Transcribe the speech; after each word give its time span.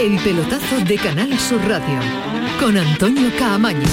El 0.00 0.16
pelotazo 0.20 0.80
de 0.86 0.96
Canal 0.96 1.38
Sur 1.38 1.60
Radio 1.68 2.00
con 2.58 2.74
Antonio 2.78 3.28
Caamaño. 3.38 3.86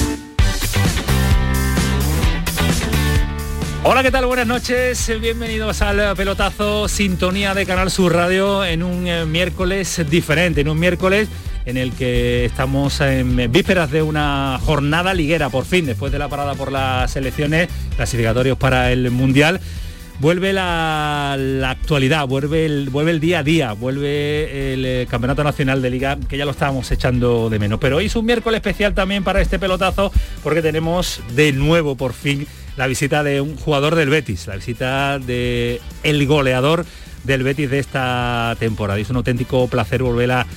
Hola, 3.83 4.03
¿qué 4.03 4.09
tal? 4.09 4.25
Buenas 4.25 4.47
noches. 4.47 5.11
Bienvenidos 5.19 5.81
al 5.81 6.15
pelotazo 6.15 6.87
Sintonía 6.87 7.53
de 7.53 7.65
Canal 7.65 7.91
Sur 7.91 8.13
Radio 8.13 8.63
en 8.63 8.83
un 8.83 9.05
eh, 9.05 9.25
miércoles 9.25 10.01
diferente, 10.09 10.61
en 10.61 10.69
un 10.69 10.79
miércoles 10.79 11.27
en 11.65 11.75
el 11.75 11.91
que 11.91 12.45
estamos 12.45 13.01
en 13.01 13.51
vísperas 13.51 13.91
de 13.91 14.01
una 14.01 14.61
jornada 14.63 15.13
liguera, 15.13 15.49
por 15.49 15.65
fin, 15.65 15.85
después 15.85 16.13
de 16.13 16.19
la 16.19 16.29
parada 16.29 16.55
por 16.55 16.71
las 16.71 17.17
elecciones, 17.17 17.67
clasificatorios 17.97 18.57
para 18.57 18.93
el 18.93 19.11
Mundial 19.11 19.59
vuelve 20.19 20.53
la, 20.53 21.33
actualidad, 21.69 22.27
vuelve 22.27 22.65
el, 22.65 22.89
vuelve 22.89 23.11
el 23.11 23.19
día 23.19 23.39
a 23.39 23.43
día, 23.43 23.73
vuelve 23.73 24.73
el 24.73 24.85
eh, 24.85 25.07
Campeonato 25.09 25.43
Nacional 25.43 25.81
de 25.81 25.89
Liga, 25.89 26.17
que 26.27 26.37
ya 26.37 26.45
lo 26.45 26.51
estábamos 26.51 26.89
echando 26.91 27.49
de 27.49 27.59
menos. 27.59 27.79
Pero 27.79 27.97
hoy 27.97 28.05
es 28.05 28.15
un 28.15 28.25
miércoles 28.25 28.57
especial 28.57 28.93
también 28.93 29.23
para 29.23 29.41
este 29.41 29.59
pelotazo, 29.59 30.11
porque 30.43 30.61
tenemos 30.61 31.21
de 31.35 31.51
nuevo, 31.51 31.95
por 31.95 32.13
fin, 32.13 32.47
la 32.75 32.87
visita 32.87 33.23
de 33.23 33.41
un 33.41 33.55
jugador 33.57 33.95
del 33.95 34.09
Betis, 34.09 34.47
la 34.47 34.55
visita 34.55 35.19
de 35.19 35.81
el 36.03 36.25
goleador 36.27 36.85
del 37.23 37.43
Betis 37.43 37.69
de 37.69 37.79
esta 37.79 38.55
temporada. 38.59 38.99
es 38.99 39.09
un 39.09 39.17
auténtico 39.17 39.67
placer 39.67 40.01
volver 40.03 40.31
a 40.31 40.47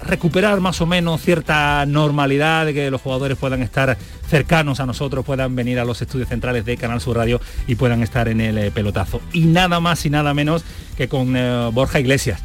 recuperar 0.00 0.60
más 0.60 0.80
o 0.80 0.86
menos 0.86 1.20
cierta 1.20 1.84
normalidad, 1.86 2.66
de 2.66 2.74
que 2.74 2.90
los 2.90 3.00
jugadores 3.00 3.38
puedan 3.38 3.62
estar 3.62 3.96
cercanos 4.28 4.80
a 4.80 4.86
nosotros, 4.86 5.24
puedan 5.24 5.54
venir 5.54 5.78
a 5.78 5.84
los 5.84 6.00
estudios 6.02 6.28
centrales 6.28 6.64
de 6.64 6.76
Canal 6.76 7.00
Sur 7.00 7.16
Radio 7.16 7.40
y 7.66 7.74
puedan 7.74 8.02
estar 8.02 8.28
en 8.28 8.40
el 8.40 8.58
eh, 8.58 8.70
pelotazo. 8.70 9.20
Y 9.32 9.42
nada 9.42 9.80
más 9.80 10.04
y 10.06 10.10
nada 10.10 10.34
menos 10.34 10.64
que 10.96 11.08
con 11.08 11.36
eh, 11.36 11.70
Borja 11.72 12.00
Iglesias. 12.00 12.40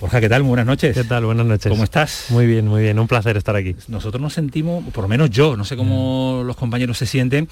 Borja, 0.00 0.20
¿qué 0.20 0.28
tal? 0.28 0.42
buenas 0.42 0.66
noches. 0.66 0.96
¿Qué 0.96 1.04
tal? 1.04 1.24
Buenas 1.24 1.46
noches. 1.46 1.70
¿Cómo 1.70 1.84
estás? 1.84 2.26
Muy 2.30 2.44
bien, 2.46 2.66
muy 2.66 2.82
bien. 2.82 2.98
Un 2.98 3.06
placer 3.06 3.36
estar 3.36 3.54
aquí. 3.54 3.76
Nosotros 3.86 4.20
nos 4.20 4.32
sentimos, 4.32 4.82
por 4.92 5.02
lo 5.02 5.08
menos 5.08 5.30
yo, 5.30 5.56
no 5.56 5.64
sé 5.64 5.76
cómo 5.76 6.42
mm. 6.42 6.46
los 6.46 6.56
compañeros 6.56 6.98
se 6.98 7.06
sienten, 7.06 7.48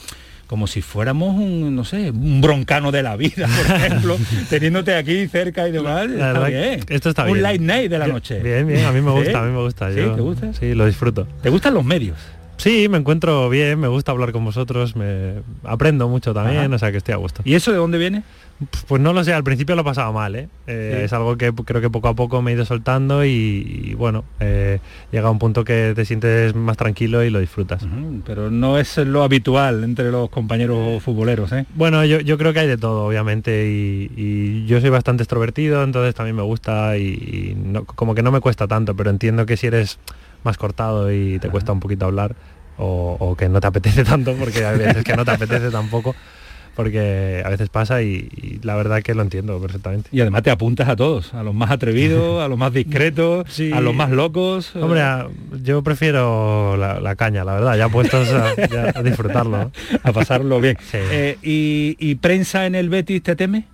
como 0.51 0.67
si 0.67 0.83
fuéramos 0.83 1.37
un, 1.37 1.77
no 1.77 1.85
sé, 1.85 2.11
un 2.11 2.41
broncano 2.41 2.91
de 2.91 3.05
la 3.05 3.15
vida, 3.17 3.47
por 3.47 3.77
ejemplo, 3.77 4.19
teniéndote 4.49 4.97
aquí 4.97 5.29
cerca 5.29 5.69
y 5.69 5.71
demás. 5.71 6.11
Está 6.11 6.49
bien. 6.49 6.81
Esto 6.89 7.11
está 7.11 7.23
bien. 7.23 7.37
Un 7.37 7.43
light 7.45 7.61
night 7.61 7.89
de 7.89 7.99
la 8.01 8.09
noche. 8.09 8.41
Bien, 8.41 8.67
bien, 8.67 8.85
a 8.85 8.91
mí 8.91 9.01
me 9.01 9.13
gusta, 9.13 9.43
a 9.43 9.45
mí 9.45 9.53
me 9.53 9.63
gusta. 9.63 9.91
¿Sí? 9.91 10.01
¿Te 10.01 10.21
gusta? 10.21 10.53
Sí, 10.55 10.75
lo 10.75 10.87
disfruto. 10.87 11.29
¿Te 11.41 11.51
gustan 11.51 11.75
los 11.75 11.85
medios? 11.85 12.19
Sí, 12.61 12.91
me 12.91 12.99
encuentro 12.99 13.49
bien, 13.49 13.81
me 13.81 13.89
gusta 13.89 14.13
hablar 14.13 14.33
con 14.33 14.45
vosotros, 14.45 14.95
me 14.95 15.37
aprendo 15.65 16.11
mucho 16.11 16.35
también, 16.35 16.71
o 16.75 16.79
sea 16.79 16.93
que 16.93 16.99
estoy 16.99 17.15
a 17.15 17.17
gusto. 17.17 17.41
¿Y 17.43 17.55
eso 17.55 17.71
de 17.71 17.79
dónde 17.79 17.97
viene? 17.97 18.23
Pues 18.87 19.01
no 19.01 19.15
lo 19.15 19.25
sé, 19.25 19.33
al 19.33 19.43
principio 19.43 19.75
lo 19.75 19.81
he 19.81 19.85
pasado 19.85 20.13
mal, 20.13 20.37
¿eh? 20.37 20.49
eh 20.67 21.03
es 21.07 21.13
algo 21.15 21.39
que 21.39 21.55
creo 21.55 21.81
que 21.81 21.89
poco 21.89 22.09
a 22.09 22.15
poco 22.15 22.43
me 22.43 22.51
he 22.51 22.55
ido 22.55 22.67
soltando 22.67 23.25
y, 23.25 23.95
bueno, 23.97 24.25
eh, 24.41 24.79
llega 25.11 25.29
a 25.29 25.31
un 25.31 25.39
punto 25.39 25.65
que 25.65 25.95
te 25.97 26.05
sientes 26.05 26.55
más 26.55 26.77
tranquilo 26.77 27.25
y 27.25 27.31
lo 27.31 27.41
disfrutas. 27.41 27.83
pero 28.27 28.51
no 28.51 28.77
es 28.77 28.99
lo 28.99 29.23
habitual 29.23 29.83
entre 29.83 30.11
los 30.11 30.29
compañeros 30.29 31.03
futboleros, 31.03 31.53
¿eh? 31.53 31.65
Bueno, 31.75 32.05
yo, 32.05 32.37
creo 32.37 32.53
que 32.53 32.61
hay 32.61 32.69
de 32.69 32.77
todo, 32.77 33.07
obviamente, 33.07 33.71
y, 33.71 34.67
yo 34.67 34.83
soy 34.83 34.91
bastante 34.91 35.23
extrovertido, 35.23 35.83
entonces 35.83 36.15
también 36.15 36.37
me 36.37 36.43
gusta 36.43 36.99
y, 36.99 37.57
como 37.87 38.15
que 38.15 38.23
no 38.23 38.31
me 38.31 38.41
cuesta 38.41 38.69
tanto, 38.69 38.95
pero 38.95 39.09
entiendo 39.09 39.47
que 39.47 39.57
si 39.57 39.69
eres 39.69 39.99
más 40.45 40.57
cortado 40.57 41.13
y 41.13 41.39
te 41.39 41.49
cuesta 41.49 41.73
un 41.73 41.81
poquito 41.81 42.07
hablar, 42.07 42.37
o, 42.79 43.17
o 43.19 43.37
que 43.37 43.49
no 43.49 43.61
te 43.61 43.67
apetece 43.67 44.05
tanto, 44.05 44.35
porque 44.35 44.65
hay 44.65 44.79
veces 44.79 45.05
que 45.05 45.17
no 45.17 45.25
te 45.25 45.33
apetece 45.33 45.71
tampoco 45.73 46.15
porque 46.75 47.43
a 47.45 47.49
veces 47.51 47.69
pasa 47.69 48.03
y, 48.03 48.59
la 48.63 48.75
verdad 48.75 49.03
que 49.03 49.15
lo 49.15 49.21
entiendo 49.23 49.61
perfectamente. 49.61 50.09
Y 50.13 50.21
además 50.21 50.43
te 50.43 50.51
apuntas 50.51 50.89
a 50.89 50.97
todos, 50.97 51.35
a 51.35 51.43
los 51.43 51.55
más 51.55 51.71
atrevidos, 51.71 52.43
a 52.45 52.49
los 52.49 52.59
más 52.59 52.73
discretos, 52.73 53.61
a 53.73 53.81
los 53.81 53.95
más 53.95 54.11
locos. 54.11 54.75
Hombre, 54.77 55.03
yo 55.63 55.83
prefiero 55.83 56.77
la, 56.79 57.17
caña, 57.17 57.45
la 57.45 57.55
verdad, 57.55 57.77
ya 57.77 57.89
puestos 57.89 58.29
a, 58.33 59.03
disfrutarlo. 59.03 59.71
a 60.03 60.13
pasarlo 60.13 60.61
bien. 60.61 60.79
Eh, 60.95 61.37
y, 61.43 61.97
¿Y 61.99 62.15
prensa 62.15 62.67
en 62.67 62.75
el 62.75 62.89
Betis 62.89 63.23
te 63.23 63.37
teme? 63.37 63.67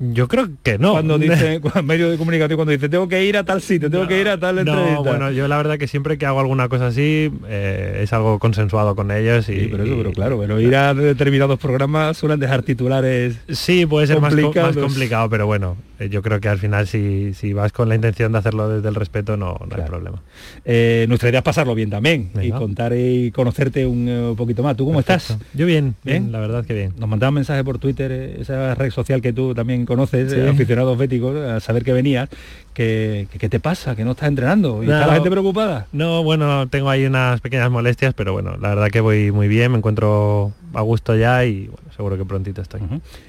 Yo 0.00 0.28
creo 0.28 0.48
que 0.62 0.78
no. 0.78 0.92
Cuando 0.92 1.18
dice, 1.18 1.60
medio 1.84 2.10
de 2.10 2.16
comunicación, 2.16 2.56
cuando 2.56 2.72
dice 2.72 2.88
tengo 2.88 3.06
que 3.06 3.24
ir 3.24 3.36
a 3.36 3.44
tal 3.44 3.60
sitio, 3.60 3.90
tengo 3.90 4.08
que 4.08 4.18
ir 4.18 4.28
a 4.28 4.40
tal 4.40 4.58
entrevista. 4.58 4.94
No, 4.94 5.04
bueno, 5.04 5.30
yo 5.30 5.46
la 5.46 5.58
verdad 5.58 5.78
que 5.78 5.86
siempre 5.86 6.16
que 6.16 6.24
hago 6.24 6.40
alguna 6.40 6.68
cosa 6.70 6.86
así 6.86 7.30
eh, 7.46 8.00
es 8.02 8.12
algo 8.14 8.38
consensuado 8.38 8.96
con 8.96 9.10
ellos 9.10 9.48
y. 9.50 9.68
pero 9.68 9.84
eso, 9.84 9.94
pero 9.96 10.12
claro, 10.12 10.38
pero 10.40 10.58
ir 10.58 10.74
a 10.74 10.94
determinados 10.94 11.58
programas 11.58 12.16
suelen 12.16 12.40
dejar 12.40 12.62
titulares. 12.62 13.36
Sí, 13.50 13.84
puede 13.84 14.06
ser 14.06 14.20
más, 14.20 14.34
complicado, 14.74 15.28
pero 15.28 15.46
bueno, 15.46 15.76
yo 16.08 16.22
creo 16.22 16.40
que 16.40 16.48
al 16.48 16.58
final 16.58 16.86
si, 16.86 17.34
si, 17.34 17.52
vas 17.52 17.72
con 17.72 17.88
la 17.88 17.94
intención 17.94 18.32
de 18.32 18.38
hacerlo 18.38 18.68
desde 18.68 18.88
el 18.88 18.94
respeto 18.94 19.36
no, 19.36 19.58
no 19.68 19.76
hay 19.76 19.82
problema. 19.82 20.22
Eh, 20.64 21.04
nuestra 21.08 21.28
idea 21.28 21.40
es 21.40 21.44
pasarlo 21.44 21.74
bien 21.74 21.90
también 21.90 22.30
y 22.40 22.50
contar 22.50 22.92
y 22.94 23.30
conocerte 23.32 23.86
un 23.86 24.34
poquito 24.36 24.62
más. 24.62 24.76
¿Tú 24.76 24.86
cómo 24.86 25.00
estás? 25.00 25.36
Yo 25.54 25.66
bien, 25.66 25.94
bien, 26.04 26.32
la 26.32 26.40
verdad 26.40 26.64
que 26.64 26.74
bien. 26.74 26.94
Nos 26.98 27.08
mandaban 27.08 27.34
mensaje 27.34 27.62
por 27.64 27.78
Twitter, 27.78 28.10
esa 28.12 28.74
red 28.74 28.90
social 28.90 29.20
que 29.20 29.32
tú 29.32 29.54
también 29.54 29.84
conoces, 29.86 30.32
eh, 30.32 30.48
aficionados 30.48 30.96
béticos, 30.96 31.36
a 31.36 31.60
saber 31.60 31.84
que 31.84 31.92
venías, 31.92 32.28
que, 32.74 33.28
qué 33.38 33.48
te 33.48 33.60
pasa, 33.60 33.96
que 33.96 34.04
no 34.04 34.12
estás 34.12 34.28
entrenando 34.28 34.82
y 34.82 34.86
está 34.86 35.06
la 35.06 35.14
gente 35.14 35.30
preocupada. 35.30 35.86
No, 35.92 36.22
bueno, 36.22 36.68
tengo 36.68 36.88
ahí 36.88 37.04
unas 37.04 37.40
pequeñas 37.40 37.70
molestias, 37.70 38.14
pero 38.14 38.32
bueno, 38.32 38.56
la 38.60 38.70
verdad 38.70 38.88
que 38.88 39.00
voy 39.00 39.32
muy 39.32 39.48
bien, 39.48 39.72
me 39.72 39.78
encuentro 39.78 40.52
a 40.74 40.80
gusto 40.82 41.16
ya 41.16 41.44
y 41.44 41.66
bueno, 41.66 41.89
seguro 42.00 42.16
que 42.16 42.24
prontito 42.24 42.62
estoy. 42.62 42.80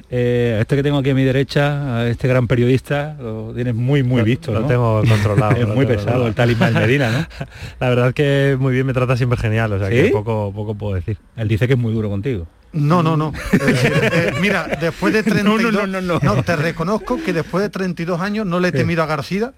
Eh, 0.09 0.57
este 0.61 0.77
que 0.77 0.83
tengo 0.83 0.99
aquí 0.99 1.09
a 1.09 1.13
mi 1.13 1.25
derecha, 1.25 1.97
a 1.97 2.07
este 2.07 2.25
gran 2.29 2.47
periodista, 2.47 3.17
lo 3.19 3.53
tienes 3.53 3.75
muy, 3.75 4.01
muy 4.01 4.21
visto. 4.21 4.53
Lo 4.53 4.65
tengo 4.65 5.01
controlado. 5.09 5.57
es 5.57 5.67
muy 5.67 5.85
pesado 5.85 6.25
el 6.25 6.33
tal 6.33 6.55
Medina, 6.55 7.11
¿no? 7.11 7.45
la 7.81 7.89
verdad 7.89 8.07
es 8.09 8.13
que 8.13 8.57
muy 8.57 8.73
bien 8.73 8.85
me 8.85 8.93
trata 8.93 9.17
siempre 9.17 9.37
genial, 9.37 9.73
o 9.73 9.79
sea 9.79 9.89
que 9.89 10.09
poco, 10.09 10.53
poco 10.55 10.73
puedo 10.75 10.95
decir. 10.95 11.17
Él 11.35 11.49
dice 11.49 11.67
que 11.67 11.73
es 11.73 11.79
muy 11.79 11.93
duro 11.93 12.09
contigo. 12.09 12.47
No, 12.71 13.03
no, 13.03 13.17
no. 13.17 13.33
Eh, 13.51 14.33
mira, 14.39 14.77
después 14.79 15.13
de 15.13 15.23
32... 15.23 15.73
No, 15.73 15.87
no, 15.87 16.01
no, 16.01 16.19
no, 16.21 16.43
te 16.43 16.55
reconozco 16.55 17.19
que 17.21 17.33
después 17.33 17.61
de 17.63 17.69
32 17.69 18.21
años 18.21 18.45
no 18.45 18.61
le 18.61 18.69
he 18.69 18.71
temido 18.71 19.03
a 19.03 19.05
García 19.05 19.53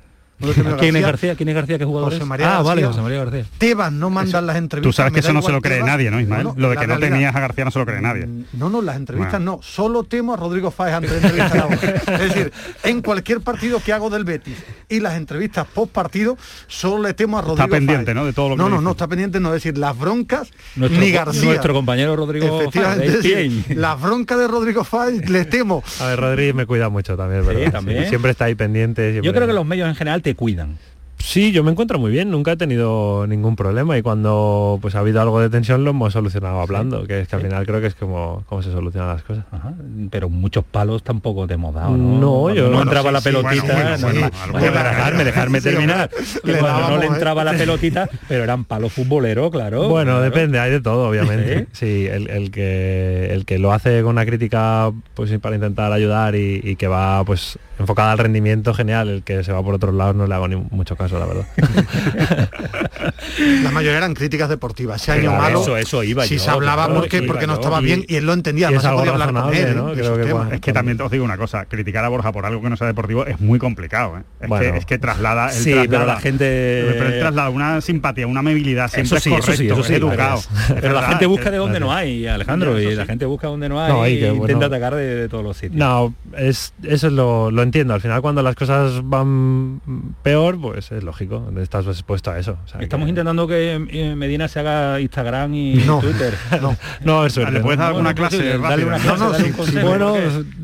¿Quién 0.79 0.95
es 0.95 1.01
García? 1.01 1.35
¿Quién 1.35 1.49
es 1.49 1.55
García? 1.55 1.77
¿Qué 1.77 1.85
jugador 1.85 2.11
José 2.11 2.25
María 2.25 2.57
Ah, 2.57 2.61
vale, 2.61 2.83
José 2.83 3.01
María 3.01 3.19
García. 3.19 3.45
Tebas 3.57 3.91
no 3.91 4.09
mandan 4.09 4.45
las 4.45 4.57
entrevistas. 4.57 4.89
Tú 4.89 4.93
sabes 4.93 5.13
que 5.13 5.19
eso 5.19 5.33
no 5.33 5.41
se 5.41 5.51
lo 5.51 5.61
cree 5.61 5.83
nadie, 5.83 6.11
¿no, 6.11 6.19
Ismael? 6.19 6.49
lo 6.55 6.69
de 6.69 6.77
que 6.77 6.87
no 6.87 6.99
tenías 6.99 7.35
a 7.35 7.39
García 7.39 7.65
no 7.65 7.71
se 7.71 7.79
lo 7.79 7.85
cree 7.85 8.01
nadie. 8.01 8.25
Mm, 8.25 8.45
no, 8.53 8.69
no, 8.69 8.81
las 8.81 8.95
entrevistas 8.95 9.39
no. 9.39 9.59
Solo 9.61 10.03
temo 10.03 10.33
a 10.33 10.37
Rodrigo 10.37 10.71
Fáez 10.71 10.95
antes 10.95 11.11
de 11.11 11.17
entrevistar 11.17 11.67
a 11.69 11.73
Es 12.15 12.33
decir, 12.33 12.51
en 12.83 13.01
cualquier 13.01 13.41
partido 13.41 13.79
que 13.79 13.93
hago 13.93 14.09
del 14.09 14.23
Betis 14.23 14.57
y 14.89 14.99
las 14.99 15.15
entrevistas 15.15 15.67
post 15.73 15.91
partido, 15.91 16.37
solo 16.67 17.03
le 17.03 17.13
temo 17.13 17.37
a 17.37 17.41
Rodrigo 17.41 17.63
Está 17.63 17.75
pendiente, 17.75 18.13
¿no? 18.13 18.25
De 18.25 18.33
todo 18.33 18.49
lo 18.49 18.55
que 18.55 18.61
No, 18.61 18.69
no, 18.69 18.81
no 18.81 18.91
está 18.91 19.07
pendiente, 19.07 19.39
no 19.39 19.49
es 19.49 19.63
decir, 19.63 19.77
las 19.77 19.97
broncas 19.97 20.51
ni 20.75 21.11
García. 21.11 21.45
Nuestro 21.45 21.73
compañero 21.73 22.15
Rodrigo 22.15 22.61
Efectivamente, 22.61 23.75
las 23.75 23.99
broncas 24.01 24.37
de 24.39 24.47
Rodrigo 24.47 24.83
Fáez 24.83 25.29
le 25.29 25.45
temo. 25.45 25.83
A 25.99 26.07
ver, 26.07 26.19
Rodrigo 26.19 26.55
me 26.55 26.65
cuida 26.65 26.89
mucho 26.89 27.17
también, 27.17 27.45
¿verdad? 27.45 27.71
también. 27.71 28.07
siempre 28.09 28.31
está 28.31 28.45
ahí 28.45 28.55
pendiente. 28.55 29.21
Yo 29.23 29.33
creo 29.33 29.47
que 29.47 29.53
los 29.53 29.65
medios 29.65 29.87
en 29.87 29.95
general 29.95 30.21
te 30.21 30.35
cuidan. 30.35 30.77
Sí, 31.23 31.53
yo 31.53 31.63
me 31.63 31.71
encuentro 31.71 31.97
muy 31.99 32.11
bien, 32.11 32.29
nunca 32.29 32.51
he 32.51 32.57
tenido 32.57 33.25
ningún 33.27 33.55
problema 33.55 33.97
y 33.97 34.01
cuando 34.01 34.77
pues 34.81 34.93
ha 34.93 34.99
habido 34.99 35.21
algo 35.21 35.39
de 35.39 35.49
tensión 35.49 35.85
lo 35.85 35.91
hemos 35.91 36.11
solucionado 36.11 36.59
hablando, 36.59 37.07
que 37.07 37.21
es 37.21 37.29
que 37.29 37.37
al 37.37 37.41
final 37.41 37.65
creo 37.65 37.79
que 37.79 37.87
es 37.87 37.95
como 37.95 38.43
cómo 38.45 38.61
se 38.61 38.73
solucionan 38.73 39.07
las 39.07 39.23
cosas. 39.23 39.45
Pero 40.11 40.29
muchos 40.29 40.65
palos 40.65 41.01
tampoco 41.01 41.47
te 41.47 41.53
hemos 41.53 41.73
dado, 41.73 41.95
¿no? 41.95 42.19
No, 42.19 42.53
yo 42.53 42.69
no 42.69 42.81
entraba 42.81 43.09
la 43.09 43.21
pelotita, 43.21 43.97
dejarme, 43.97 45.23
dejarme 45.23 45.61
terminar. 45.61 46.09
no 46.43 46.97
le 46.97 47.05
entraba 47.07 47.45
la 47.45 47.53
pelotita, 47.53 48.09
pero 48.27 48.43
eran 48.43 48.65
palos 48.65 48.91
futboleros, 48.91 49.49
claro. 49.49 49.87
Bueno, 49.87 50.19
depende, 50.19 50.59
hay 50.59 50.71
de 50.71 50.81
todo, 50.81 51.07
obviamente. 51.07 51.67
Sí, 51.71 52.05
el, 52.05 52.51
que 52.51 53.29
el 53.31 53.45
que 53.45 53.59
lo 53.59 53.71
hace 53.71 54.01
con 54.01 54.11
una 54.11 54.25
crítica 54.25 54.91
pues 55.13 55.31
para 55.39 55.55
intentar 55.55 55.93
ayudar 55.93 56.35
y, 56.35 56.75
que 56.75 56.87
va 56.87 57.23
pues 57.23 57.57
enfocada 57.79 58.11
al 58.11 58.17
rendimiento, 58.17 58.73
genial, 58.73 59.07
el 59.07 59.23
que 59.23 59.43
se 59.43 59.53
va 59.53 59.63
por 59.63 59.73
otros 59.73 59.95
lados 59.95 60.15
no 60.15 60.27
le 60.27 60.35
hago 60.35 60.47
ni 60.49 60.57
mucho 60.57 60.97
caso 60.97 61.12
la 61.19 61.25
verdad. 61.25 61.45
la 63.63 63.71
mayoría 63.71 63.97
eran 63.97 64.13
críticas 64.13 64.49
deportivas. 64.49 65.01
Ese 65.01 65.11
año 65.11 65.31
malo, 65.31 65.61
eso, 65.61 65.77
eso 65.77 66.03
iba 66.03 66.25
si 66.25 66.39
se 66.39 66.49
hablaba 66.49 66.87
porque, 66.93 67.23
porque 67.23 67.47
no 67.47 67.53
estaba 67.53 67.79
bien 67.79 68.05
y 68.07 68.15
él 68.15 68.25
lo 68.25 68.33
entendía, 68.33 68.69
es, 68.69 68.83
algo 68.85 69.01
hablar 69.01 69.33
con 69.33 69.53
él, 69.53 69.75
es 70.51 70.61
que 70.61 70.73
también 70.73 70.99
os 71.01 71.11
digo 71.11 71.23
una 71.23 71.37
cosa, 71.37 71.65
criticar 71.65 72.03
a 72.05 72.09
Borja 72.09 72.31
por 72.31 72.45
algo 72.45 72.61
que 72.61 72.69
no 72.69 72.77
sea 72.77 72.87
deportivo 72.87 73.25
es 73.25 73.39
muy 73.39 73.59
complicado. 73.59 74.17
¿eh? 74.17 74.21
Es, 74.41 74.51
que, 74.51 74.77
es, 74.77 74.85
que, 74.85 74.97
traslada, 74.97 75.49
sí, 75.49 75.73
pero 75.89 76.05
la 76.05 76.19
gente 76.19 76.95
pero 76.97 77.19
traslada 77.19 77.49
una 77.49 77.81
simpatía, 77.81 78.27
una 78.27 78.41
amabilidad, 78.41 78.89
siempre 78.89 79.17
eso 79.17 79.23
sí, 79.23 79.29
correcto, 79.29 79.73
eso 79.73 79.83
sí, 79.83 79.95
educado. 79.95 80.41
Pero, 80.81 80.93
la 80.93 81.03
gente 81.03 81.25
busca 81.25 81.51
de 81.51 81.57
donde 81.57 81.79
no 81.79 81.93
hay, 81.93 82.27
Alejandro, 82.27 82.79
y 82.79 82.95
la 82.95 83.05
gente 83.05 83.25
busca 83.25 83.47
donde 83.47 83.69
no 83.69 83.81
hay 83.81 84.23
y 84.23 84.25
intenta 84.25 84.67
atacar 84.67 84.95
de, 84.95 85.29
todos 85.29 85.43
los 85.43 85.57
sitios. 85.57 85.77
No, 85.77 86.13
es, 86.37 86.73
eso 86.83 87.09
lo, 87.09 87.51
lo 87.51 87.63
entiendo. 87.63 87.93
Al 87.93 88.01
final 88.01 88.21
cuando 88.21 88.41
las 88.41 88.55
cosas 88.55 89.01
van 89.03 89.81
peor, 90.21 90.59
pues 90.59 90.91
es 90.91 91.02
es 91.03 91.05
lógico, 91.05 91.51
estás 91.61 91.85
expuesto 91.87 92.31
a 92.31 92.39
eso. 92.39 92.57
Estamos 92.79 93.09
intentando 93.09 93.47
que 93.47 93.73
eh, 93.89 94.15
Medina 94.15 94.47
se 94.47 94.59
haga 94.59 94.99
Instagram 94.99 95.53
y 95.53 95.77
Twitter. 96.01 96.33
no, 96.61 96.75
no, 97.03 97.25
eso 97.25 97.49
¿Le 97.49 97.59
puedes 97.59 97.77
dar 97.77 97.89
alguna 97.89 98.13
clase? 98.13 98.57
bueno, 98.57 100.15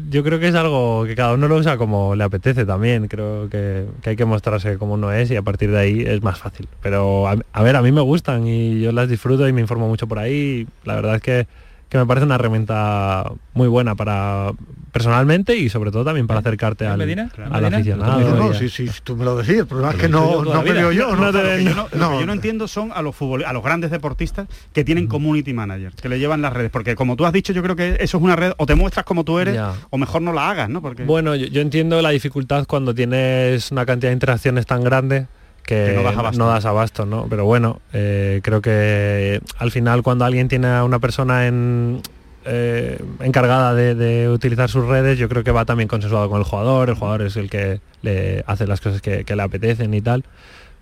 yo 0.09 0.23
creo 0.23 0.39
que 0.39 0.47
es 0.47 0.55
algo 0.55 1.05
que 1.05 1.15
cada 1.15 1.33
uno 1.33 1.47
lo 1.47 1.57
usa 1.57 1.77
como 1.77 2.15
le 2.15 2.23
apetece 2.23 2.65
también. 2.65 3.07
Creo 3.07 3.49
que, 3.49 3.85
hay 4.05 4.15
que 4.15 4.25
mostrarse 4.25 4.77
como 4.77 4.93
uno 4.93 5.11
es 5.11 5.29
y 5.31 5.35
a 5.35 5.41
partir 5.41 5.71
de 5.71 5.79
ahí 5.79 6.03
es 6.05 6.23
más 6.23 6.39
fácil. 6.39 6.67
Pero 6.81 7.27
a 7.27 7.63
ver, 7.63 7.75
a 7.75 7.81
mí 7.81 7.91
me 7.91 8.01
gustan 8.01 8.47
y 8.47 8.79
yo 8.79 8.91
las 8.91 9.09
disfruto 9.09 9.47
y 9.47 9.53
me 9.53 9.61
informo 9.61 9.87
mucho 9.87 10.07
por 10.07 10.19
ahí. 10.19 10.67
La 10.83 10.95
verdad 10.95 11.15
es 11.15 11.21
que 11.21 11.47
que 11.89 11.97
me 11.97 12.05
parece 12.05 12.25
una 12.25 12.35
herramienta 12.35 13.31
muy 13.53 13.67
buena 13.67 13.95
para 13.95 14.51
personalmente 14.91 15.55
y 15.55 15.69
sobre 15.69 15.91
todo 15.91 16.03
también 16.03 16.27
para 16.27 16.39
acercarte 16.39 16.85
al, 16.85 17.01
al 17.01 17.65
aficionado. 17.65 18.35
No, 18.35 18.53
sí, 18.53 18.69
sí, 18.69 18.89
tú 19.03 19.15
me 19.15 19.25
lo 19.25 19.37
decís, 19.37 19.59
el 19.59 19.67
problema 19.67 19.91
es 19.91 19.97
que 19.97 20.09
no, 20.09 20.43
no 20.43 20.61
me 20.61 20.71
veo 20.71 20.91
yo. 20.91 21.15
No, 21.15 21.31
lo 21.31 21.41
que 21.41 21.63
yo 21.93 22.25
no 22.25 22.33
entiendo 22.33 22.67
son 22.67 22.91
a 22.93 23.01
los 23.01 23.15
a 23.45 23.53
los 23.53 23.63
grandes 23.63 23.91
deportistas 23.91 24.47
que 24.73 24.83
tienen 24.83 25.07
community 25.07 25.53
manager, 25.53 25.93
que 25.93 26.09
le 26.09 26.19
llevan 26.19 26.41
las 26.41 26.53
redes, 26.53 26.71
porque 26.71 26.95
como 26.95 27.15
tú 27.15 27.25
has 27.25 27.33
dicho, 27.33 27.53
yo 27.53 27.63
creo 27.63 27.75
que 27.75 27.97
eso 27.99 28.17
es 28.17 28.23
una 28.23 28.35
red, 28.35 28.53
o 28.57 28.65
te 28.65 28.75
muestras 28.75 29.05
como 29.05 29.23
tú 29.23 29.39
eres, 29.39 29.59
o 29.89 29.97
mejor 29.97 30.21
no 30.21 30.33
la 30.33 30.49
hagas, 30.49 30.69
¿no? 30.69 30.81
Porque... 30.81 31.03
Bueno, 31.03 31.35
yo, 31.35 31.47
yo 31.47 31.61
entiendo 31.61 32.01
la 32.01 32.09
dificultad 32.09 32.65
cuando 32.67 32.93
tienes 32.93 33.71
una 33.71 33.85
cantidad 33.85 34.09
de 34.09 34.13
interacciones 34.13 34.65
tan 34.65 34.83
grande 34.83 35.27
que, 35.69 35.93
no, 35.93 36.47
das 36.47 36.65
abasto. 36.65 37.05
¿no? 37.05 37.27
Pero 37.29 37.45
bueno, 37.45 37.79
eh, 37.93 38.39
creo 38.43 38.59
que 38.59 39.39
al 39.59 39.69
final 39.69 40.01
cuando 40.01 40.25
alguien 40.25 40.47
tiene 40.47 40.67
a 40.67 40.83
una 40.83 40.97
persona 40.97 41.45
en, 41.45 42.01
eh, 42.45 42.99
encargada 43.19 43.75
de, 43.75 44.29
utilizar 44.29 44.67
sus 44.67 44.87
redes, 44.87 45.19
yo 45.19 45.29
creo 45.29 45.43
que 45.43 45.51
va 45.51 45.65
también 45.65 45.87
consensuado 45.87 46.27
con 46.27 46.39
el 46.39 46.43
jugador, 46.43 46.89
el 46.89 46.95
jugador 46.95 47.21
es 47.21 47.37
el 47.37 47.51
que 47.51 47.81
le 48.01 48.43
hace 48.47 48.65
las 48.65 48.81
cosas 48.81 49.01
que, 49.01 49.23
le 49.23 49.41
apetecen 49.41 49.93
y 49.93 50.01
tal. 50.01 50.23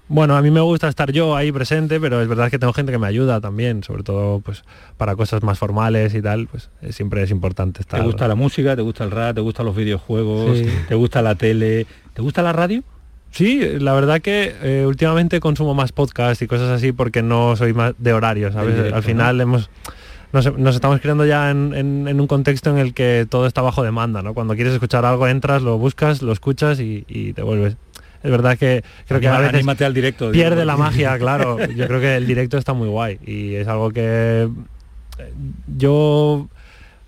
Bueno, 0.07 0.37
a 0.37 0.41
mí 0.41 0.51
me 0.51 0.61
gusta 0.61 0.87
estar 0.87 1.11
yo 1.11 1.35
ahí 1.35 1.51
presente, 1.51 1.99
pero 1.99 2.21
es 2.21 2.29
verdad 2.29 2.49
que 2.49 2.57
tengo 2.57 2.71
gente 2.71 2.93
que 2.93 2.97
me 2.97 3.07
ayuda 3.07 3.41
también, 3.41 3.83
sobre 3.83 4.03
todo 4.03 4.39
pues 4.39 4.63
para 4.95 5.17
cosas 5.17 5.43
más 5.43 5.59
formales 5.59 6.15
y 6.15 6.21
tal, 6.21 6.47
pues 6.47 6.69
siempre 6.91 7.23
es 7.23 7.31
importante 7.31 7.81
estar. 7.81 7.99
¿Te 7.99 8.05
gusta 8.05 8.25
la 8.29 8.35
música? 8.35 8.73
¿Te 8.77 8.83
gusta 8.83 9.03
el 9.03 9.11
rap? 9.11 9.35
¿Te 9.35 9.41
gustan 9.41 9.65
los 9.65 9.75
videojuegos? 9.75 10.59
¿Te 10.87 10.95
gusta 10.95 11.21
la 11.21 11.35
tele? 11.35 11.85
¿Te 12.13 12.21
gusta 12.21 12.41
la 12.41 12.53
radio? 12.53 12.85
Sí, 13.37 13.61
la 13.77 13.93
verdad 13.93 14.19
que 14.19 14.55
eh, 14.63 14.83
últimamente 14.87 15.39
consumo 15.39 15.75
más 15.75 15.91
podcast 15.91 16.41
y 16.41 16.47
cosas 16.47 16.71
así 16.71 16.91
porque 16.91 17.21
no 17.21 17.55
soy 17.55 17.71
más 17.71 17.93
de 17.99 18.11
horario, 18.11 18.51
¿sabes? 18.51 18.91
Al 18.91 19.03
final 19.03 19.39
hemos... 19.39 19.69
Nos, 20.33 20.75
estamos 20.75 20.99
creando 21.01 21.23
ya 21.23 21.51
en, 21.51 22.19
un 22.19 22.25
contexto 22.25 22.71
en 22.71 22.79
el 22.79 22.95
que 22.95 23.27
todo 23.29 23.45
está 23.45 23.61
bajo 23.61 23.83
demanda, 23.83 24.23
¿no? 24.23 24.33
Cuando 24.33 24.55
quieres 24.55 24.73
escuchar 24.73 25.05
algo 25.05 25.27
entras, 25.27 25.61
lo 25.61 25.77
buscas, 25.77 26.23
lo 26.23 26.31
escuchas 26.31 26.79
y, 26.79 27.33
te 27.33 27.43
vuelves. 27.43 27.77
Es 28.23 28.31
verdad 28.31 28.57
que 28.57 28.83
creo 29.07 29.19
que 29.19 29.27
a 29.27 29.37
veces 29.39 29.81
al 29.81 29.93
directo, 29.93 30.31
pierde 30.31 30.65
la 30.65 30.75
magia, 30.75 31.15
claro. 31.19 31.59
Yo 31.59 31.85
creo 31.85 31.99
que 31.99 32.15
el 32.15 32.25
directo 32.25 32.57
está 32.57 32.73
muy 32.73 32.87
guay 32.87 33.19
y 33.23 33.53
es 33.53 33.67
algo 33.67 33.91
que 33.91 34.49
eh, 35.19 35.33
yo 35.77 36.49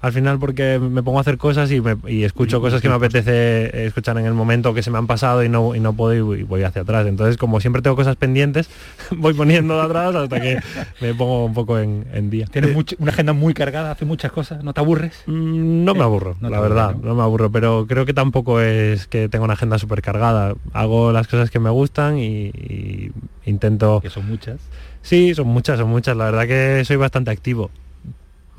al 0.02 0.14
final 0.14 0.40
porque 0.40 0.80
me 0.80 1.04
pongo 1.04 1.18
a 1.18 1.22
hacer 1.22 1.38
cosas 1.38 1.70
y, 1.72 2.24
escucho 2.24 2.62
cosas 2.62 2.82
que 2.82 2.88
me 2.88 2.96
apetece 2.96 3.86
escuchar 3.86 4.18
en 4.18 4.26
el 4.26 4.34
momento 4.34 4.74
que 4.74 4.82
se 4.82 4.92
me 4.92 4.98
han 4.98 5.08
pasado 5.08 5.44
y 5.44 5.50
no, 5.50 5.76
y 5.76 5.82
no 5.82 5.94
puedo 5.94 6.36
y 6.36 6.44
voy 6.44 6.64
hacia 6.64 6.84
atrás. 6.84 7.06
Entonces, 7.06 7.36
como 7.38 7.60
siempre 7.60 7.82
tengo 7.82 7.98
cosas 7.98 8.16
pendientes, 8.16 8.70
voy 9.12 9.34
poniendo 9.34 9.76
de 9.76 9.82
atrás 9.82 10.16
hasta 10.16 10.40
que 10.40 10.60
me 11.02 11.14
pongo 11.14 11.46
un 11.46 11.54
poco 11.54 11.80
en, 11.80 12.30
día. 12.30 12.46
¿Tienes 12.48 12.76
una 12.98 13.12
agenda 13.12 13.34
muy 13.34 13.54
cargada, 13.54 13.92
hace 13.92 14.06
muchas 14.06 14.32
cosas? 14.32 14.64
¿No 14.64 14.74
te 14.74 14.80
aburres? 14.80 15.24
Mm, 15.26 15.84
no 15.84 15.94
me 15.96 16.04
aburro, 16.04 16.38
la 16.42 16.60
verdad, 16.60 16.96
no 16.96 17.16
me 17.16 17.24
aburro, 17.24 17.52
pero 17.52 17.86
creo 17.88 18.06
que 18.06 18.14
tampoco 18.14 18.62
es 18.62 19.08
que 19.08 19.28
tenga 19.28 19.44
una 19.44 19.54
agenda 19.54 19.80
súper 19.80 20.02
cargada. 20.02 20.54
Hago 20.74 21.12
las 21.12 21.28
cosas 21.28 21.50
que 21.50 21.60
me 21.60 21.70
gustan 21.70 22.18
y 22.18 23.12
intento... 23.46 24.00
Que 24.02 24.10
son 24.10 24.28
muchas. 24.28 24.60
Sí, 25.02 25.34
son 25.36 25.48
muchas, 25.48 25.80
son 25.80 25.90
muchas. 25.90 26.16
La 26.16 26.26
verdad 26.26 26.48
que 26.48 26.86
soy 26.86 26.98
bastante 26.98 27.32
activo 27.32 27.70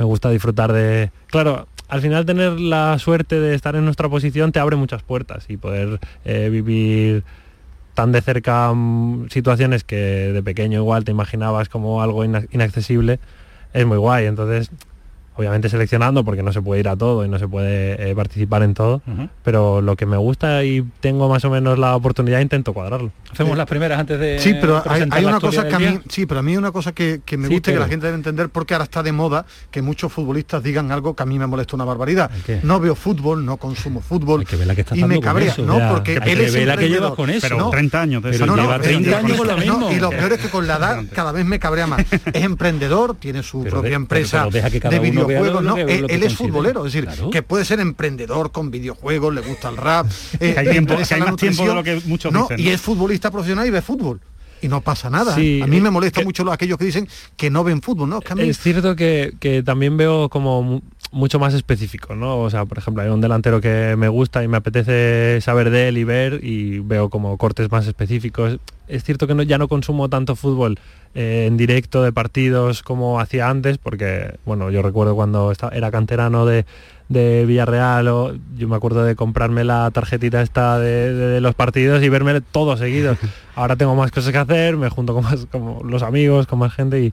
me 0.00 0.06
gusta 0.06 0.30
disfrutar 0.30 0.72
de... 0.72 1.12
Claro, 1.26 1.68
al 1.88 2.00
final 2.00 2.24
tener 2.24 2.58
la 2.58 2.98
suerte 2.98 3.38
de 3.38 3.54
estar 3.54 3.76
en 3.76 3.84
nuestra 3.84 4.08
posición 4.08 4.50
te 4.50 4.58
abre 4.58 4.76
muchas 4.76 5.02
puertas 5.02 5.44
y 5.48 5.58
poder 5.58 6.00
eh, 6.24 6.48
vivir 6.50 7.22
tan 7.92 8.10
de 8.10 8.22
cerca 8.22 8.72
mm, 8.72 9.28
situaciones 9.28 9.84
que 9.84 9.96
de 9.96 10.42
pequeño 10.42 10.78
igual 10.78 11.04
te 11.04 11.10
imaginabas 11.10 11.68
como 11.68 12.00
algo 12.00 12.24
inaccesible 12.24 13.20
es 13.74 13.84
muy 13.84 13.98
guay. 13.98 14.24
Entonces 14.24 14.70
obviamente 15.36 15.68
seleccionando 15.68 16.24
porque 16.24 16.42
no 16.42 16.52
se 16.52 16.60
puede 16.60 16.80
ir 16.80 16.88
a 16.88 16.96
todo 16.96 17.24
y 17.24 17.28
no 17.28 17.38
se 17.38 17.48
puede 17.48 18.10
eh, 18.10 18.14
participar 18.14 18.62
en 18.62 18.74
todo, 18.74 19.02
pero 19.42 19.80
lo 19.80 19.96
que 19.96 20.06
me 20.06 20.16
gusta 20.16 20.64
y 20.64 20.84
tengo 21.00 21.28
más 21.28 21.44
o 21.44 21.50
menos 21.50 21.78
la 21.78 21.96
oportunidad 21.96 22.40
intento 22.40 22.72
cuadrarlo. 22.72 23.10
Hacemos 23.32 23.56
las 23.56 23.66
primeras 23.66 24.00
antes 24.00 24.18
de 24.18 24.38
Sí, 24.38 24.54
pero 24.60 24.82
hay, 24.86 25.24
una 25.24 25.40
cosa 25.40 25.66
que 25.66 25.74
a 25.74 25.78
mí, 25.78 26.00
sí, 26.08 26.26
pero 26.26 26.40
a 26.40 26.42
mí 26.42 26.56
una 26.56 26.72
cosa 26.72 26.92
que, 26.92 27.20
me 27.38 27.48
gusta 27.48 27.70
y 27.70 27.74
que 27.74 27.80
la 27.80 27.88
gente 27.88 28.06
debe 28.06 28.16
entender 28.16 28.48
porque 28.48 28.74
ahora 28.74 28.84
está 28.84 29.02
de 29.02 29.12
moda 29.12 29.46
que 29.70 29.82
muchos 29.82 30.12
futbolistas 30.12 30.62
digan 30.62 30.92
algo 30.92 31.14
que 31.14 31.22
a 31.22 31.26
mí 31.26 31.38
me 31.38 31.46
molesta 31.46 31.76
una 31.76 31.84
barbaridad. 31.84 32.30
No 32.62 32.80
veo 32.80 32.94
fútbol, 32.94 33.44
no 33.44 33.56
consumo 33.56 34.00
fútbol 34.00 34.44
y 34.92 35.04
me 35.04 35.20
cabrea, 35.20 35.54
¿no? 35.58 35.78
Porque 35.90 36.14
él 36.14 36.40
es 36.40 36.66
la 36.66 36.76
que 36.76 36.88
lleva 36.88 37.14
con 37.14 37.30
eso. 37.30 37.48
Pero 37.48 37.70
30 37.70 38.00
años 38.00 38.22
de 38.22 38.30
pero 38.30 38.56
lleva 38.56 38.78
30 38.78 39.18
años 39.18 39.36
con 39.36 39.46
lo 39.46 39.56
mismo. 39.56 39.92
y 39.92 39.96
lo 39.96 40.10
peor 40.10 40.32
es 40.32 40.40
que 40.40 40.48
con 40.48 40.66
la 40.66 40.76
edad 40.76 41.02
cada 41.14 41.32
vez 41.32 41.44
me 41.44 41.58
cabrea 41.58 41.86
más. 41.86 42.04
Es 42.32 42.44
emprendedor, 42.44 43.16
tiene 43.16 43.42
su 43.42 43.64
propia 43.64 43.96
empresa 43.96 44.48
de 44.48 45.00
vídeo 45.26 45.60
no, 45.60 45.76
él, 45.76 46.22
es 46.22 46.34
futbolero, 46.34 46.86
es 46.86 46.92
decir, 46.92 47.08
que 47.30 47.42
puede 47.42 47.64
ser 47.64 47.80
emprendedor 47.80 48.52
con 48.52 48.70
videojuegos, 48.70 49.34
le 49.34 49.40
gusta 49.40 49.68
el 49.68 49.76
rap, 49.76 50.06
eh, 50.40 50.54
hay, 50.56 50.68
tiempo, 50.68 50.94
hay 50.94 51.20
más 51.20 51.36
tiempo 51.36 51.66
de 51.66 51.74
lo 51.74 51.82
que 51.82 52.00
muchos 52.06 52.32
no, 52.32 52.48
Y 52.56 52.68
es 52.68 52.80
futbolista 52.80 53.30
profesional 53.30 53.66
y 53.66 53.70
ve 53.70 53.82
fútbol 53.82 54.20
y 54.62 54.68
no 54.68 54.80
pasa 54.80 55.10
nada. 55.10 55.34
a 55.34 55.38
mí 55.38 55.80
me 55.80 55.88
eh, 55.88 55.90
molesta 55.90 56.22
mucho 56.22 56.50
aquellos 56.50 56.78
que 56.78 56.84
dicen 56.84 57.08
que 57.36 57.50
no 57.50 57.64
ven 57.64 57.82
fútbol, 57.82 58.08
¿no? 58.08 58.20
Es, 58.36 58.58
cierto 58.58 58.96
que, 58.96 59.34
que, 59.40 59.62
también 59.62 59.96
veo 59.96 60.28
como 60.28 60.82
mucho 61.12 61.38
más 61.38 61.54
específico, 61.54 62.14
¿no? 62.14 62.38
O 62.38 62.50
sea, 62.50 62.64
por 62.64 62.78
ejemplo, 62.78 63.02
hay 63.02 63.08
un 63.08 63.20
delantero 63.20 63.60
que 63.60 63.94
me 63.96 64.08
gusta 64.08 64.44
y 64.44 64.48
me 64.48 64.56
apetece 64.56 65.40
saber 65.40 65.70
de 65.70 65.88
él 65.88 65.98
y 65.98 66.04
ver 66.04 66.40
y 66.42 66.78
veo 66.80 67.10
como 67.10 67.36
cortes 67.36 67.70
más 67.70 67.86
específicos. 67.86 68.58
Es 68.88 69.04
cierto 69.04 69.26
que 69.26 69.34
no, 69.34 69.42
ya 69.42 69.58
no 69.58 69.68
consumo 69.68 70.08
tanto 70.08 70.36
fútbol 70.36 70.78
eh, 71.14 71.46
en 71.48 71.56
directo 71.56 72.02
de 72.02 72.12
partidos 72.12 72.82
como 72.82 73.20
hacía 73.20 73.48
antes, 73.48 73.78
porque, 73.78 74.38
bueno, 74.44 74.70
yo 74.70 74.82
recuerdo 74.82 75.14
cuando 75.14 75.52
era 75.72 75.90
canterano 75.90 76.46
de, 76.46 76.64
de 77.10 77.44
Villarreal, 77.44 78.08
o 78.08 78.32
yo 78.56 78.68
me 78.68 78.76
acuerdo 78.76 79.04
de 79.04 79.16
comprarme 79.16 79.64
la 79.64 79.90
tarjetita 79.90 80.40
esta 80.42 80.78
de, 80.78 81.40
los 81.40 81.56
partidos 81.56 82.02
y 82.02 82.08
verme 82.08 82.40
todos 82.40 82.78
seguidos. 82.78 83.18
Ahora 83.56 83.76
tengo 83.76 83.94
más 83.96 84.12
cosas 84.12 84.32
que 84.32 84.38
hacer, 84.38 84.76
me 84.76 84.88
junto 84.88 85.12
con 85.12 85.24
más 85.24 85.46
como 85.50 85.82
los 85.82 86.04
amigos, 86.04 86.46
con 86.46 86.60
más 86.60 86.72
gente 86.72 87.02
y, 87.02 87.12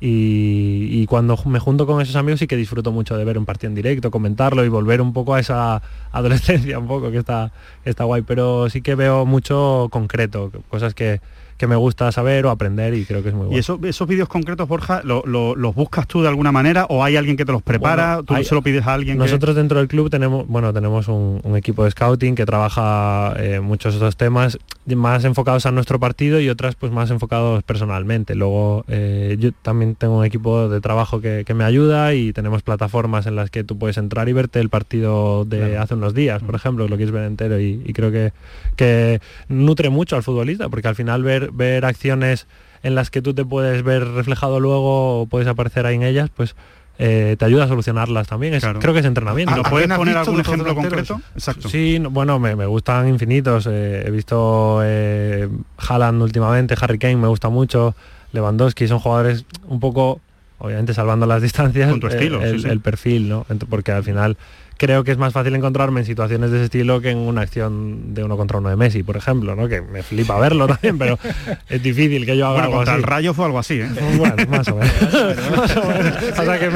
y, 0.00 1.06
cuando 1.06 1.38
me 1.46 1.60
junto 1.60 1.86
con 1.86 2.02
esos 2.02 2.16
amigos 2.16 2.40
sí 2.40 2.48
que 2.48 2.56
disfruto 2.56 2.90
mucho 2.90 3.16
de 3.16 3.24
ver 3.24 3.38
un 3.38 3.46
partido 3.46 3.68
en 3.68 3.76
directo, 3.76 4.10
comentarlo 4.10 4.64
y 4.64 4.68
volver 4.68 5.00
un 5.00 5.12
poco 5.12 5.34
a 5.34 5.40
esa 5.40 5.80
adolescencia 6.12 6.80
un 6.80 6.88
poco 6.88 7.12
que 7.12 7.18
está, 7.18 7.52
está 7.84 8.02
guay, 8.02 8.22
pero 8.22 8.68
sí 8.68 8.82
que 8.82 8.96
veo 8.96 9.24
mucho 9.26 9.86
concreto, 9.92 10.50
cosas 10.68 10.92
que, 10.92 11.20
que 11.56 11.66
me 11.66 11.76
gusta 11.76 12.10
saber 12.12 12.46
o 12.46 12.50
aprender 12.50 12.94
y 12.94 13.04
creo 13.04 13.22
que 13.22 13.30
es 13.30 13.34
muy 13.34 13.46
bueno. 13.46 13.56
¿Y 13.56 13.60
eso, 13.60 13.78
esos 13.82 14.06
vídeos 14.06 14.28
concretos, 14.28 14.68
Borja, 14.68 15.02
los 15.04 15.74
buscas 15.74 16.06
tú 16.06 16.22
de 16.22 16.28
alguna 16.28 16.52
manera 16.52 16.86
o 16.88 17.02
hay 17.02 17.16
alguien 17.16 17.36
que 17.36 17.44
te 17.44 17.52
los 17.52 17.62
prepara? 17.62 18.22
¿Tú 18.22 18.34
se 18.42 18.54
lo 18.54 18.62
pides 18.62 18.86
a 18.86 18.94
alguien? 18.94 19.18
Nosotros 19.18 19.56
dentro 19.56 19.78
del 19.78 19.88
club 19.88 20.10
tenemos, 20.10 20.46
bueno, 20.46 20.72
tenemos 20.72 21.08
un, 21.08 21.40
equipo 21.56 21.84
de 21.84 21.90
scouting 21.90 22.34
que 22.34 22.44
trabaja 22.44 23.34
eh, 23.38 23.60
muchos 23.60 23.94
de 23.94 23.98
estos 23.98 24.16
temas 24.16 24.58
más 24.94 25.24
enfocados 25.24 25.66
a 25.66 25.72
nuestro 25.72 25.98
partido 25.98 26.38
y 26.38 26.48
otras 26.48 26.76
pues 26.76 26.92
más 26.92 27.10
enfocados 27.10 27.64
personalmente. 27.64 28.34
Luego 28.34 28.84
eh, 28.88 29.36
yo 29.40 29.50
también 29.52 29.96
tengo 29.96 30.18
un 30.18 30.24
equipo 30.24 30.68
de 30.68 30.80
trabajo 30.80 31.20
que, 31.20 31.44
me 31.56 31.64
ayuda 31.64 32.12
y 32.12 32.34
tenemos 32.34 32.62
plataformas 32.62 33.26
en 33.26 33.34
las 33.34 33.50
que 33.50 33.64
tú 33.64 33.78
puedes 33.78 33.96
entrar 33.96 34.28
y 34.28 34.34
verte 34.34 34.60
el 34.60 34.68
partido 34.68 35.46
de 35.46 35.78
hace 35.78 35.94
unos 35.94 36.12
días, 36.12 36.42
por 36.42 36.54
ejemplo, 36.54 36.86
lo 36.86 36.96
quieres 36.96 37.12
ver 37.12 37.24
entero. 37.24 37.58
Y, 37.58 37.82
y 37.84 37.92
creo 37.94 38.12
que, 38.12 38.32
que 38.76 39.20
nutre 39.48 39.88
mucho 39.88 40.16
al 40.16 40.22
futbolista 40.22 40.68
porque 40.68 40.88
al 40.88 40.94
final 40.94 41.22
ver 41.22 41.50
ver, 41.52 41.84
acciones 41.84 42.46
en 42.82 42.94
las 42.94 43.10
que 43.10 43.22
tú 43.22 43.34
te 43.34 43.44
puedes 43.44 43.82
ver 43.82 44.06
reflejado 44.06 44.60
luego 44.60 45.22
o 45.22 45.26
puedes 45.26 45.48
aparecer 45.48 45.86
ahí 45.86 45.96
en 45.96 46.02
ellas, 46.02 46.30
pues 46.34 46.54
eh, 46.98 47.36
te 47.38 47.44
ayuda 47.44 47.64
a 47.64 47.68
solucionarlas 47.68 48.26
también. 48.26 48.58
Creo 48.58 48.94
que 48.94 49.00
es 49.00 49.06
entrenamiento. 49.06 49.54
¿No 49.54 49.62
puedes 49.64 49.88
poner 49.88 50.16
algún 50.16 50.40
ejemplo 50.40 50.74
concreto? 50.74 51.20
Exacto. 51.34 51.68
Sí, 51.68 52.02
bueno, 52.10 52.38
me, 52.38 52.54
gustan 52.66 53.08
infinitos. 53.08 53.68
Eh, 53.70 54.04
he 54.06 54.10
visto 54.10 54.80
eh, 54.82 55.48
Haaland 55.76 56.22
últimamente, 56.22 56.74
Harry 56.80 56.98
Kane 56.98 57.16
me 57.16 57.28
gusta 57.28 57.48
mucho, 57.48 57.94
Lewandowski, 58.32 58.88
son 58.88 58.98
jugadores 58.98 59.44
un 59.66 59.80
poco, 59.80 60.20
obviamente 60.58 60.94
salvando 60.94 61.26
las 61.26 61.42
distancias, 61.42 61.90
Con 61.90 62.00
tu 62.00 62.06
estilo, 62.06 62.42
el, 62.42 62.64
el 62.64 62.80
perfil, 62.80 63.28
¿no? 63.28 63.46
Porque 63.68 63.92
al 63.92 64.04
final 64.04 64.36
creo 64.76 65.04
que 65.04 65.12
es 65.12 65.18
más 65.18 65.32
fácil 65.32 65.54
encontrarme 65.54 66.00
en 66.00 66.06
situaciones 66.06 66.50
de 66.50 66.58
ese 66.58 66.64
estilo 66.66 67.00
que 67.00 67.10
en 67.10 67.18
una 67.18 67.42
acción 67.42 68.14
de 68.14 68.24
uno 68.24 68.36
contra 68.36 68.58
uno 68.58 68.68
de 68.68 68.76
Messi, 68.76 69.02
por 69.02 69.16
ejemplo, 69.16 69.56
¿no? 69.56 69.68
Que 69.68 69.80
me 69.80 70.02
flipa 70.02 70.38
verlo 70.38 70.66
también, 70.66 70.98
pero 70.98 71.18
es 71.68 71.82
difícil 71.82 72.26
que 72.26 72.36
yo 72.36 72.46
haga 72.46 72.64
algo 72.64 72.80
así. 72.80 72.90
el 72.92 73.02
Rayo 73.02 73.34
fue 73.34 73.46
algo 73.46 73.58
así, 73.58 73.80
¿eh? 73.80 73.88
Bueno, 74.16 74.36
más 74.48 74.68
o 74.68 74.76
menos. 74.76 74.92
o 76.38 76.44
sea 76.44 76.58
que 76.58 76.70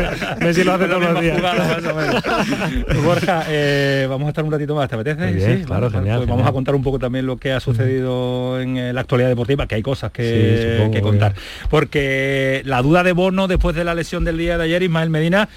Messi 0.44 0.64
lo 0.64 0.74
hace 0.74 0.86
todos 0.86 1.02
los 1.02 1.20
días. 1.20 1.40
Borja, 3.04 3.44
eh, 3.48 4.06
vamos 4.08 4.26
a 4.26 4.28
estar 4.30 4.44
un 4.44 4.52
ratito 4.52 4.74
más, 4.74 4.88
¿te 4.88 4.94
apetece? 4.94 5.58
sí, 5.58 5.64
claro, 5.64 5.90
genial, 5.90 6.18
pues 6.18 6.28
Vamos 6.28 6.46
a 6.46 6.52
contar 6.52 6.74
un 6.74 6.82
poco 6.82 6.98
también 6.98 7.26
lo 7.26 7.36
que 7.36 7.52
ha 7.52 7.60
sucedido 7.60 8.60
en 8.60 8.76
eh, 8.76 8.92
la 8.92 9.02
actualidad 9.02 9.28
deportiva, 9.28 9.66
que 9.66 9.74
hay 9.74 9.82
cosas 9.82 10.12
que, 10.12 10.88
que 10.92 11.00
contar. 11.00 11.34
Porque 11.68 12.62
la 12.64 12.82
duda 12.82 13.02
de 13.02 13.12
Bono 13.12 13.48
después 13.48 13.74
de 13.76 13.84
la 13.84 13.94
lesión 13.94 14.24
del 14.24 14.38
día 14.38 14.56
de 14.56 14.64
ayer, 14.64 14.82
Ismael 14.82 15.10
Medina, 15.10 15.48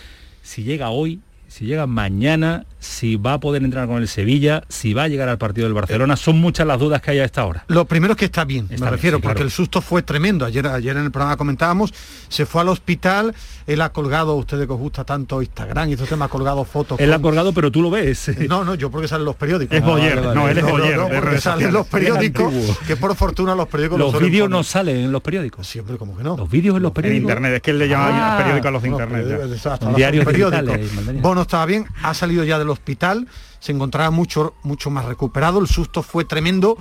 si 0.41 0.63
llega 0.63 0.89
hoy, 0.89 1.19
si 1.53 1.65
llega 1.65 1.85
mañana, 1.85 2.65
si 2.79 3.15
va 3.15 3.33
a 3.33 3.39
poder 3.39 3.63
entrar 3.63 3.85
con 3.85 3.97
el 4.01 4.07
Sevilla, 4.07 4.63
si 4.69 4.95
va 4.95 5.03
a 5.03 5.07
llegar 5.07 5.29
al 5.29 5.37
partido 5.37 5.67
del 5.67 5.75
Barcelona. 5.75 6.15
Son 6.15 6.41
muchas 6.41 6.65
las 6.65 6.79
dudas 6.79 6.99
que 6.99 7.11
hay 7.11 7.19
a 7.19 7.25
esta 7.25 7.45
hora. 7.45 7.63
Lo 7.67 7.85
primero 7.85 8.13
es 8.13 8.17
que 8.17 8.25
está 8.25 8.43
bien, 8.43 8.67
me 8.79 8.89
refiero, 8.89 9.19
porque 9.19 9.43
el 9.43 9.51
susto 9.51 9.79
fue 9.79 10.01
tremendo. 10.01 10.45
Ayer, 10.45 10.65
ayer 10.65 10.97
en 10.97 11.03
el 11.03 11.11
programa 11.11 11.37
comentábamos, 11.37 11.93
se 12.27 12.47
fue 12.47 12.61
al 12.61 12.69
hospital, 12.69 13.35
él 13.67 13.81
ha 13.81 13.89
colgado, 13.89 14.31
a 14.31 14.35
ustedes 14.35 14.65
que 14.65 14.73
os 14.73 14.79
gusta 14.79 15.03
tanto 15.03 15.43
Instagram 15.43 15.89
y 15.89 15.93
este 15.93 16.07
tema 16.07 16.25
ha 16.25 16.27
colgado 16.27 16.65
fotos. 16.65 16.99
Él 16.99 17.13
ha 17.13 17.19
colgado, 17.19 17.53
pero 17.53 17.71
tú 17.71 17.83
lo 17.83 17.91
ves. 17.91 18.31
No, 18.53 18.63
no, 18.63 18.75
yo 18.75 18.91
porque 18.91 19.07
salen 19.07 19.25
los 19.25 19.35
periódicos. 19.35 19.77
Es 19.77 19.83
Boyer, 19.83 20.21
no, 20.35 20.49
él 20.49 20.57
es 20.57 20.63
Boyer. 20.63 20.97
No, 20.97 21.39
salen 21.39 21.71
los 21.71 21.87
periódicos, 21.87 22.51
que 22.85 22.95
por 22.95 23.15
fortuna 23.15 23.55
los 23.55 23.67
periódicos... 23.67 23.99
Los 23.99 24.19
vídeos 24.19 24.49
no 24.49 24.63
salen 24.63 24.97
en 24.97 25.11
los 25.11 25.21
periódicos. 25.21 25.67
Siempre, 25.67 25.97
como 25.97 26.17
que 26.17 26.23
no. 26.23 26.35
Los 26.35 26.49
vídeos 26.49 26.75
en 26.77 26.83
los 26.83 26.91
periódicos. 26.91 27.17
En 27.17 27.29
internet, 27.29 27.53
es 27.55 27.61
que 27.61 27.71
él 27.71 27.79
le 27.79 27.87
llama 27.87 28.09
ah, 28.11 28.37
periódicos 28.37 28.67
a 28.67 28.71
los 28.71 28.85
internet. 28.85 29.95
Diarios 29.95 30.25
periódicos. 30.25 30.77
Bono 31.21 31.42
estaba 31.43 31.65
bien, 31.65 31.87
ha 32.01 32.13
salido 32.13 32.43
ya 32.43 32.59
del 32.59 32.69
hospital 32.69 33.27
se 33.63 33.71
encontraba 33.71 34.11
mucho, 34.11 34.55
mucho 34.63 34.89
más 34.89 35.05
recuperado, 35.05 35.61
el 35.61 35.69
susto 35.69 36.03
fue 36.03 36.25
tremendo 36.25 36.77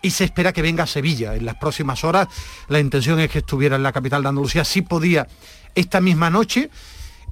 y 0.00 0.12
se 0.12 0.24
espera 0.24 0.54
que 0.54 0.62
venga 0.62 0.84
a 0.84 0.86
Sevilla 0.86 1.36
en 1.36 1.44
las 1.44 1.56
próximas 1.56 2.04
horas. 2.04 2.26
La 2.68 2.80
intención 2.80 3.20
es 3.20 3.30
que 3.30 3.40
estuviera 3.40 3.76
en 3.76 3.82
la 3.82 3.92
capital 3.92 4.22
de 4.22 4.30
Andalucía, 4.30 4.64
si 4.64 4.80
podía 4.80 5.28
esta 5.74 6.00
misma 6.00 6.30
noche. 6.30 6.70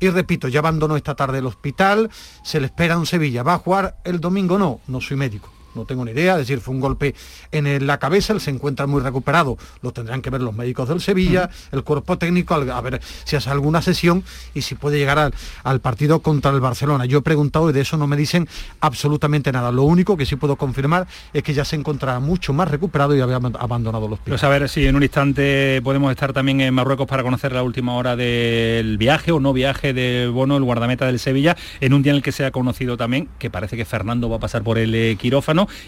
Y 0.00 0.10
repito, 0.10 0.48
ya 0.48 0.58
abandonó 0.58 0.96
esta 0.96 1.14
tarde 1.14 1.38
el 1.38 1.46
hospital, 1.46 2.10
se 2.44 2.60
le 2.60 2.66
espera 2.66 2.94
en 2.94 3.06
Sevilla. 3.06 3.42
¿Va 3.42 3.54
a 3.54 3.58
jugar 3.58 3.96
el 4.04 4.20
domingo? 4.20 4.58
No, 4.58 4.80
no 4.86 5.00
soy 5.00 5.16
médico 5.16 5.50
no 5.74 5.84
tengo 5.84 6.04
ni 6.04 6.12
idea, 6.12 6.32
es 6.32 6.40
decir, 6.40 6.60
fue 6.60 6.74
un 6.74 6.80
golpe 6.80 7.14
en 7.52 7.86
la 7.86 7.98
cabeza, 7.98 8.32
él 8.32 8.40
se 8.40 8.50
encuentra 8.50 8.86
muy 8.86 9.00
recuperado, 9.00 9.56
lo 9.82 9.92
tendrán 9.92 10.22
que 10.22 10.30
ver 10.30 10.40
los 10.40 10.54
médicos 10.54 10.88
del 10.88 11.00
Sevilla, 11.00 11.50
el 11.72 11.84
cuerpo 11.84 12.18
técnico, 12.18 12.54
a 12.54 12.80
ver 12.80 13.00
si 13.24 13.36
hace 13.36 13.50
alguna 13.50 13.82
sesión 13.82 14.24
y 14.54 14.62
si 14.62 14.74
puede 14.74 14.98
llegar 14.98 15.32
al, 15.64 15.80
partido 15.80 16.20
contra 16.20 16.50
el 16.50 16.60
Barcelona. 16.60 17.06
Yo 17.06 17.18
he 17.18 17.22
preguntado 17.22 17.70
y 17.70 17.72
de 17.72 17.80
eso 17.80 17.96
no 17.96 18.06
me 18.06 18.16
dicen 18.16 18.48
absolutamente 18.80 19.50
nada. 19.50 19.72
Lo 19.72 19.84
único 19.84 20.16
que 20.16 20.26
sí 20.26 20.36
puedo 20.36 20.56
confirmar 20.56 21.06
es 21.32 21.42
que 21.42 21.54
ya 21.54 21.64
se 21.64 21.76
encontraba 21.76 22.20
mucho 22.20 22.52
más 22.52 22.70
recuperado 22.70 23.16
y 23.16 23.20
había 23.20 23.36
abandonado 23.36 24.08
los 24.08 24.18
pies. 24.18 24.32
Pues 24.32 24.44
a 24.44 24.48
ver 24.48 24.68
si 24.68 24.86
en 24.86 24.96
un 24.96 25.02
instante 25.02 25.80
podemos 25.82 26.10
estar 26.10 26.32
también 26.32 26.60
en 26.60 26.74
Marruecos 26.74 27.06
para 27.06 27.22
conocer 27.22 27.52
la 27.52 27.62
última 27.62 27.94
hora 27.94 28.14
del 28.16 28.98
viaje 28.98 29.32
o 29.32 29.40
no 29.40 29.52
viaje 29.52 29.92
de 29.92 30.28
Bono, 30.28 30.56
el 30.56 30.64
guardameta 30.64 31.06
del 31.06 31.18
Sevilla, 31.18 31.56
en 31.80 31.94
un 31.94 32.02
día 32.02 32.12
en 32.12 32.16
el 32.16 32.22
que 32.22 32.32
se 32.32 32.44
ha 32.44 32.50
conocido 32.50 32.96
también 32.96 33.28
que 33.38 33.50
parece 33.50 33.76
que 33.76 33.84
Fernando 33.84 34.28
va 34.28 34.36
a 34.36 34.40
pasar 34.40 34.62
por 34.62 34.78
el 34.78 34.94
eh, 34.94 35.16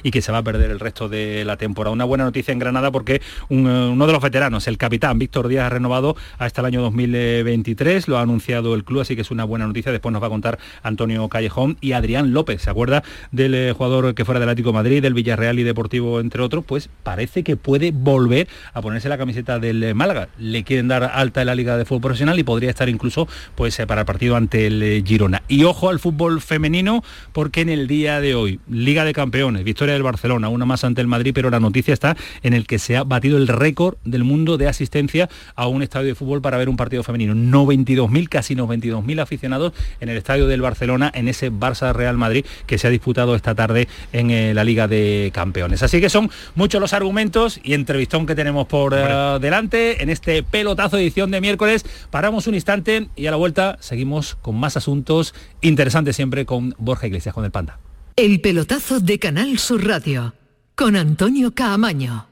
y 0.03 0.11
que 0.11 0.23
se 0.23 0.33
va 0.33 0.39
a 0.39 0.43
perder 0.43 0.71
el 0.71 0.81
resto 0.81 1.09
de 1.09 1.45
la 1.45 1.57
temporada. 1.57 1.93
Una 1.93 2.05
buena 2.05 2.25
noticia 2.25 2.53
en 2.53 2.59
Granada 2.59 2.91
porque 2.91 3.17
eh, 3.17 3.21
uno 3.49 4.07
de 4.07 4.13
los 4.13 4.23
veteranos, 4.23 4.67
el 4.69 4.79
capitán 4.79 5.19
Víctor 5.19 5.49
Díaz, 5.49 5.67
ha 5.67 5.71
renovado 5.71 6.17
hasta 6.39 6.61
el 6.61 6.67
año 6.67 6.83
2023, 6.83 8.09
lo 8.09 8.19
ha 8.19 8.23
anunciado 8.23 8.75
el 8.75 8.85
club, 8.85 9.01
así 9.01 9.15
que 9.15 9.23
es 9.23 9.31
una 9.31 9.45
buena 9.45 9.67
noticia. 9.67 9.93
Después 9.93 10.13
nos 10.13 10.23
va 10.23 10.27
a 10.27 10.31
contar 10.31 10.59
Antonio 10.83 11.29
Callejón 11.29 11.77
y 11.81 11.93
Adrián 11.93 12.33
López, 12.33 12.63
¿se 12.63 12.71
acuerda 12.71 13.03
del 13.31 13.55
eh, 13.55 13.73
jugador 13.73 14.15
que 14.15 14.25
fuera 14.25 14.41
del 14.41 14.49
Atlético 14.49 14.73
Madrid, 14.73 15.03
del 15.03 15.15
Villarreal 15.15 15.59
y 15.59 15.63
Deportivo, 15.63 16.21
entre 16.21 16.43
otros? 16.43 16.65
Pues 16.65 16.89
parece 17.03 17.43
que 17.43 17.57
puede 17.57 17.93
volver 17.93 18.49
a 18.73 18.83
ponerse 18.83 19.09
la 19.09 19.19
camiseta 19.19 19.59
del 19.59 19.83
eh, 19.83 19.95
Málaga. 19.95 20.29
Le 20.39 20.65
quieren 20.65 20.89
dar 20.89 21.05
alta 21.05 21.41
en 21.41 21.47
la 21.47 21.55
Liga 21.55 21.77
de 21.77 21.85
Fútbol 21.85 22.03
Profesional 22.03 22.39
y 22.39 22.45
podría 22.45 22.71
estar 22.71 22.89
incluso 22.89 23.29
pues, 23.55 23.77
para 23.87 24.03
el 24.03 24.07
partido 24.07 24.37
ante 24.37 24.67
el 24.67 25.05
Girona. 25.07 25.43
Y 25.49 25.65
ojo 25.65 25.89
al 25.89 25.99
fútbol 25.99 26.41
femenino, 26.41 27.03
porque 27.33 27.61
en 27.61 27.69
el 27.69 27.87
día 27.87 28.21
de 28.21 28.35
hoy, 28.35 28.61
Liga 28.69 29.05
de 29.05 29.13
Campeones, 29.13 29.62
victoria 29.63 29.95
del 29.95 30.03
Barcelona, 30.03 30.49
una 30.49 30.65
más 30.65 30.85
ante 30.85 31.01
el 31.01 31.07
Madrid, 31.07 31.33
pero 31.35 31.51
la 31.51 31.61
noticia 31.61 31.95
está 31.95 32.17
en 32.43 32.55
el 32.55 32.67
que 32.67 32.79
se 32.79 32.97
ha 32.97 33.05
batido 33.05 33.37
el 33.39 33.49
récord 33.49 33.97
del 34.05 34.25
mundo 34.25 34.59
de 34.59 34.69
asistencia 34.69 35.29
a 35.55 35.67
un 35.67 35.83
estadio 35.83 36.09
de 36.09 36.15
fútbol 36.15 36.43
para 36.43 36.57
ver 36.57 36.69
un 36.69 36.77
partido 36.77 37.03
femenino. 37.03 37.35
92.000, 37.35 38.29
casi 38.29 38.55
92.000 38.55 39.21
aficionados 39.21 39.73
en 40.01 40.09
el 40.09 40.17
estadio 40.17 40.47
del 40.47 40.61
Barcelona, 40.61 41.11
en 41.15 41.29
ese 41.29 41.51
Barça 41.53 41.93
Real 41.93 42.17
Madrid 42.17 42.45
que 42.67 42.79
se 42.79 42.87
ha 42.87 42.91
disputado 42.91 43.35
esta 43.35 43.55
tarde 43.55 43.89
en 44.13 44.31
eh, 44.31 44.55
la 44.55 44.65
Liga 44.65 44.89
de 44.89 45.31
Campeones. 45.35 45.83
Así 45.83 46.01
que 46.01 46.09
son 46.09 46.31
muchos 46.55 46.81
los 46.81 46.93
argumentos 46.93 47.61
y 47.63 47.75
entrevistón 47.75 48.27
que 48.27 48.35
tenemos 48.35 48.67
por 48.67 48.95
eh, 48.95 49.39
delante 49.41 50.03
en 50.03 50.11
este 50.11 50.43
pelotazo 50.43 50.99
edición 50.99 51.31
de 51.31 51.41
miércoles. 51.41 51.85
Paramos 52.11 52.47
un 52.47 52.55
instante 52.55 53.09
y 53.17 53.27
a 53.27 53.31
la 53.31 53.37
vuelta 53.37 53.77
seguimos 53.81 54.37
con 54.43 54.57
más 54.57 54.77
asuntos 54.77 55.35
interesantes 55.61 56.17
siempre 56.17 56.47
con 56.47 56.75
Borja 56.79 57.07
Iglesias, 57.07 57.35
con 57.35 57.45
el 57.45 57.51
Panda. 57.51 57.79
El 58.17 58.43
pelotazo 58.43 59.01
de 59.01 59.19
Canal 59.19 59.59
Sur 59.59 59.87
Radio 59.87 60.35
con 60.75 60.97
Antonio 60.97 61.55
Caamaño. 61.55 62.27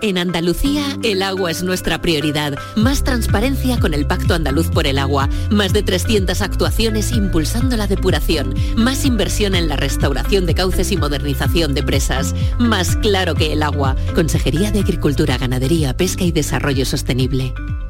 En 0.00 0.16
Andalucía, 0.16 0.98
el 1.02 1.20
agua 1.20 1.50
es 1.50 1.62
nuestra 1.62 2.00
prioridad. 2.00 2.58
Más 2.76 3.04
transparencia 3.04 3.78
con 3.78 3.92
el 3.92 4.06
Pacto 4.06 4.32
Andaluz 4.32 4.68
por 4.70 4.86
el 4.86 4.98
Agua. 4.98 5.28
Más 5.50 5.74
de 5.74 5.82
300 5.82 6.40
actuaciones 6.40 7.12
impulsando 7.12 7.76
la 7.76 7.88
depuración. 7.88 8.54
Más 8.76 9.04
inversión 9.04 9.54
en 9.54 9.68
la 9.68 9.76
restauración 9.76 10.46
de 10.46 10.54
cauces 10.54 10.90
y 10.92 10.96
modernización 10.96 11.74
de 11.74 11.82
presas. 11.82 12.34
Más 12.58 12.96
claro 12.96 13.34
que 13.34 13.52
el 13.52 13.62
agua. 13.62 13.96
Consejería 14.14 14.70
de 14.70 14.80
Agricultura, 14.80 15.36
Ganadería, 15.36 15.94
Pesca 15.94 16.24
y 16.24 16.32
Desarrollo 16.32 16.86
Sostenible. 16.86 17.52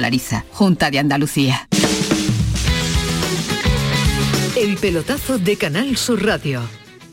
Escolariza 0.00 0.46
Junta 0.52 0.90
de 0.90 0.98
Andalucía. 0.98 1.68
El 4.56 4.78
pelotazo 4.78 5.36
de 5.38 5.58
Canal 5.58 5.94
Sur 5.98 6.24
Radio 6.24 6.62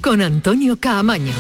con 0.01 0.21
Antonio 0.21 0.77
Caamaño. 0.79 1.33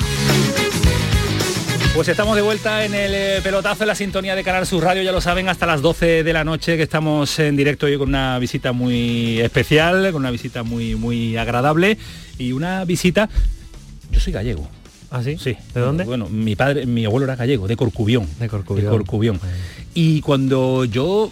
Pues 1.95 2.09
estamos 2.09 2.35
de 2.35 2.41
vuelta 2.41 2.83
en 2.83 2.93
el 2.93 3.11
eh, 3.13 3.39
pelotazo 3.41 3.85
en 3.85 3.87
la 3.87 3.95
sintonía 3.95 4.35
de 4.35 4.43
Canal 4.43 4.67
Sur 4.67 4.83
Radio, 4.83 5.03
ya 5.03 5.13
lo 5.13 5.21
saben, 5.21 5.47
hasta 5.47 5.65
las 5.65 5.81
12 5.81 6.25
de 6.25 6.33
la 6.33 6.43
noche 6.43 6.75
que 6.75 6.83
estamos 6.83 7.39
en 7.39 7.55
directo 7.55 7.85
hoy 7.85 7.97
con 7.97 8.09
una 8.09 8.37
visita 8.39 8.73
muy 8.73 9.39
especial, 9.39 10.11
con 10.11 10.23
una 10.23 10.31
visita 10.31 10.63
muy, 10.63 10.95
muy 10.95 11.37
agradable 11.37 11.97
y 12.37 12.51
una 12.51 12.83
visita... 12.83 13.29
Yo 14.11 14.19
soy 14.19 14.33
gallego. 14.33 14.69
¿Ah, 15.09 15.23
sí? 15.23 15.37
Sí. 15.37 15.55
¿De 15.73 15.79
dónde? 15.79 16.03
Bueno, 16.03 16.27
mi 16.27 16.57
padre, 16.57 16.85
mi 16.85 17.05
abuelo 17.05 17.23
era 17.23 17.37
gallego, 17.37 17.67
de 17.67 17.77
Corcubión. 17.77 18.27
De 18.37 18.49
Corcubión. 18.49 18.85
De 18.85 18.91
Corcubión. 18.91 19.39
Y 19.99 20.21
cuando 20.21 20.85
yo 20.85 21.27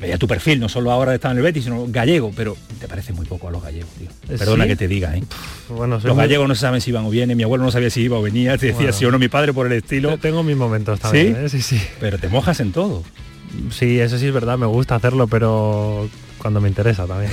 veía 0.00 0.18
tu 0.18 0.26
perfil, 0.26 0.58
no 0.58 0.68
solo 0.68 0.90
ahora 0.90 1.14
estaba 1.14 1.30
en 1.30 1.38
el 1.38 1.44
Betis, 1.44 1.62
sino 1.62 1.86
gallego, 1.86 2.32
pero 2.34 2.56
te 2.80 2.88
parece 2.88 3.12
muy 3.12 3.26
poco 3.26 3.46
a 3.46 3.52
los 3.52 3.62
gallegos, 3.62 3.90
tío. 3.90 4.08
Perdona 4.26 4.66
que 4.66 4.74
te 4.74 4.88
diga, 4.88 5.16
¿eh? 5.16 5.22
Bueno, 5.68 6.00
los 6.02 6.16
gallegos 6.16 6.48
no 6.48 6.56
saben 6.56 6.80
si 6.80 6.90
iban 6.90 7.04
o 7.04 7.10
vienen, 7.10 7.36
mi 7.36 7.44
abuelo 7.44 7.62
no 7.62 7.70
sabía 7.70 7.88
si 7.88 8.00
iba 8.00 8.18
o 8.18 8.22
venía, 8.22 8.58
te 8.58 8.72
decía 8.72 8.90
si 8.90 9.04
o 9.04 9.12
no 9.12 9.20
mi 9.20 9.28
padre 9.28 9.52
por 9.52 9.68
el 9.68 9.74
estilo. 9.74 10.18
Tengo 10.18 10.42
mis 10.42 10.56
momentos 10.56 10.98
también, 10.98 11.36
¿Sí? 11.36 11.42
¿eh? 11.44 11.48
sí, 11.48 11.62
sí. 11.62 11.80
Pero 12.00 12.18
te 12.18 12.26
mojas 12.26 12.58
en 12.58 12.72
todo. 12.72 13.04
Sí, 13.70 14.00
eso 14.00 14.18
sí 14.18 14.26
es 14.26 14.34
verdad, 14.34 14.58
me 14.58 14.66
gusta 14.66 14.96
hacerlo, 14.96 15.28
pero 15.28 16.08
cuando 16.40 16.60
me 16.60 16.68
interesa 16.68 17.06
también. 17.06 17.30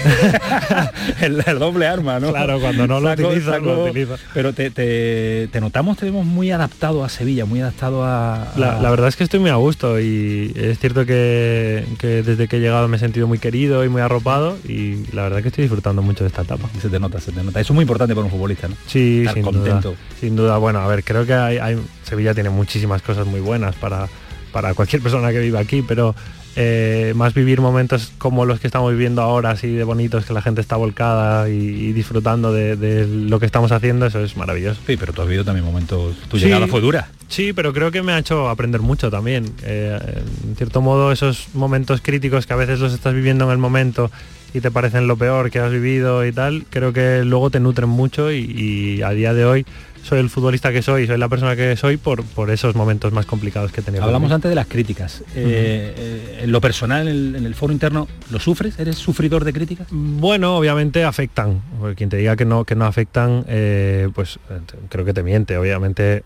el, 1.22 1.44
doble 1.60 1.88
arma, 1.88 2.20
¿no? 2.20 2.30
Claro, 2.30 2.60
cuando 2.60 2.88
no 2.88 3.00
lo 3.00 3.12
utiliza, 3.12 3.58
lo 3.60 3.86
utiliza. 3.86 4.16
Pero 4.34 4.54
te, 4.54 4.70
te, 4.70 5.48
te, 5.52 5.62
notamos, 5.62 5.98
te 5.98 6.06
vemos 6.06 6.26
muy 6.26 6.52
adaptado 6.52 7.04
a 7.04 7.10
Sevilla, 7.10 7.46
muy 7.46 7.62
adaptado 7.62 8.04
a, 8.04 8.54
La, 8.58 8.90
verdad 8.90 9.08
es 9.08 9.16
que 9.16 9.24
estoy 9.24 9.40
muy 9.40 9.50
a 9.50 9.56
gusto 9.56 10.00
y 10.00 10.52
es 10.56 10.80
cierto 10.80 11.06
que, 11.06 11.86
que, 12.00 12.22
desde 12.22 12.48
que 12.48 12.58
he 12.58 12.60
llegado 12.60 12.88
me 12.88 12.98
he 12.98 13.00
sentido 13.00 13.28
muy 13.28 13.40
querido 13.40 13.86
y 13.86 13.90
muy 13.90 14.02
arropado 14.02 14.58
y 14.68 15.06
la 15.14 15.24
verdad 15.24 15.42
que 15.42 15.48
estoy 15.48 15.64
disfrutando 15.64 16.02
mucho 16.02 16.24
de 16.24 16.28
esta 16.28 16.42
etapa. 16.42 16.70
se 16.82 16.90
te 16.90 17.00
nota, 17.00 17.20
se 17.22 17.32
te 17.32 17.44
nota. 17.44 17.60
Eso 17.60 17.74
es 17.74 17.76
muy 17.76 17.84
importante 17.84 18.14
para 18.14 18.26
un 18.26 18.32
futbolista, 18.32 18.68
¿no? 18.68 18.76
Sí, 18.88 19.26
sin 19.34 19.44
contento. 19.44 19.90
Duda, 19.90 20.00
sin 20.20 20.36
duda. 20.36 20.58
Bueno, 20.58 20.80
a 20.80 20.88
ver, 20.88 21.04
creo 21.04 21.26
que 21.26 21.34
hay, 21.34 21.78
Sevilla 22.04 22.34
tiene 22.34 22.50
muchísimas 22.50 23.02
cosas 23.02 23.26
muy 23.26 23.40
buenas 23.40 23.76
para, 23.76 24.08
para 24.52 24.74
cualquier 24.74 25.02
persona 25.02 25.32
que 25.32 25.40
viva 25.40 25.60
aquí, 25.60 25.82
pero 25.82 26.14
eh, 26.60 27.14
más 27.16 27.36
vivir 27.36 27.62
momentos 27.62 28.12
como 28.18 28.44
los 28.46 28.60
que 28.60 28.66
estamos 28.66 28.92
viviendo 28.92 29.22
ahora, 29.22 29.52
así 29.52 29.68
de 29.68 29.84
bonitos, 29.84 30.26
que 30.26 30.34
la 30.34 30.42
gente 30.42 30.60
está 30.60 30.76
volcada 30.76 31.48
y, 31.50 31.94
disfrutando 31.94 32.52
de, 32.52 33.06
lo 33.08 33.40
que 33.40 33.46
estamos 33.46 33.72
haciendo, 33.72 34.08
eso 34.08 34.24
es 34.24 34.36
maravilloso. 34.36 34.82
Sí, 34.88 34.98
pero 34.98 35.14
tú 35.14 35.22
has 35.22 35.28
vivido 35.28 35.46
también 35.46 35.64
momentos, 35.64 36.16
tu 36.28 36.40
llegada 36.40 36.66
fue 36.66 36.82
dura. 36.82 37.10
Sí, 37.28 37.54
pero 37.54 37.74
creo 37.74 37.92
que 37.92 38.02
me 38.02 38.12
ha 38.12 38.18
hecho 38.18 38.50
aprender 38.50 38.82
mucho 38.82 39.12
también. 39.12 39.54
Eh, 39.62 40.00
en 40.48 40.56
cierto 40.56 40.82
modo, 40.82 41.12
esos 41.12 41.50
momentos 41.54 42.02
críticos 42.02 42.48
que 42.48 42.54
a 42.54 42.56
veces 42.56 42.80
los 42.80 42.92
estás 42.92 43.14
viviendo 43.14 43.46
en 43.46 43.52
el 43.52 43.60
momento 43.60 44.10
y 44.54 44.62
te 44.62 44.72
parecen 44.72 45.08
lo 45.08 45.18
peor 45.18 45.51
que 45.51 45.60
has 45.60 45.72
vivido 45.72 46.25
y 46.25 46.32
tal, 46.32 46.66
creo 46.70 46.94
que 46.94 47.24
luego 47.24 47.50
te 47.50 47.60
nutren 47.60 47.89
mucho 47.89 48.32
y 48.32 49.01
a 49.01 49.12
día 49.12 49.34
de 49.34 49.46
hoy 49.46 49.66
soy 50.08 50.20
el 50.20 50.30
futbolista 50.30 50.72
que 50.72 50.82
soy, 50.82 51.06
soy 51.06 51.18
la 51.18 51.27
persona 51.27 51.56
que 51.58 51.75
soy 51.75 51.98
por, 51.98 52.24
por 52.24 52.50
esos 52.50 52.75
momentos 52.75 53.12
más 53.12 53.25
complicados 53.25 53.74
que 53.74 53.82
he 53.82 53.84
tenido. 53.84 54.06
Hablamos 54.06 54.32
antes 54.32 54.48
de 54.48 54.56
las 54.56 54.66
críticas. 54.66 55.22
Eh, 55.36 55.94
eh, 55.98 56.39
en 56.44 56.51
lo 56.51 56.62
personal, 56.62 57.10
en 57.10 57.46
el, 57.46 57.56
foro 57.56 57.74
interno, 57.74 58.08
¿lo 58.32 58.39
sufres? 58.39 58.80
¿Eres 58.80 58.96
sufridor 58.96 59.44
de 59.44 59.51
críticas? 59.51 59.88
Bueno, 59.92 60.58
obviamente 60.58 61.04
afectan. 61.04 61.62
quien 61.98 62.10
te 62.10 62.16
diga 62.16 62.38
que 62.38 62.46
no, 62.46 62.63
que 62.63 62.75
no 62.75 62.86
afectan, 62.86 63.44
eh, 63.50 64.10
pues 64.16 64.39
creo 64.88 65.04
que 65.04 65.13
te 65.13 65.24
miente. 65.24 65.58
Obviamente 65.58 66.24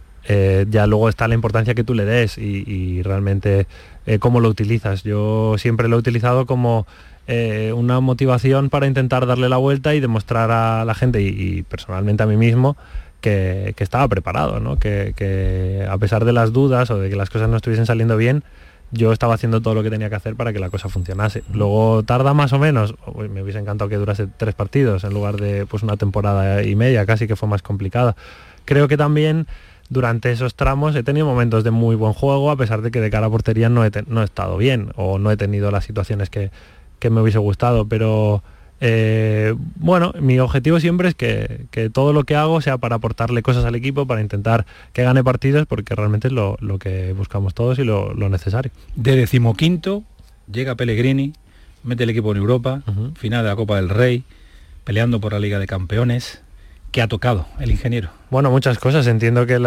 ya 0.70 0.86
luego 0.86 1.10
está 1.10 1.28
la 1.28 1.34
importancia 1.34 1.74
que 1.74 1.84
tú 1.84 1.96
le 1.96 2.06
des 2.06 2.38
y, 2.38 3.02
realmente 3.02 3.66
cómo 4.20 4.40
lo 4.40 4.50
utilizas. 4.50 5.02
Yo 5.04 5.56
siempre 5.58 5.88
lo 5.88 5.96
he 5.96 6.00
utilizado 6.00 6.46
como 6.46 6.86
una 7.28 8.00
motivación 8.02 8.70
para 8.70 8.88
intentar 8.88 9.26
darle 9.26 9.48
la 9.48 9.58
vuelta 9.58 9.96
y 9.96 10.00
demostrar 10.02 10.52
a 10.52 10.84
la 10.84 10.94
gente 10.94 11.22
y 11.22 11.64
personalmente 11.64 12.24
a 12.24 12.26
mí 12.26 12.36
mismo 12.36 12.76
que, 13.22 13.76
estaba 13.78 14.08
preparado, 14.08 14.60
¿no? 14.60 14.78
que, 14.78 15.86
a 15.90 15.98
pesar 15.98 16.26
de 16.26 16.34
las 16.34 16.52
dudas 16.52 16.90
o 16.92 17.00
de 17.00 17.10
que 17.10 17.16
las 17.16 17.30
cosas 17.30 17.50
no 17.50 17.56
estuviesen 17.56 17.86
saliendo 17.86 18.18
bien, 18.18 18.44
yo 18.92 19.14
estaba 19.14 19.36
haciendo 19.36 19.62
todo 19.62 19.74
lo 19.74 19.84
que 19.84 19.90
tenía 19.90 20.10
que 20.10 20.16
hacer 20.16 20.36
para 20.36 20.52
que 20.52 20.60
la 20.60 20.70
cosa 20.70 20.90
funcionase. 20.90 21.44
Luego 21.54 22.04
tarda 22.04 22.34
más 22.34 22.52
o 22.52 22.60
menos, 22.60 22.96
me 23.16 23.42
hubiese 23.42 23.60
encantado 23.60 23.90
que 23.90 23.96
durase 23.96 24.28
tres 24.28 24.54
partidos 24.54 25.06
en 25.06 25.14
lugar 25.14 25.38
de 25.38 25.66
pues 25.66 25.84
una 25.84 25.96
temporada 25.96 26.64
y 26.64 26.76
media, 26.76 27.06
casi 27.06 27.28
que 27.28 27.38
fue 27.38 27.48
más 27.48 27.62
complicada. 27.62 28.18
Creo 28.66 28.90
que 28.90 28.98
también 28.98 29.48
durante 29.90 30.32
esos 30.32 30.56
tramos 30.56 30.96
he 30.96 31.04
tenido 31.04 31.26
momentos 31.26 31.64
de 31.64 31.72
muy 31.72 31.96
buen 31.96 32.14
juego, 32.14 32.52
a 32.52 32.58
pesar 32.58 32.82
de 32.82 32.92
que 32.92 33.00
de 33.00 33.10
cara 33.10 33.28
a 33.28 33.30
portería 33.30 33.70
no 33.70 33.86
he, 33.86 33.92
no 34.08 34.22
he 34.22 34.26
estado 34.26 34.58
bien 34.58 34.92
o 34.96 35.20
no 35.20 35.32
he 35.32 35.38
tenido 35.38 35.72
las 35.72 35.86
situaciones 35.86 36.30
que, 36.30 36.52
que 37.02 37.10
me 37.10 37.20
hubiese 37.20 37.40
gustado, 37.40 37.88
pero 37.88 38.44
eh, 38.80 39.56
bueno, 39.76 40.14
mi 40.22 40.40
objetivo 40.40 40.80
siempre 40.80 41.10
es 41.10 41.16
que, 41.16 41.90
todo 41.92 42.14
lo 42.14 42.24
que 42.24 42.36
hago 42.36 42.62
sea 42.62 42.78
para 42.78 42.96
aportarle 42.96 43.42
cosas 43.42 43.66
al 43.66 43.76
equipo, 43.76 44.06
para 44.06 44.22
intentar 44.22 44.66
que 44.94 45.04
gane 45.04 45.24
partidos, 45.24 45.66
porque 45.66 45.96
realmente 45.96 46.30
es 46.30 46.34
lo, 46.34 46.58
que 46.80 47.14
buscamos 47.14 47.56
todos 47.56 47.80
y 47.80 47.84
lo, 47.84 48.14
necesario. 48.14 48.72
De 48.96 49.16
decimoquinto 49.16 50.04
llega 50.52 50.76
Pellegrini, 50.76 51.34
mete 51.84 52.04
el 52.04 52.12
equipo 52.12 52.32
en 52.32 52.38
Europa, 52.38 52.84
final 53.16 53.44
de 53.44 53.50
la 53.50 53.56
Copa 53.56 53.78
del 53.78 53.90
Rey, 53.90 54.24
peleando 54.84 55.20
por 55.20 55.34
la 55.34 55.40
Liga 55.40 55.58
de 55.58 55.66
Campeones. 55.68 56.42
¿Qué 56.92 57.02
ha 57.02 57.08
tocado 57.08 57.46
el 57.60 57.72
ingeniero? 57.72 58.10
Bueno, 58.30 58.52
muchas 58.52 58.78
cosas. 58.78 59.08
Entiendo 59.08 59.46
que, 59.46 59.60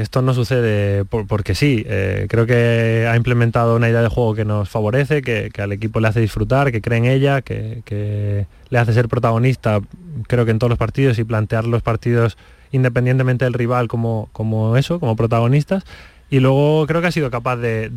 esto 0.00 0.22
no 0.22 0.34
sucede 0.34 1.04
porque 1.04 1.54
sí. 1.54 1.84
Eh, 1.86 2.26
creo 2.28 2.46
que 2.46 3.06
ha 3.08 3.14
implementado 3.16 3.76
una 3.76 3.88
idea 3.88 4.02
de 4.02 4.08
juego 4.08 4.34
que 4.34 4.44
nos 4.44 4.68
favorece, 4.68 5.22
que, 5.22 5.52
al 5.58 5.70
equipo 5.70 6.00
le 6.00 6.08
hace 6.08 6.20
disfrutar, 6.20 6.72
que 6.72 6.80
cree 6.80 6.98
en 6.98 7.04
ella, 7.04 7.42
que, 7.42 8.46
le 8.70 8.78
hace 8.78 8.92
ser 8.92 9.08
protagonista, 9.08 9.80
creo 10.26 10.44
que 10.44 10.50
en 10.50 10.58
todos 10.58 10.68
los 10.68 10.78
partidos 10.78 11.16
y 11.20 11.24
plantear 11.24 11.64
los 11.64 11.82
partidos 11.82 12.36
independientemente 12.72 13.44
del 13.44 13.54
rival 13.54 13.86
como, 13.86 14.28
como 14.32 14.76
eso, 14.76 14.98
como 14.98 15.14
protagonistas. 15.14 15.84
Y 16.28 16.40
luego 16.40 16.86
creo 16.88 17.00
que 17.00 17.06
ha 17.06 17.12
sido 17.12 17.30
capaz 17.30 17.56
de, 17.56 17.88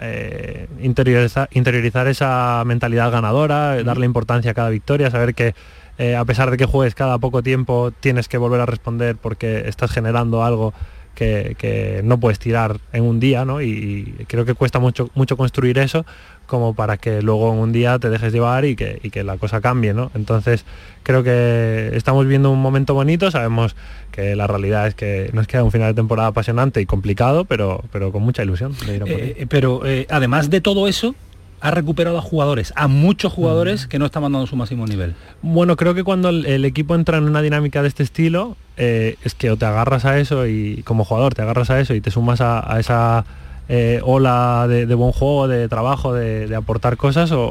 eh, 0.00 0.68
interiorizar, 0.80 2.06
esa 2.06 2.62
mentalidad 2.64 3.10
ganadora, 3.10 3.82
darle 3.82 4.06
importancia 4.06 4.52
a 4.52 4.54
cada 4.54 4.68
victoria, 4.68 5.10
saber 5.10 5.34
que 5.34 5.56
eh, 5.98 6.16
a 6.16 6.24
pesar 6.24 6.50
de 6.50 6.56
que 6.56 6.66
juegues 6.66 6.94
cada 6.94 7.18
poco 7.18 7.42
tiempo, 7.42 7.92
tienes 8.00 8.28
que 8.28 8.38
volver 8.38 8.60
a 8.60 8.66
responder 8.66 9.16
porque 9.16 9.68
estás 9.68 9.90
generando 9.90 10.44
algo 10.44 10.74
que, 11.16 12.02
no 12.04 12.20
puedes 12.20 12.38
tirar 12.38 12.78
en 12.92 13.04
un 13.04 13.18
día, 13.18 13.44
¿no? 13.44 13.62
Y, 13.62 14.14
creo 14.28 14.44
que 14.44 14.54
cuesta 14.54 14.78
mucho, 14.78 15.10
mucho 15.14 15.36
construir 15.36 15.78
eso 15.78 16.04
como 16.46 16.74
para 16.74 16.96
que 16.96 17.22
luego 17.22 17.52
en 17.52 17.58
un 17.58 17.72
día 17.72 17.98
te 17.98 18.08
dejes 18.08 18.32
llevar 18.32 18.64
y 18.64 18.76
que, 18.76 19.00
que 19.10 19.24
la 19.24 19.36
cosa 19.36 19.60
cambie, 19.60 19.94
¿no? 19.94 20.12
Entonces 20.14 20.64
creo 21.02 21.24
que 21.24 21.90
estamos 21.94 22.26
viendo 22.26 22.50
un 22.50 22.60
momento 22.60 22.94
bonito, 22.94 23.30
sabemos 23.30 23.74
que 24.12 24.36
la 24.36 24.46
realidad 24.46 24.86
es 24.86 24.94
que 24.94 25.30
nos 25.32 25.46
queda 25.46 25.64
un 25.64 25.72
final 25.72 25.88
de 25.88 25.94
temporada 25.94 26.28
apasionante 26.28 26.80
y 26.80 26.86
complicado, 26.86 27.44
pero, 27.46 27.82
pero 27.90 28.12
con 28.12 28.22
mucha 28.22 28.44
ilusión. 28.44 28.76
Eh, 28.86 29.46
pero 29.48 29.84
eh, 29.84 30.06
además 30.08 30.50
de 30.50 30.60
todo 30.60 30.86
eso, 30.86 31.16
ha 31.60 31.70
recuperado 31.70 32.18
a 32.18 32.22
jugadores, 32.22 32.72
a 32.76 32.88
muchos 32.88 33.32
jugadores 33.32 33.86
que 33.86 33.98
no 33.98 34.06
estaban 34.06 34.32
dando 34.32 34.46
su 34.46 34.56
máximo 34.56 34.86
nivel. 34.86 35.14
Bueno, 35.42 35.76
creo 35.76 35.94
que 35.94 36.04
cuando 36.04 36.28
el, 36.28 36.64
equipo 36.64 36.94
entra 36.94 37.18
en 37.18 37.24
una 37.24 37.42
dinámica 37.42 37.82
de 37.82 37.88
este 37.88 38.02
estilo, 38.02 38.56
eh, 38.76 39.16
es 39.24 39.34
que 39.34 39.50
o 39.50 39.56
te 39.56 39.64
agarras 39.64 40.04
a 40.04 40.18
eso 40.18 40.46
y 40.46 40.82
como 40.84 41.04
jugador 41.04 41.34
te 41.34 41.42
agarras 41.42 41.70
a 41.70 41.80
eso 41.80 41.94
y 41.94 42.00
te 42.00 42.10
sumas 42.10 42.40
a, 42.40 42.78
esa 42.78 43.24
eh, 43.68 44.00
ola 44.04 44.66
de, 44.68 44.94
buen 44.94 45.12
juego, 45.12 45.48
de 45.48 45.68
trabajo, 45.68 46.12
de, 46.12 46.54
aportar 46.54 46.96
cosas, 46.96 47.32
o, 47.32 47.42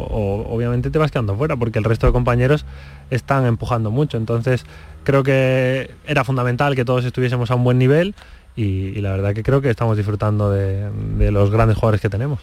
obviamente 0.50 0.92
te 0.92 1.00
vas 1.00 1.12
quedando 1.12 1.36
fuera 1.36 1.58
porque 1.58 1.80
el 1.80 1.86
resto 1.86 2.08
de 2.08 2.14
compañeros 2.14 2.66
están 3.10 3.46
empujando 3.46 3.90
mucho. 3.90 4.18
Entonces 4.18 4.66
creo 5.04 5.24
que 5.24 5.92
era 6.06 6.24
fundamental 6.24 6.76
que 6.76 6.86
todos 6.86 7.06
estuviésemos 7.06 7.50
a 7.50 7.56
un 7.56 7.64
buen 7.64 7.80
nivel 7.80 8.14
y, 8.56 9.02
la 9.02 9.12
verdad 9.12 9.34
que 9.34 9.44
creo 9.44 9.62
que 9.62 9.70
estamos 9.70 9.98
disfrutando 9.98 10.50
de 10.52 11.32
los 11.32 11.52
grandes 11.52 11.78
jugadores 11.78 12.02
que 12.02 12.10
tenemos 12.10 12.40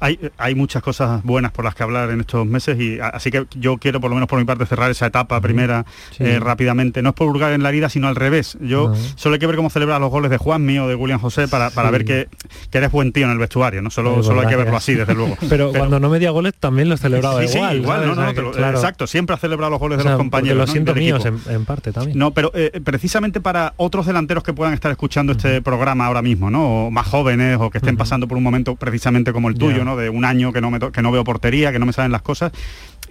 hay, 0.00 0.54
muchas 0.54 0.82
cosas 0.82 1.22
buenas 1.22 1.52
por 1.52 1.64
las 1.64 1.74
que 1.74 1.82
hablar 1.82 2.10
en 2.10 2.20
estos 2.20 2.46
meses 2.46 2.78
y 2.80 2.98
así 3.00 3.30
que 3.30 3.46
yo 3.54 3.78
quiero 3.78 4.00
por 4.00 4.10
lo 4.10 4.16
menos 4.16 4.28
por 4.28 4.38
mi 4.38 4.44
parte 4.44 4.66
cerrar 4.66 4.90
esa 4.90 5.06
etapa 5.06 5.40
primera 5.40 5.84
eh, 6.18 6.38
rápidamente. 6.40 7.02
No 7.02 7.10
es 7.10 7.14
por 7.14 7.28
hurgar 7.28 7.52
en 7.52 7.62
la 7.62 7.70
vida, 7.70 7.88
sino 7.88 8.08
al 8.08 8.16
revés. 8.16 8.56
Yo 8.60 8.94
solo 9.16 9.34
hay 9.34 9.38
que 9.38 9.46
ver 9.46 9.56
cómo 9.56 9.70
celebra 9.70 9.98
los 9.98 10.10
goles 10.10 10.30
de 10.30 10.38
Juan 10.38 10.64
mío, 10.64 10.88
de 10.88 10.94
William 10.94 11.20
José, 11.20 11.48
para, 11.48 11.70
ver 11.90 12.04
que, 12.04 12.28
eres 12.72 12.92
buen 12.92 13.12
tío 13.12 13.24
en 13.24 13.32
el 13.32 13.38
vestuario, 13.38 13.80
¿no? 13.80 13.90
Solo, 13.90 14.22
solo 14.22 14.42
hay 14.42 14.48
que 14.48 14.56
verlo 14.56 14.76
así, 14.76 14.94
desde 14.94 15.14
luego. 15.14 15.36
Pero, 15.48 15.72
cuando 15.72 16.00
no 16.00 16.08
medía 16.08 16.30
goles 16.30 16.54
también 16.58 16.88
lo 16.88 16.96
celebraba 16.96 17.44
igual. 17.44 17.76
igual, 17.76 18.14
no, 18.14 18.70
exacto, 18.70 19.06
siempre 19.06 19.34
ha 19.34 19.38
celebrado 19.38 19.70
los 19.70 19.80
goles 19.80 19.98
de 19.98 20.04
los 20.04 20.16
compañeros. 20.16 20.58
Lo 20.58 20.66
siento 20.66 20.94
míos 20.94 21.24
en, 21.24 21.64
parte 21.64 21.92
también. 21.92 22.18
No, 22.18 22.30
pero 22.32 22.50
eh, 22.54 22.80
precisamente 22.84 23.40
para 23.40 23.74
otros 23.76 24.06
delanteros 24.06 24.44
que 24.44 24.52
puedan 24.52 24.74
estar 24.74 24.90
escuchando 24.90 25.32
este 25.32 25.55
programa 25.62 26.06
ahora 26.06 26.22
mismo, 26.22 26.50
¿no? 26.50 26.86
O 26.86 26.90
más 26.90 27.06
jóvenes 27.06 27.58
o 27.60 27.70
que 27.70 27.78
estén 27.78 27.96
pasando 27.96 28.28
por 28.28 28.36
un 28.36 28.44
momento 28.44 28.76
precisamente 28.76 29.32
como 29.32 29.48
el 29.48 29.56
tuyo, 29.56 29.84
¿no? 29.84 29.96
De 29.96 30.08
un 30.08 30.24
año 30.24 30.52
que 30.52 30.60
no, 30.60 30.70
me 30.70 30.78
que 30.78 31.02
no 31.02 31.10
veo 31.12 31.24
portería, 31.24 31.72
que 31.72 31.78
no 31.78 31.86
me 31.86 31.92
salen 31.92 32.12
las 32.12 32.22
cosas. 32.22 32.52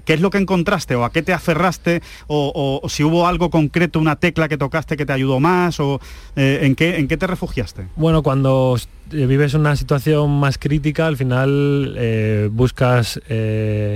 ¿Qué 0.06 0.14
es 0.14 0.22
lo 0.22 0.30
que 0.30 0.38
encontraste 0.38 0.96
o 0.96 1.04
a 1.04 1.12
qué 1.12 1.22
te 1.22 1.34
aferraste 1.34 2.02
o, 2.28 2.82
si 2.88 3.04
hubo 3.04 3.28
algo 3.28 3.50
concreto, 3.50 4.00
una 4.00 4.16
tecla 4.16 4.48
que 4.48 4.58
tocaste 4.58 4.98
que 4.98 5.06
te 5.06 5.14
ayudó 5.14 5.40
más 5.40 5.80
o 5.80 6.00
eh, 6.36 6.60
¿en, 6.64 6.76
qué, 6.76 6.98
en 6.98 7.08
qué 7.08 7.18
te 7.18 7.28
refugiaste? 7.28 7.88
Bueno, 7.96 8.24
cuando 8.24 8.78
vives 9.12 9.54
una 9.54 9.76
situación 9.76 10.40
más 10.40 10.58
crítica, 10.58 11.08
al 11.08 11.18
final 11.18 11.96
eh, 11.98 12.50
buscas 12.52 13.20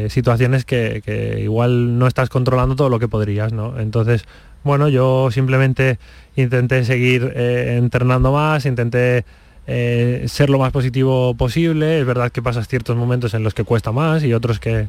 situaciones 0.10 0.66
que, 0.66 1.40
igual 1.42 1.98
no 1.98 2.08
estás 2.08 2.30
controlando 2.30 2.76
todo 2.76 2.90
lo 2.90 3.00
que 3.00 3.08
podrías, 3.08 3.54
¿no? 3.54 3.80
Entonces, 3.80 4.26
bueno, 4.64 4.90
yo 4.90 5.30
simplemente 5.32 6.00
intenté 6.36 6.84
seguir 6.84 7.34
entrenando 7.36 8.32
más, 8.34 8.66
intenté 8.66 9.26
eh, 9.72 10.26
ser 10.28 10.50
lo 10.50 10.58
más 10.58 10.72
positivo 10.72 11.36
posible. 11.36 12.00
Es 12.00 12.06
verdad 12.06 12.32
que 12.32 12.42
pasas 12.42 12.68
ciertos 12.68 12.98
momentos 12.98 13.36
en 13.36 13.44
los 13.44 13.54
que 13.54 13.64
cuesta 13.64 13.92
más 13.92 14.24
y 14.24 14.34
otros 14.34 14.60
que, 14.60 14.88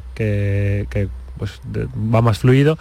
pues, 1.37 1.61
va 1.71 2.23
más 2.23 2.39
fluido. 2.39 2.79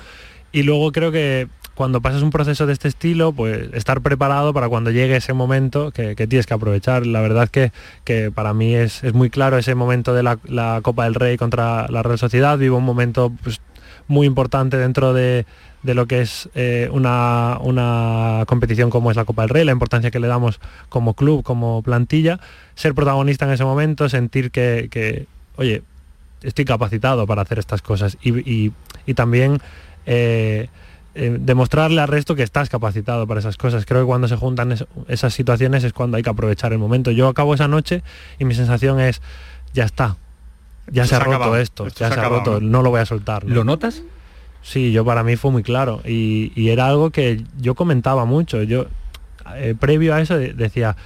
Y 0.50 0.62
luego 0.62 0.92
creo 0.92 1.12
que 1.12 1.46
cuando 1.74 2.00
pasas 2.00 2.22
un 2.22 2.30
proceso 2.30 2.66
de 2.66 2.72
este 2.72 2.88
estilo, 2.88 3.32
pues 3.32 3.68
estar 3.74 4.00
preparado 4.00 4.54
para 4.54 4.70
cuando 4.70 4.90
llegue 4.90 5.16
ese 5.16 5.34
momento 5.34 5.90
que, 5.92 6.14
tienes 6.14 6.46
que 6.46 6.54
aprovechar. 6.54 7.06
La 7.06 7.20
verdad 7.20 7.50
que, 7.50 7.70
que 8.04 8.30
para 8.30 8.54
mí 8.54 8.74
es, 8.74 9.02
muy 9.12 9.28
claro 9.28 9.58
ese 9.58 9.74
momento 9.74 10.14
de 10.14 10.22
la, 10.22 10.80
Copa 10.80 11.04
del 11.04 11.14
Rey 11.14 11.36
contra 11.36 11.86
la 11.88 12.02
Real 12.02 12.18
Sociedad. 12.18 12.56
Vivo 12.56 12.78
un 12.78 12.84
momento 12.84 13.30
pues, 13.42 13.60
muy 14.08 14.26
importante 14.26 14.78
dentro 14.78 15.12
de, 15.12 15.44
de 15.82 15.94
lo 15.94 16.06
que 16.06 16.20
es 16.20 16.48
eh, 16.54 16.88
una, 16.92 17.58
una, 17.60 18.44
competición 18.46 18.90
como 18.90 19.10
es 19.10 19.16
la 19.16 19.24
Copa 19.24 19.42
del 19.42 19.48
Rey, 19.48 19.64
la 19.64 19.72
importancia 19.72 20.10
que 20.10 20.20
le 20.20 20.28
damos 20.28 20.60
como 20.88 21.14
club, 21.14 21.42
como 21.42 21.82
plantilla, 21.82 22.38
ser 22.74 22.94
protagonista 22.94 23.46
en 23.46 23.52
ese 23.52 23.64
momento, 23.64 24.08
sentir 24.08 24.50
que, 24.50 25.26
oye, 25.56 25.82
estoy 26.42 26.64
capacitado 26.64 27.26
para 27.26 27.42
hacer 27.42 27.58
estas 27.58 27.82
cosas 27.82 28.18
y, 28.22 28.72
también 29.14 29.60
eh, 30.06 30.68
eh, 31.14 31.36
demostrarle 31.40 32.00
al 32.00 32.08
resto 32.08 32.36
que 32.36 32.44
estás 32.44 32.68
capacitado 32.68 33.26
para 33.26 33.40
esas 33.40 33.56
cosas. 33.56 33.84
Creo 33.84 34.02
que 34.02 34.06
cuando 34.06 34.28
se 34.28 34.36
juntan 34.36 34.76
esas 35.08 35.34
situaciones 35.34 35.82
es 35.82 35.92
cuando 35.92 36.16
hay 36.16 36.22
que 36.22 36.30
aprovechar 36.30 36.72
el 36.72 36.78
momento. 36.78 37.10
Yo 37.10 37.28
acabo 37.28 37.54
esa 37.54 37.68
noche 37.68 38.02
y 38.38 38.44
mi 38.44 38.54
sensación 38.54 39.00
es, 39.00 39.20
ya 39.72 39.84
está, 39.84 40.16
ya 40.90 41.06
se, 41.06 41.16
ha 41.16 41.20
roto 41.20 41.56
esto, 41.56 41.88
ya 41.88 42.12
se, 42.12 42.20
ha 42.20 42.28
roto, 42.28 42.60
¿no? 42.60 42.82
lo 42.82 42.90
voy 42.90 43.00
a 43.00 43.06
soltar. 43.06 43.44
¿Lo 43.44 43.64
notas? 43.64 44.02
Sí, 44.62 44.92
yo 44.92 45.04
para 45.04 45.22
mí 45.22 45.36
fue 45.36 45.50
muy 45.50 45.62
claro 45.62 46.00
y, 46.04 46.68
era 46.68 46.86
algo 46.86 47.10
que 47.10 47.42
yo 47.58 47.74
comentaba 47.74 48.24
mucho. 48.24 48.62
Yo 48.62 48.86
eh, 49.56 49.74
previo 49.78 50.14
a 50.14 50.20
eso 50.20 50.38
decía, 50.38 50.96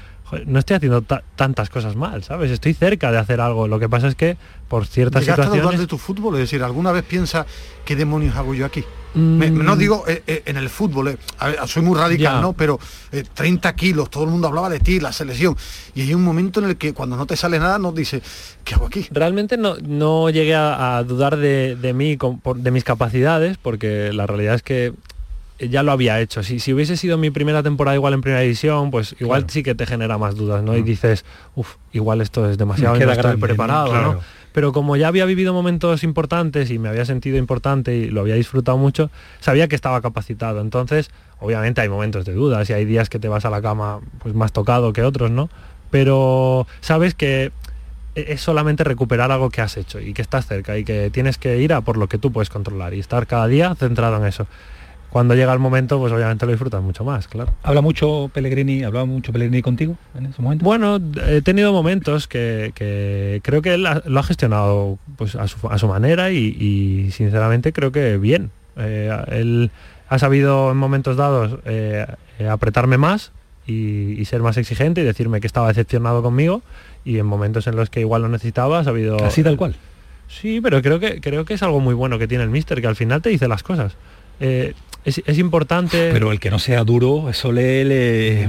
no 0.47 0.59
estoy 0.59 0.77
haciendo 0.77 1.03
tantas 1.03 1.71
cosas 1.71 1.97
mal, 1.97 2.25
¿sabes? 2.25 2.51
Estoy 2.51 2.75
cerca 2.75 3.13
de 3.13 3.19
hacer 3.19 3.41
algo. 3.41 3.69
Lo 3.69 3.79
que 3.79 3.89
pasa 3.89 4.09
es 4.09 4.15
que 4.15 4.37
por 4.69 4.87
ciertas 4.87 5.25
situaciones... 5.25 5.61
a 5.61 5.63
dudar 5.63 5.79
de 5.79 5.87
tu 5.87 5.99
fútbol? 5.99 6.35
Es 6.35 6.41
decir, 6.41 6.63
¿alguna 6.63 6.93
vez 6.93 7.05
piensa 7.05 7.47
qué 7.85 7.95
demonios 7.95 8.37
hago 8.37 8.55
yo 8.55 8.67
aquí? 8.67 8.85
no 9.15 9.77
mm. 9.77 9.79
digo 9.79 10.05
eh, 10.09 10.25
eh, 10.27 10.43
en 10.47 10.57
el 10.57 10.69
fútbol, 10.69 11.09
eh, 11.09 11.19
soy 11.67 11.83
muy 11.83 11.97
radical, 11.97 12.41
¿no? 12.41 12.53
Pero 12.53 12.81
30 13.35 13.73
kilos, 13.77 14.11
todo 14.11 14.25
el 14.25 14.31
mundo 14.31 14.49
hablaba 14.49 14.69
de 14.69 14.81
ti, 14.81 14.99
la 14.99 15.13
selección. 15.13 15.57
Y 15.95 16.03
hay 16.03 16.15
un 16.15 16.25
momento 16.25 16.61
en 16.61 16.71
el 16.71 16.77
que 16.77 16.93
cuando 16.93 17.17
no 17.17 17.27
te 17.27 17.37
sale 17.37 17.61
nada 17.61 17.79
nos 17.79 17.95
dice, 17.95 18.23
¿qué 18.65 18.75
hago 18.75 18.87
aquí? 18.87 19.07
Realmente 19.13 19.57
no, 19.57 19.77
no 19.77 20.31
llegué 20.31 20.57
a, 20.57 21.03
dudar 21.07 21.37
de, 21.37 21.93
mí, 21.95 22.19
de 22.57 22.71
mis 22.73 22.83
capacidades, 22.83 23.57
porque 23.57 24.13
la 24.13 24.27
realidad 24.27 24.57
es 24.57 24.63
que 24.63 24.93
ya 25.59 25.83
lo 25.83 25.93
había 25.93 26.21
hecho. 26.21 26.43
Si, 26.43 26.59
si 26.61 26.73
hubiese 26.73 26.97
sido 26.97 27.19
mi 27.19 27.31
primera 27.31 27.63
temporada 27.63 27.95
igual 27.95 28.15
en 28.15 28.21
primera 28.21 28.41
división, 28.43 28.91
pues 28.91 29.15
igual 29.21 29.47
sí 29.49 29.63
que 29.63 29.75
te 29.75 29.87
genera 29.87 30.19
más 30.19 30.35
dudas, 30.35 30.63
¿no? 30.63 30.77
Y 30.77 30.83
dices, 30.83 31.25
uff, 31.55 31.77
igual 31.93 32.21
esto 32.21 32.49
es 32.49 32.59
demasiado, 32.59 32.97
no 32.99 33.13
estoy 33.13 33.37
preparado, 33.37 33.95
¿no? 33.95 34.21
pero 34.55 34.73
como 34.73 34.95
ya 34.95 35.09
había 35.09 35.25
vivido 35.25 35.53
momentos 35.53 36.05
importantes 36.05 36.71
y 36.71 36.79
me 36.79 36.89
había 36.89 37.05
sentido 37.05 37.39
importante 37.39 37.97
y 37.97 38.09
lo 38.09 38.21
había 38.21 38.37
disfrutado 38.37 38.79
mucho, 38.79 39.11
sabía 39.41 39.67
que 39.67 39.75
estaba 39.75 40.01
capacitado. 40.01 40.61
Entonces, 40.61 41.11
obviamente 41.41 41.81
hay 41.81 41.89
momentos 41.89 42.25
de 42.25 42.35
dudas 42.35 42.71
y 42.71 42.73
hay 42.73 42.85
días 42.85 43.11
que 43.11 43.19
te 43.19 43.27
vas 43.27 43.45
a 43.45 43.51
la 43.51 43.61
cama 43.61 43.99
pues 44.21 44.33
más 44.33 44.53
tocado 44.53 44.93
que 44.93 45.03
otros, 45.03 45.33
¿no? 45.33 45.51
Pero 45.91 46.69
sabes 46.83 47.17
que 47.17 47.51
es 48.15 48.41
solamente 48.41 48.85
recuperar 48.85 49.33
algo 49.33 49.51
que 49.51 49.61
has 49.61 49.77
hecho 49.77 49.99
y 49.99 50.15
que 50.15 50.23
estás 50.23 50.47
cerca 50.47 50.79
y 50.79 50.85
que 50.85 51.11
tienes 51.11 51.37
que 51.37 51.59
ir 51.59 51.73
a 51.73 51.81
por 51.81 51.97
lo 51.97 52.09
que 52.09 52.19
tú 52.19 52.31
puedes 52.31 52.49
controlar 52.49 52.95
y 52.95 53.01
estar 53.01 53.27
cada 53.27 53.49
día 53.49 53.75
centrado 53.75 54.19
en 54.19 54.27
eso 54.27 54.47
cuando 55.15 55.37
llega 55.37 55.53
el 55.53 55.61
momento, 55.61 56.01
pues 56.01 56.13
obviamente 56.13 56.45
lo 56.45 56.51
disfrutas 56.51 56.83
mucho 56.83 57.05
más, 57.05 57.29
claro. 57.29 57.55
¿Habla 57.63 57.83
mucho 57.83 58.33
Pellegrini, 58.35 58.83
hablaba 58.83 59.07
mucho 59.07 59.33
Pellegrini 59.33 59.63
contigo 59.63 59.97
en 60.19 60.27
ese 60.27 60.43
momento? 60.43 60.65
Bueno, 60.65 60.99
he 61.29 61.41
tenido 61.41 61.73
momentos 61.73 62.27
que, 62.27 62.73
creo 63.45 63.63
que 63.63 63.75
él 63.75 63.87
lo 64.07 64.19
ha 64.19 64.23
gestionado 64.25 64.99
pues, 65.15 65.37
a, 65.37 65.47
su, 65.47 65.87
manera 65.87 66.33
y, 66.33 67.13
sinceramente 67.13 67.73
creo 67.73 67.93
que 67.93 68.19
bien. 68.19 68.51
Eh, 68.77 69.09
él 69.29 69.71
ha 70.09 70.19
sabido 70.19 70.73
en 70.73 70.79
momentos 70.79 71.17
dados 71.17 71.61
eh, 71.65 72.05
apretarme 72.51 72.99
más 72.99 73.31
y, 73.69 74.25
ser 74.25 74.43
más 74.43 74.57
exigente 74.57 75.03
y 75.03 75.05
decirme 75.05 75.41
que 75.41 75.47
estaba 75.47 75.69
decepcionado 75.69 76.25
conmigo 76.25 76.63
y 77.05 77.21
en 77.21 77.27
momentos 77.27 77.69
en 77.69 77.77
los 77.77 77.89
que 77.89 78.01
igual 78.01 78.23
lo 78.23 78.29
necesitaba 78.29 78.81
ha 78.81 78.85
sabido... 78.85 79.25
Así 79.25 79.45
tal 79.45 79.57
cual. 79.57 79.77
Sí, 80.27 80.61
pero 80.61 80.83
creo 80.83 80.99
que, 80.99 81.21
creo 81.21 81.45
que 81.45 81.55
es 81.55 81.63
algo 81.63 81.79
muy 81.79 81.95
bueno 81.95 82.19
que 82.19 82.27
tiene 82.27 82.43
el 82.43 82.51
mister, 82.51 82.81
que 82.81 82.89
al 82.89 82.97
final 82.97 83.23
te 83.23 83.29
dice 83.29 83.47
las 83.47 83.63
cosas. 83.63 83.95
Eh, 84.41 84.75
es, 85.05 85.39
importante. 85.39 86.11
Pero 86.13 86.33
el 86.33 86.41
que 86.41 86.51
no 86.51 86.59
sea 86.59 86.85
duro, 86.85 87.29
eso 87.29 87.53
le, 87.53 87.85
le, 87.85 88.45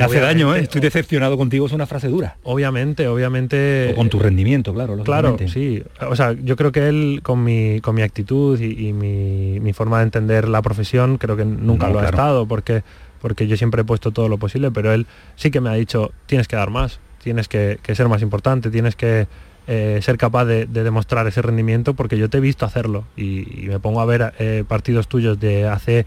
hace 0.00 0.20
daño, 0.20 0.54
¿eh? 0.54 0.60
Estoy 0.60 0.80
decepcionado 0.80 1.38
contigo, 1.38 1.66
es 1.66 1.72
una 1.72 1.86
frase 1.86 2.08
dura. 2.08 2.36
Obviamente, 2.42 3.08
obviamente. 3.08 3.90
O 3.92 3.96
con 3.96 4.10
tu 4.10 4.18
rendimiento, 4.18 4.74
claro. 4.74 4.98
Claro, 5.02 5.36
sí. 5.46 5.82
O 6.08 6.16
sea, 6.16 6.32
yo 6.32 6.56
creo 6.56 6.72
que 6.72 6.88
él 6.88 7.20
con 7.22 7.42
mi, 7.42 7.80
con 7.80 7.94
mi 7.94 8.02
actitud 8.02 8.60
y, 8.60 8.92
mi, 8.92 9.72
forma 9.72 9.98
de 9.98 10.04
entender 10.04 10.48
la 10.48 10.62
profesión, 10.62 11.16
creo 11.16 11.36
que 11.36 11.44
nunca 11.44 11.88
lo 11.88 12.00
ha 12.00 12.06
estado, 12.06 12.46
porque, 12.46 12.82
porque 13.20 13.46
yo 13.46 13.56
siempre 13.56 13.82
he 13.82 13.84
puesto 13.84 14.10
todo 14.10 14.28
lo 14.28 14.36
posible, 14.36 14.70
pero 14.70 14.92
él 14.92 15.06
sí 15.36 15.50
que 15.50 15.60
me 15.60 15.70
ha 15.70 15.74
dicho, 15.74 16.12
tienes 16.26 16.48
que 16.48 16.56
dar 16.56 16.70
más, 16.70 17.00
tienes 17.22 17.48
que 17.48 17.78
ser 17.94 18.08
más 18.08 18.20
importante, 18.20 18.70
tienes 18.70 18.96
que 18.96 19.28
eh, 19.72 20.00
ser 20.02 20.18
capaz 20.18 20.46
de, 20.46 20.66
demostrar 20.66 21.28
ese 21.28 21.42
rendimiento 21.42 21.94
porque 21.94 22.18
yo 22.18 22.28
te 22.28 22.38
he 22.38 22.40
visto 22.40 22.66
hacerlo 22.66 23.04
y, 23.16 23.68
me 23.68 23.78
pongo 23.78 24.00
a 24.00 24.04
ver 24.04 24.34
eh, 24.40 24.64
partidos 24.66 25.06
tuyos 25.06 25.38
de 25.38 25.68
hace 25.68 26.06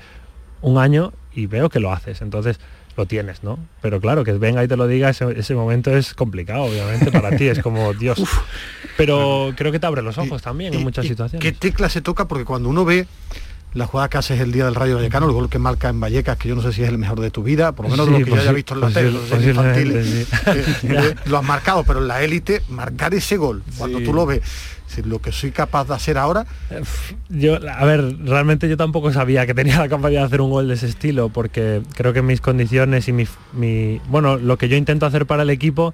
un 0.61 0.77
año 0.77 1.13
y 1.33 1.45
veo 1.45 1.69
que 1.69 1.79
lo 1.79 1.93
haces, 1.93 2.21
entonces 2.21 2.59
lo 2.97 3.05
tienes, 3.05 3.41
¿no? 3.41 3.57
Pero 3.81 4.01
claro, 4.01 4.25
que 4.25 4.33
venga 4.33 4.61
y 4.65 4.67
te 4.67 4.75
lo 4.75 4.85
diga, 4.85 5.09
ese, 5.11 5.55
momento 5.55 5.95
es 5.95 6.13
complicado, 6.13 6.63
obviamente, 6.63 7.09
para 7.09 7.37
ti, 7.37 7.47
es 7.47 7.59
como 7.59 7.93
Dios. 7.99 8.21
Pero 8.97 9.53
creo 9.55 9.71
que 9.71 9.79
te 9.79 9.87
abre 9.87 10.01
los 10.01 10.17
ojos 10.17 10.41
también 10.41 10.73
en 10.73 10.83
muchas 10.83 11.07
situaciones. 11.07 11.41
¿Qué 11.41 11.53
tecla 11.53 11.87
se 11.87 12.01
toca? 12.01 12.27
Porque 12.27 12.43
cuando 12.43 12.67
uno 12.67 12.83
ve 12.83 13.07
la 13.73 13.87
jugada 13.87 14.09
que 14.09 14.17
haces 14.17 14.39
el 14.39 14.51
día 14.51 14.65
del 14.65 14.75
Rayo 14.75 14.95
Vallecano, 14.95 15.25
el 15.25 15.33
gol 15.33 15.49
que 15.49 15.59
marca 15.59 15.89
en 15.89 15.99
Vallecas, 15.99 16.37
que 16.37 16.49
yo 16.49 16.55
no 16.55 16.61
sé 16.61 16.73
si 16.73 16.83
es 16.83 16.89
el 16.89 16.97
mejor 16.97 17.19
de 17.19 17.31
tu 17.31 17.43
vida, 17.43 17.71
por 17.71 17.85
lo 17.85 17.91
menos 17.91 18.07
lo 18.07 18.17
que 18.17 18.25
yo 18.25 18.35
haya 18.35 18.51
visto 18.51 18.73
en 18.73 18.81
la 18.81 18.89
tele, 18.91 20.25
lo 21.25 21.37
has 21.37 21.43
marcado, 21.43 21.83
pero 21.83 21.99
en 21.99 22.07
la 22.07 22.21
élite, 22.21 22.61
marcar 22.69 23.13
ese 23.13 23.37
gol, 23.37 23.63
cuando 23.77 23.99
tú 23.99 24.13
lo 24.13 24.25
ves, 24.25 24.41
lo 25.01 25.19
que 25.19 25.31
soy 25.31 25.51
capaz 25.51 25.87
de 25.87 25.95
hacer 25.95 26.17
ahora. 26.17 26.45
Yo, 27.29 27.55
a 27.55 27.85
ver, 27.85 28.15
realmente 28.23 28.69
yo 28.69 28.77
tampoco 28.77 29.11
sabía 29.11 29.45
que 29.45 29.53
tenía 29.53 29.79
la 29.79 29.89
capacidad 29.89 30.21
de 30.21 30.25
hacer 30.27 30.41
un 30.41 30.51
gol 30.51 30.67
de 30.67 30.75
ese 30.75 30.87
estilo, 30.87 31.29
porque 31.29 31.81
creo 31.95 32.13
que 32.13 32.21
mis 32.21 32.41
condiciones 32.41 33.07
y 33.07 33.13
mi, 33.13 33.27
mi 33.53 34.01
bueno, 34.09 34.37
lo 34.37 34.57
que 34.57 34.69
yo 34.69 34.77
intento 34.77 35.05
hacer 35.05 35.25
para 35.25 35.43
el 35.43 35.49
equipo 35.49 35.93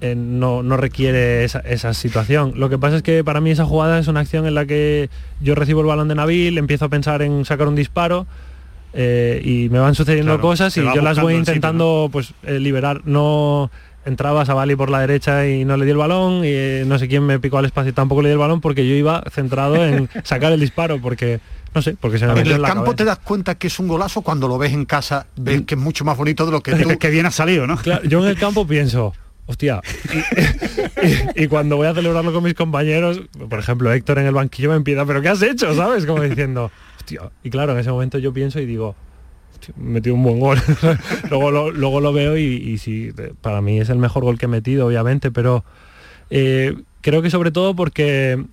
eh, 0.00 0.14
no, 0.14 0.62
requiere 0.76 1.44
esa, 1.44 1.94
situación. 1.94 2.52
Lo 2.56 2.68
que 2.68 2.78
pasa 2.78 2.96
es 2.96 3.02
que 3.02 3.24
para 3.24 3.40
mí 3.40 3.50
esa 3.50 3.64
jugada 3.64 3.98
es 3.98 4.08
una 4.08 4.20
acción 4.20 4.46
en 4.46 4.54
la 4.54 4.66
que 4.66 5.08
yo 5.40 5.54
recibo 5.54 5.80
el 5.80 5.86
balón 5.86 6.08
de 6.08 6.14
Nabil, 6.14 6.58
empiezo 6.58 6.84
a 6.84 6.88
pensar 6.88 7.22
en 7.22 7.44
sacar 7.44 7.68
un 7.68 7.74
disparo 7.74 8.26
eh, 8.92 9.40
y 9.44 9.68
me 9.70 9.78
van 9.78 9.94
sucediendo 9.94 10.40
cosas 10.40 10.76
y 10.76 10.82
yo 10.82 11.02
las 11.02 11.20
voy 11.20 11.34
intentando 11.34 12.08
pues 12.12 12.34
eh, 12.44 12.58
liberar. 12.58 13.02
No 13.04 13.70
entraba 14.04 14.44
Savali 14.44 14.76
por 14.76 14.90
la 14.90 15.00
derecha 15.00 15.48
y 15.48 15.64
no 15.64 15.76
le 15.76 15.84
di 15.84 15.90
el 15.90 15.96
balón 15.96 16.44
y 16.44 16.86
no 16.86 16.98
sé 16.98 17.08
quién 17.08 17.24
me 17.24 17.40
picó 17.40 17.58
al 17.58 17.64
espacio 17.64 17.90
y 17.90 17.92
tampoco 17.92 18.22
le 18.22 18.28
di 18.28 18.32
el 18.34 18.38
balón 18.38 18.60
porque 18.60 18.86
yo 18.86 18.94
iba 18.94 19.22
centrado 19.30 19.84
en 19.84 20.08
sacar 20.24 20.52
el 20.52 20.60
disparo 20.60 21.00
porque 21.00 21.40
no 21.74 21.82
sé, 21.82 21.96
porque 22.00 22.18
se 22.18 22.26
me 22.26 22.40
En 22.40 22.46
el 22.46 22.62
campo 22.62 22.94
te 22.94 23.04
das 23.04 23.18
cuenta 23.18 23.56
que 23.56 23.66
es 23.66 23.78
un 23.78 23.88
golazo 23.88 24.22
cuando 24.22 24.48
lo 24.48 24.56
ves 24.56 24.72
en 24.72 24.86
casa, 24.86 25.26
ves 25.36 25.60
mm. 25.60 25.64
que 25.64 25.74
es 25.74 25.80
mucho 25.80 26.04
más 26.04 26.16
bonito 26.16 26.46
de 26.46 26.52
lo 26.52 26.62
que 26.62 26.74
tú... 26.76 26.98
que 26.98 27.10
bien 27.10 27.26
ha 27.26 27.30
salido, 27.30 27.66
¿no? 27.66 27.78
yo 28.04 28.22
en 28.24 28.30
el 28.30 28.38
campo 28.38 28.66
pienso, 28.66 29.12
hostia, 29.46 29.80
y, 31.34 31.46
cuando 31.46 31.76
voy 31.76 31.86
a 31.86 31.94
celebrarlo 31.94 32.32
con 32.32 32.44
mis 32.44 32.54
compañeros, 32.54 33.22
por 33.48 33.58
ejemplo, 33.58 33.92
Héctor 33.92 34.18
en 34.18 34.26
el 34.26 34.34
banquillo 34.34 34.70
me 34.70 34.76
empieza, 34.76 35.06
pero 35.06 35.22
¿qué 35.22 35.28
has 35.28 35.42
hecho? 35.42 35.74
¿Sabes? 35.74 36.04
Como 36.06 36.22
diciendo, 36.22 36.70
hostia. 36.96 37.30
Y 37.42 37.50
claro, 37.50 37.72
en 37.72 37.78
ese 37.78 37.90
momento 37.90 38.18
yo 38.18 38.32
pienso 38.32 38.60
y 38.60 38.66
digo, 38.66 38.94
metido 39.76 40.14
un 40.14 40.22
buen 40.22 40.40
gol. 40.40 40.58
luego, 41.30 41.50
lo, 41.50 41.70
luego 41.70 42.00
lo 42.00 42.12
veo 42.12 42.36
y, 42.36 42.42
y, 42.42 42.78
sí, 42.78 43.12
para 43.40 43.60
mí 43.60 43.80
es 43.80 43.88
el 43.88 43.98
mejor 43.98 44.24
gol 44.24 44.38
que 44.38 44.46
he 44.46 44.48
metido, 44.48 44.86
obviamente, 44.86 45.30
pero 45.30 45.64
eh, 46.30 46.74
creo 47.00 47.22
que 47.22 47.30
sobre 47.30 47.50
todo 47.50 47.74
porque 47.74 48.44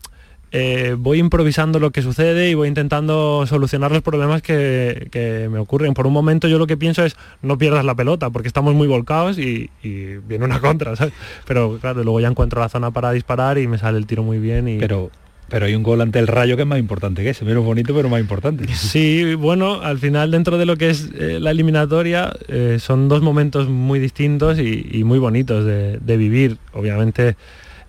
eh, 0.56 0.96
voy 1.00 1.18
improvisando 1.18 1.80
lo 1.80 1.90
que 1.90 2.04
sucede 2.04 2.52
y 2.52 2.54
voy 2.54 2.68
intentando 2.68 3.44
solucionar 3.48 3.92
los 3.92 4.04
problemas 4.04 4.44
que, 4.44 5.50
me 5.52 5.58
ocurren. 5.58 5.96
Por 5.96 6.06
un 6.06 6.14
momento 6.14 6.48
yo 6.48 6.60
lo 6.60 6.68
que 6.68 6.78
pienso 6.78 7.04
es 7.04 7.16
no 7.42 7.58
pierdas 7.58 7.84
la 7.84 7.96
pelota 7.96 8.30
porque 8.30 8.50
estamos 8.50 8.76
muy 8.76 8.88
volcados 8.88 9.40
y, 9.40 9.72
viene 9.82 10.46
una 10.46 10.60
contra, 10.60 10.96
¿sabes? 10.96 11.14
Pero 11.46 11.80
claro, 11.82 12.04
luego 12.04 12.20
ya 12.20 12.28
encuentro 12.28 12.62
la 12.62 12.70
zona 12.70 12.92
para 12.92 13.12
disparar 13.12 13.58
y 13.58 13.68
me 13.68 13.80
sale 13.80 13.98
el 13.98 14.06
tiro 14.06 14.22
muy 14.22 14.38
bien. 14.38 14.68
Y... 14.68 14.78
Pero 14.78 15.10
Pero 15.50 15.66
hay 15.66 15.74
un 15.74 15.82
gol 15.82 16.02
ante 16.02 16.20
el 16.20 16.28
Rayo 16.28 16.56
que 16.56 16.62
es 16.62 16.68
más 16.68 16.78
importante 16.78 17.24
que 17.24 17.32
ese, 17.32 17.46
menos 17.46 17.66
bonito 17.66 17.96
pero 17.96 18.08
más 18.08 18.22
importante. 18.22 18.68
Sí, 18.76 19.34
bueno, 19.34 19.82
al 19.82 19.98
final 19.98 20.30
dentro 20.30 20.60
de 20.60 20.68
lo 20.68 20.78
que 20.78 20.92
es 20.92 21.10
eh, 21.18 21.40
la 21.40 21.50
eliminatoria 21.50 22.32
eh, 22.48 22.78
son 22.80 23.10
dos 23.10 23.24
momentos 23.24 23.70
muy 23.70 24.00
distintos 24.00 24.60
y, 24.60 25.04
muy 25.04 25.18
bonitos 25.18 25.66
de, 25.66 26.18
vivir. 26.18 26.58
Obviamente 26.74 27.38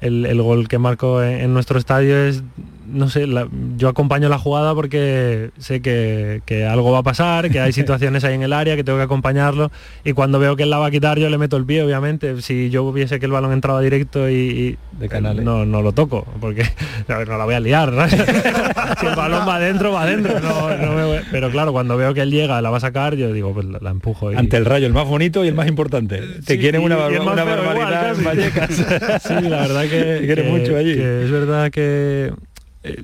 el, 0.05 0.43
gol 0.43 0.69
que 0.69 0.79
marco 0.79 1.23
en 1.23 1.53
nuestro 1.55 1.79
estadio 1.79 2.17
es 2.17 2.43
no 2.87 3.09
sé, 3.09 3.27
yo 3.77 3.89
acompaño 3.89 4.29
la 4.29 4.39
jugada 4.39 4.75
porque 4.75 5.51
sé 5.59 5.81
que, 5.81 6.43
algo 6.69 6.93
va 6.93 6.99
a 6.99 7.03
pasar, 7.03 7.51
que 7.51 7.61
hay 7.61 7.73
situaciones 7.85 8.25
ahí 8.25 8.35
en 8.35 8.43
el 8.43 8.53
área, 8.53 8.77
que 8.77 8.85
tengo 8.85 8.99
que 8.99 9.05
acompañarlo 9.05 9.71
y 10.05 10.13
cuando 10.13 10.39
veo 10.39 10.57
que 10.57 10.65
él 10.65 10.71
la 10.71 10.79
va 10.79 10.87
a 10.87 10.91
quitar 10.91 11.19
yo 11.19 11.29
le 11.29 11.39
meto 11.39 11.57
el 11.57 11.65
pie, 11.65 11.83
obviamente. 11.83 12.41
Si 12.43 12.71
yo 12.71 12.93
viese 12.93 13.19
que 13.19 13.27
el 13.27 13.33
balón 13.33 13.53
entraba 13.53 13.81
directo 13.81 14.29
y, 14.31 14.77
de 14.93 15.09
canal, 15.09 15.45
no, 15.45 15.65
no 15.65 15.83
lo 15.83 15.93
toco, 15.93 16.27
porque 16.41 16.65
no, 17.09 17.25
la 17.25 17.45
voy 17.45 17.55
a 17.55 17.61
liar. 17.61 17.93
si 19.01 19.07
el 19.07 19.15
balón 19.15 19.47
va 19.47 19.57
adentro, 19.57 19.93
va 19.93 20.03
adentro. 20.03 20.35
Pero 21.31 21.51
claro, 21.51 21.73
cuando 21.73 21.97
veo 21.97 22.15
que 22.15 22.23
él 22.23 22.31
llega, 22.31 22.61
la 22.61 22.71
va 22.71 22.79
a 22.79 22.81
sacar, 22.81 23.17
yo 23.17 23.33
digo, 23.33 23.53
pues 23.53 23.67
la, 23.67 23.91
empujo. 23.91 24.29
Ante 24.29 24.57
el 24.57 24.65
rayo, 24.65 24.87
el 24.87 24.93
más 24.93 25.07
bonito 25.07 25.45
y 25.45 25.49
el 25.49 25.55
más 25.55 25.69
importante. 25.69 26.21
Te 26.45 26.59
quieren 26.59 26.83
una, 26.83 26.97
barbaridad 26.97 28.15
sí, 29.21 29.49
la 29.49 29.61
verdad 29.61 29.85
que, 29.85 30.45
mucho 30.49 30.77
allí. 30.77 30.93
es 30.93 31.31
verdad 31.31 31.71
que 31.71 31.85
eh, 31.85 32.33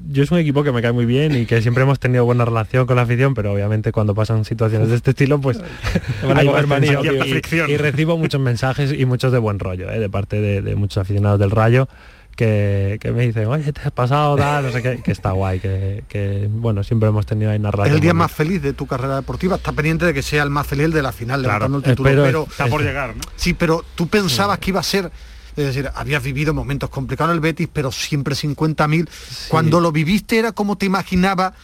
yo 0.09 0.23
es 0.23 0.31
un 0.31 0.39
equipo 0.39 0.63
que 0.63 0.73
me 0.73 0.83
cae 0.83 0.93
muy 0.93 1.07
bien 1.07 1.35
y 1.35 1.47
que 1.47 1.63
siempre 1.63 1.85
hemos 1.85 1.99
tenido 1.99 2.25
buena 2.25 2.45
relación 2.45 2.87
con 2.87 2.97
la 2.97 3.03
afición, 3.03 3.35
pero 3.35 3.53
obviamente 3.53 3.93
cuando 3.93 4.15
pasan 4.15 4.45
situaciones 4.45 4.89
de 4.89 4.97
este 4.97 5.11
estilo, 5.11 5.41
pues 5.41 5.59
hay 6.35 6.47
y, 6.47 7.73
y, 7.73 7.77
recibo 7.79 8.19
muchos 8.19 8.41
mensajes 8.41 8.93
y 8.93 9.07
muchos 9.07 9.33
de 9.33 9.39
buen 9.39 9.59
rollo, 9.59 9.91
eh, 9.91 9.99
de 9.99 10.11
parte 10.11 10.41
de, 10.41 10.75
muchos 10.77 10.99
aficionados 10.99 11.41
del 11.41 11.51
Rayo. 11.51 11.89
Que, 12.37 12.99
me 13.15 13.27
dicen, 13.27 13.49
oye, 13.49 13.71
te 13.71 13.83
has 13.83 13.91
pasado, 13.91 14.35
tal, 14.37 14.65
no 14.65 14.73
sé 14.73 14.81
qué, 14.81 15.03
que 15.03 15.13
está 15.13 15.33
guay, 15.33 15.61
que, 15.61 16.49
bueno, 16.51 16.83
siempre 16.83 17.11
hemos 17.11 17.27
tenido 17.27 17.51
ahí 17.51 17.59
narración. 17.59 17.95
El 17.95 18.01
día 18.01 18.15
más 18.15 18.33
feliz 18.33 18.63
de 18.63 18.73
tu 18.73 18.87
carrera 18.87 19.17
deportiva, 19.17 19.57
está 19.57 19.73
pendiente 19.73 20.07
de 20.07 20.15
que 20.15 20.23
sea 20.23 20.43
el 20.43 20.49
más 20.49 20.67
feliz 20.67 20.91
de 20.91 21.03
la 21.03 21.13
final, 21.13 21.43
levantando 21.43 21.79
el 21.79 21.85
título, 21.85 22.23
pero, 22.23 22.47
está 22.49 22.67
por 22.67 22.83
llegar, 22.83 23.15
¿no? 23.15 23.23
Sí, 23.37 23.53
pero 23.53 23.85
tú 23.95 24.07
pensabas 24.07 24.59
que 24.59 24.71
iba 24.71 24.81
a 24.81 24.85
ser 24.85 25.11
es 25.57 25.65
decir, 25.65 25.91
habías 25.95 26.23
vivido 26.23 26.55
momentos 26.55 26.91
complicados 26.91 27.31
en 27.33 27.37
el 27.37 27.41
Betis, 27.41 27.69
pero 27.73 27.93
siempre 27.93 28.35
50.000. 28.35 29.09
Cuando 29.49 29.81
lo 29.81 29.93
viviste 29.93 30.39
era 30.39 30.53
como 30.53 30.77
te 30.77 30.87
imaginaba 30.87 31.55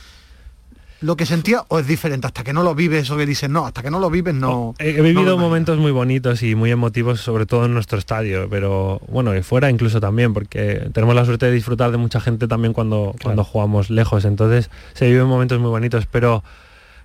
lo 1.01 1.17
que 1.17 1.27
sentía 1.27 1.65
o 1.69 1.79
es 1.79 1.87
diferente 1.87 2.27
hasta 2.27 2.43
que 2.43 2.53
no 2.53 2.63
lo 2.63 2.75
vives 2.75 3.03
eso 3.03 3.17
que 3.17 3.27
dices 3.27 3.51
no 3.51 3.67
hasta 3.67 3.83
que 3.83 3.91
no 3.91 3.99
lo 3.99 4.09
vives 4.09 4.35
no 4.35 4.75
he, 4.79 5.01
vivido 5.03 5.37
momentos 5.37 5.79
muy 5.79 5.93
bonitos 5.93 6.43
y 6.43 6.55
muy 6.55 6.71
emotivos 6.71 7.21
sobre 7.21 7.45
todo 7.45 7.67
en 7.67 7.75
nuestro 7.75 7.99
estadio 7.99 8.49
pero 8.49 9.01
bueno 9.09 9.37
y 9.37 9.43
fuera 9.43 9.69
incluso 9.69 10.01
también 10.01 10.33
porque 10.33 10.89
tenemos 10.95 11.15
la 11.15 11.27
suerte 11.27 11.47
de 11.47 11.53
disfrutar 11.53 11.91
de 11.91 11.99
mucha 11.99 12.21
gente 12.21 12.49
también 12.49 12.73
cuando 12.73 13.15
cuando 13.23 13.45
jugamos 13.45 13.91
lejos. 13.91 14.25
Entonces 14.25 14.71
se 14.95 15.07
viven 15.07 15.27
momentos 15.27 15.61
muy 15.61 15.69
bonitos 15.69 16.07
pero 16.07 16.43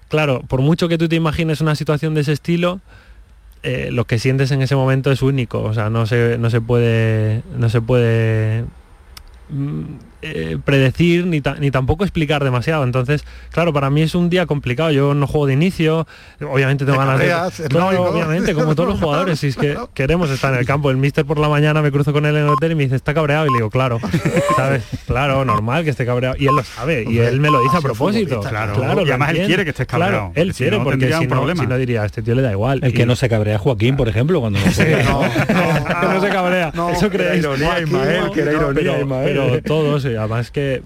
claro 0.07 0.41
por 0.47 0.61
mucho 0.61 0.87
que 0.87 0.97
tú 0.97 1.09
te 1.09 1.17
imagines 1.17 1.59
una 1.59 1.75
situación 1.75 2.13
de 2.13 2.21
ese 2.21 2.31
estilo 2.31 2.79
eh, 3.63 3.89
lo 3.91 4.05
que 4.05 4.19
sientes 4.19 4.51
en 4.51 4.61
ese 4.61 4.75
momento 4.75 5.11
es 5.11 5.21
único, 5.21 5.61
o 5.61 5.73
sea, 5.73 5.89
no 5.89 6.05
se, 6.05 6.37
no 6.37 6.49
se 6.49 6.61
puede, 6.61 7.43
no 7.55 7.69
se 7.69 7.81
puede 7.81 8.65
mm, 9.49 9.83
eh, 10.21 10.57
predecir 10.63 11.25
ni, 11.25 11.41
ni, 11.59 11.71
tampoco 11.71 12.03
explicar 12.03 12.43
demasiado. 12.43 12.83
Entonces, 12.83 13.23
claro, 13.51 13.73
para 13.73 13.89
mí 13.89 14.01
es 14.01 14.15
un 14.15 14.29
día 14.29 14.45
complicado. 14.45 14.91
Yo 14.91 15.13
no 15.13 15.27
juego 15.27 15.47
de 15.47 15.53
inicio, 15.53 16.07
obviamente 16.41 16.85
tengo 16.85 16.97
ganas 16.99 17.19
de... 17.19 17.33
obviamente, 17.75 18.53
como 18.53 18.75
todos 18.75 18.89
los 18.89 18.99
jugadores, 19.01 19.39
si 19.39 19.47
es 19.47 19.55
que 19.55 19.77
queremos 19.93 20.29
estar 20.29 20.53
en 20.53 20.59
el 20.59 20.65
campo. 20.65 20.91
El 20.91 20.97
mister 20.97 21.25
por 21.25 21.39
la 21.39 21.49
mañana 21.49 21.81
me 21.81 21.91
cruzo 21.91 22.13
con 22.13 22.25
él 22.25 22.35
en 22.35 22.43
el 22.43 22.49
hotel 22.49 22.73
y 22.73 22.75
me 22.75 22.83
dice, 22.83 22.95
está 22.95 23.13
cabreado. 23.13 23.45
Y 23.47 23.49
le 23.49 23.57
digo, 23.57 23.69
claro, 23.69 23.99
¿sabes? 24.55 24.83
Claro, 25.07 25.45
normal 25.45 25.83
que 25.83 25.91
esté 25.91 26.05
cabreado. 26.05 26.35
Y 26.37 26.47
él 26.47 26.55
lo 26.55 26.63
sabe, 26.63 27.05
y 27.07 27.19
él 27.19 27.39
me 27.39 27.49
lo 27.49 27.61
dice 27.63 27.77
a 27.77 27.81
propósito. 27.81 28.41
Claro, 28.41 28.73
claro. 28.73 29.01
Y 29.01 29.09
además 29.09 29.31
él 29.31 29.45
quiere 29.47 29.63
que 29.63 29.71
estés 29.71 29.87
cabreado. 29.87 30.31
él 30.35 30.53
quiere, 30.53 30.79
porque 30.79 31.13
si 31.13 31.27
no, 31.27 31.55
si 31.55 31.67
no, 31.67 31.77
diría, 31.77 32.03
a 32.03 32.05
este 32.05 32.21
tío 32.21 32.35
le 32.35 32.41
da 32.41 32.51
igual. 32.51 32.79
El 32.83 32.93
que 32.93 33.05
no 33.05 33.15
se 33.15 33.29
cabrea 33.29 33.57
Joaquín, 33.57 33.95
por 33.97 34.09
ejemplo, 34.09 34.39
cuando 34.39 34.59
no 34.59 34.71
se... 34.71 35.03
no, 35.03 35.21
no, 35.21 36.21
se 36.21 36.29
cabrea. 36.29 36.73
Eso 36.93 37.09
creéis. 37.09 37.39
Ironía, 37.39 37.79
Ismael, 37.79 38.31
que 38.33 38.41
era 38.41 38.53
ironía, 38.53 38.93
Pero 39.23 39.61
todos, 39.63 40.05
además 40.17 40.51
que 40.51 40.83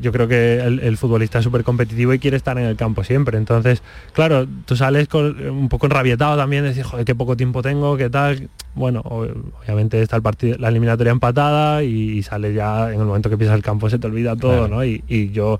yo 0.00 0.12
creo 0.12 0.28
que 0.28 0.58
el, 0.58 0.96
futbolista 0.96 1.38
es 1.38 1.44
súper 1.44 1.64
competitivo 1.64 2.12
y 2.14 2.18
quiere 2.18 2.36
estar 2.36 2.56
en 2.58 2.64
el 2.64 2.76
campo 2.76 3.02
siempre. 3.04 3.36
Entonces, 3.36 3.82
claro, 4.12 4.46
tú 4.64 4.76
sales 4.76 5.08
con, 5.08 5.48
un 5.48 5.68
poco 5.68 5.86
enrabietado 5.86 6.36
también, 6.36 6.64
decir, 6.64 6.84
joder, 6.84 7.04
qué 7.04 7.14
poco 7.14 7.36
tiempo 7.36 7.62
tengo, 7.62 7.96
qué 7.96 8.08
tal. 8.08 8.48
Bueno, 8.74 9.00
obviamente 9.00 10.00
está 10.00 10.16
el 10.16 10.22
partido, 10.22 10.56
la 10.58 10.68
eliminatoria 10.68 11.10
empatada 11.10 11.82
y, 11.82 12.22
sale 12.22 12.54
ya 12.54 12.92
en 12.92 13.00
el 13.00 13.06
momento 13.06 13.28
que 13.28 13.34
empieza 13.34 13.54
el 13.54 13.62
campo 13.62 13.90
se 13.90 13.98
te 13.98 14.06
olvida 14.06 14.36
todo, 14.36 14.68
¿no? 14.68 14.84
Y, 14.84 15.02
y 15.08 15.30
yo 15.30 15.58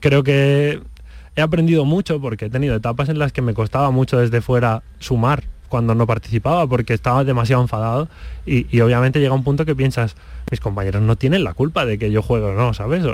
creo 0.00 0.22
que 0.22 0.80
he 1.36 1.40
aprendido 1.40 1.84
mucho 1.84 2.20
porque 2.20 2.46
he 2.46 2.50
tenido 2.50 2.74
etapas 2.74 3.08
en 3.08 3.18
las 3.18 3.32
que 3.32 3.42
me 3.42 3.54
costaba 3.54 3.90
mucho 3.90 4.18
desde 4.18 4.40
fuera 4.40 4.82
sumar 4.98 5.44
cuando 5.68 5.94
no 5.94 6.06
participaba 6.06 6.66
porque 6.66 6.94
estaba 6.94 7.24
demasiado 7.24 7.62
enfadado 7.62 8.08
y, 8.46 8.80
obviamente 8.80 9.20
llega 9.20 9.34
un 9.34 9.44
punto 9.44 9.64
que 9.64 9.74
piensas, 9.74 10.16
mis 10.50 10.60
compañeros 10.60 11.02
no 11.02 11.16
tienen 11.16 11.44
la 11.44 11.54
culpa 11.54 11.84
de 11.84 11.98
que 11.98 12.10
yo 12.10 12.22
juego 12.22 12.52
no, 12.52 12.74
¿sabes? 12.74 13.04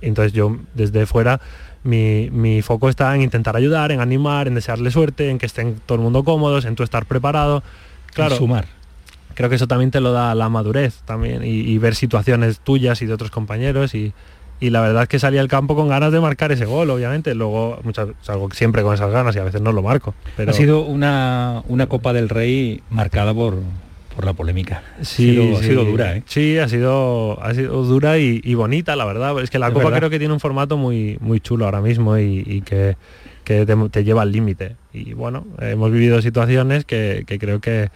Entonces 0.00 0.32
yo 0.32 0.56
desde 0.74 1.06
fuera 1.06 1.40
mi, 1.84 2.62
foco 2.62 2.88
está 2.88 3.14
en 3.14 3.22
intentar 3.22 3.56
ayudar, 3.56 3.92
en 3.92 4.00
animar, 4.00 4.48
en 4.48 4.54
desearle 4.54 4.90
suerte, 4.90 5.30
en 5.30 5.38
que 5.38 5.46
estén 5.46 5.80
todo 5.84 5.96
el 5.96 6.02
mundo 6.02 6.24
cómodos, 6.24 6.64
en 6.64 6.74
tú 6.74 6.82
estar 6.82 7.06
preparado. 7.06 7.62
Claro. 8.12 8.36
sumar. 8.36 8.66
Creo 9.34 9.48
que 9.48 9.56
eso 9.56 9.66
también 9.66 9.90
te 9.90 10.00
lo 10.00 10.12
da 10.12 10.34
la 10.34 10.50
madurez 10.50 11.00
también 11.06 11.42
y 11.42 11.78
ver 11.78 11.94
situaciones 11.94 12.60
tuyas 12.60 13.00
y 13.00 13.06
de 13.06 13.14
otros 13.14 13.30
compañeros 13.30 13.94
y, 13.94 14.12
y 14.62 14.70
la 14.70 14.80
verdad 14.80 15.02
es 15.02 15.08
que 15.08 15.18
salí 15.18 15.38
al 15.38 15.48
campo 15.48 15.74
con 15.74 15.88
ganas 15.88 16.12
de 16.12 16.20
marcar 16.20 16.52
ese 16.52 16.66
gol, 16.66 16.88
obviamente. 16.88 17.34
Luego 17.34 17.80
muchas, 17.82 18.10
salgo 18.22 18.48
siempre 18.52 18.84
con 18.84 18.94
esas 18.94 19.10
ganas 19.10 19.34
y 19.34 19.40
a 19.40 19.42
veces 19.42 19.60
no 19.60 19.72
lo 19.72 19.82
marco. 19.82 20.14
Pero... 20.36 20.52
Ha 20.52 20.54
sido 20.54 20.82
una, 20.82 21.64
una 21.66 21.88
Copa 21.88 22.12
del 22.12 22.28
Rey 22.28 22.80
marcada 22.88 23.34
por, 23.34 23.56
por 24.14 24.24
la 24.24 24.34
polémica. 24.34 24.84
Sí, 25.00 25.52
ha 25.52 25.60
sido, 25.60 25.84
dura, 25.84 26.16
¿eh? 26.16 26.22
Sí, 26.26 26.58
ha 26.58 26.68
sido, 26.68 27.42
ha 27.42 27.52
sido 27.54 27.82
dura 27.82 28.18
y, 28.18 28.54
bonita, 28.54 28.94
la 28.94 29.04
verdad. 29.04 29.36
Es 29.42 29.50
que 29.50 29.58
la 29.58 29.72
Copa 29.72 29.90
creo 29.90 30.10
que 30.10 30.20
tiene 30.20 30.32
un 30.32 30.38
formato 30.38 30.76
muy, 30.76 31.18
muy 31.20 31.40
chulo 31.40 31.64
ahora 31.64 31.80
mismo 31.80 32.16
y, 32.16 32.62
que, 32.64 32.96
te, 33.42 33.66
te, 33.66 34.04
lleva 34.04 34.22
al 34.22 34.30
límite. 34.30 34.76
Y 34.92 35.14
bueno, 35.14 35.44
hemos 35.58 35.90
vivido 35.90 36.22
situaciones 36.22 36.84
que, 36.84 37.24
que 37.26 37.40
creo 37.40 37.60
que 37.60 37.90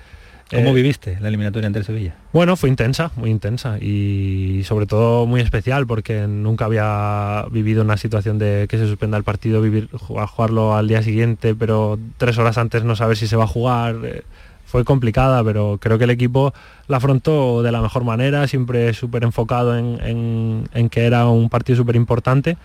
¿Cómo 0.51 0.71
eh, 0.71 0.75
viviste 0.75 1.19
la 1.21 1.29
eliminatoria 1.29 1.67
ante 1.67 1.81
el 1.81 1.85
Sevilla? 1.85 2.15
Bueno, 2.33 2.57
fue 2.57 2.69
intensa, 2.69 3.11
muy 3.17 3.31
intensa 3.31 3.79
y 3.79 4.63
sobre 4.65 4.87
todo 4.87 5.27
muy 5.27 5.41
especial 5.41 5.87
porque 5.87 6.27
nunca 6.29 6.67
había 6.67 7.45
vivido 7.51 7.83
una 7.83 7.97
situación 7.97 8.39
de 8.39 8.67
que 8.69 8.79
se 8.79 8.87
suspenda 8.87 9.19
el 9.19 9.25
partido, 9.25 9.61
vivir, 9.61 9.89
jugarlo 9.91 10.77
al 10.77 10.87
día 10.87 11.03
siguiente, 11.03 11.55
pero 11.55 11.99
tres 12.17 12.39
horas 12.39 12.59
antes 12.59 12.85
no 12.85 12.95
saber 12.95 13.17
si 13.17 13.27
se 13.27 13.37
va 13.37 13.45
a 13.45 13.49
jugar. 13.49 13.97
Eh, 14.05 14.23
fue 14.65 14.85
complicada, 14.85 15.45
pero 15.45 15.79
creo 15.81 15.97
que 15.97 16.05
el 16.05 16.11
equipo 16.11 16.53
la 16.89 16.97
afrontó 16.97 17.63
de 17.63 17.71
la 17.71 17.81
mejor 17.81 18.03
manera, 18.03 18.49
siempre 18.49 18.93
súper 18.95 19.23
enfocado 19.23 19.79
en, 19.79 20.69
en 20.75 20.89
que 20.89 21.05
era 21.05 21.27
un 21.29 21.49
partido 21.49 21.77
súper 21.77 21.95
importante 21.95 22.57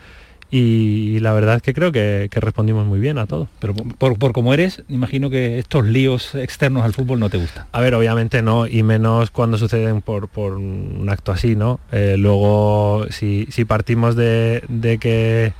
y 0.53 1.21
la 1.21 1.31
verdad 1.31 1.55
es 1.55 1.61
que 1.61 1.73
creo 1.73 1.93
que, 1.93 2.29
respondimos 2.29 2.85
muy 2.85 2.99
bien 2.99 3.17
a 3.17 3.25
todo. 3.25 3.47
Pero 3.59 3.73
por, 3.73 4.19
por 4.19 4.33
como 4.33 4.53
eres, 4.53 4.83
imagino 4.89 5.29
que 5.29 5.57
estos 5.57 5.85
líos 5.85 6.35
externos 6.35 6.83
al 6.83 6.93
fútbol 6.93 7.21
no 7.21 7.29
te 7.29 7.37
gustan. 7.37 7.65
A 7.71 7.79
ver, 7.79 7.95
obviamente 7.95 8.41
no, 8.41 8.67
y 8.67 8.83
menos 8.83 9.31
cuando 9.31 9.57
suceden 9.57 10.01
por, 10.01 10.29
un 10.35 11.07
acto 11.09 11.31
así, 11.31 11.55
¿no? 11.55 11.79
Eh, 11.93 12.15
luego, 12.17 13.05
si, 13.11 13.47
partimos 13.65 14.17
de, 14.17 14.61
que 14.99 15.53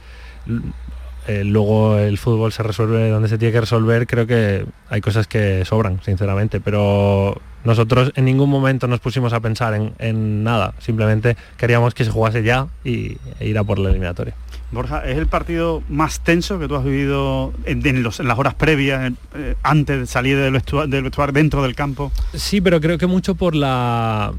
eh, 1.28 1.44
luego 1.46 1.98
el 1.98 2.18
fútbol 2.18 2.52
se 2.52 2.62
resuelve 2.62 3.10
donde 3.10 3.30
se 3.30 3.38
tiene 3.38 3.54
que 3.54 3.62
resolver, 3.62 4.06
creo 4.08 4.28
que 4.28 4.66
hay 4.90 5.00
cosas 5.00 5.26
que 5.26 5.64
sobran, 5.64 6.02
sinceramente, 6.04 6.60
pero 6.60 7.40
nosotros 7.64 8.12
en 8.16 8.26
ningún 8.26 8.50
momento 8.50 8.88
nos 8.88 9.00
pusimos 9.00 9.34
a 9.34 9.40
pensar 9.40 9.94
en, 9.98 10.44
nada, 10.44 10.74
simplemente 10.80 11.38
queríamos 11.58 11.94
que 11.94 12.06
se 12.06 12.12
jugase 12.12 12.44
ya 12.44 12.68
y, 12.84 13.18
e 13.40 13.48
ir 13.48 13.58
a 13.58 13.64
por 13.64 13.80
la 13.80 13.90
eliminatoria. 13.90 14.34
Borja, 14.72 15.06
¿es 15.06 15.18
el 15.18 15.28
partido 15.28 15.84
más 15.90 16.22
tenso 16.22 16.58
que 16.58 16.68
tú 16.68 16.76
has 16.76 16.84
vivido 16.86 17.52
en, 17.66 18.04
las 18.04 18.20
horas 18.20 18.54
previas, 18.54 19.12
eh, 19.36 19.56
antes 19.64 20.00
de 20.00 20.08
salir 20.08 20.38
del 20.38 20.54
vestuario, 20.54 21.34
dentro 21.34 21.62
del 21.62 21.76
campo? 21.76 22.12
Sí, 22.34 22.62
pero 22.62 22.80
creo 22.80 22.98
que 22.98 23.08
mucho 23.08 23.36
por 23.36 23.54
la 23.54 24.32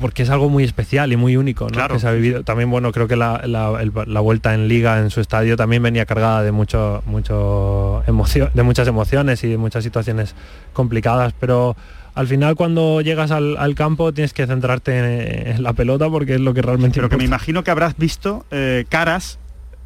porque 0.00 0.22
es 0.22 0.30
algo 0.30 0.48
muy 0.48 0.64
especial 0.64 1.12
y 1.12 1.16
muy 1.16 1.36
único 1.36 1.68
¿no? 1.68 1.88
que 1.88 1.98
se 1.98 2.06
ha 2.06 2.12
vivido 2.12 2.44
también 2.44 2.70
bueno 2.70 2.92
creo 2.92 3.08
que 3.08 3.16
la, 3.16 4.20
vuelta 4.20 4.54
en 4.54 4.68
liga 4.68 5.00
en 5.00 5.10
su 5.10 5.20
estadio 5.20 5.56
también 5.56 5.82
venía 5.82 6.06
cargada 6.06 6.44
de 6.44 6.52
mucho 6.52 7.02
mucho 7.04 8.04
emoción 8.06 8.50
de 8.54 8.62
muchas 8.62 8.86
emociones 8.86 9.42
y 9.42 9.48
de 9.48 9.58
muchas 9.58 9.82
situaciones 9.82 10.36
complicadas 10.72 11.34
pero 11.40 11.76
al 12.18 12.26
final 12.26 12.56
cuando 12.56 13.00
llegas 13.00 13.30
al, 13.30 13.74
campo 13.76 14.12
tienes 14.12 14.32
que 14.32 14.44
centrarte 14.44 15.52
en, 15.52 15.62
la 15.62 15.72
pelota 15.72 16.10
porque 16.10 16.34
es 16.34 16.40
lo 16.40 16.52
que 16.52 16.62
realmente 16.62 16.96
pero 16.96 17.08
que 17.08 17.16
me 17.16 17.24
imagino 17.24 17.62
que 17.62 17.70
habrás 17.70 17.96
visto 17.96 18.44
eh, 18.50 18.86
caras 18.88 19.38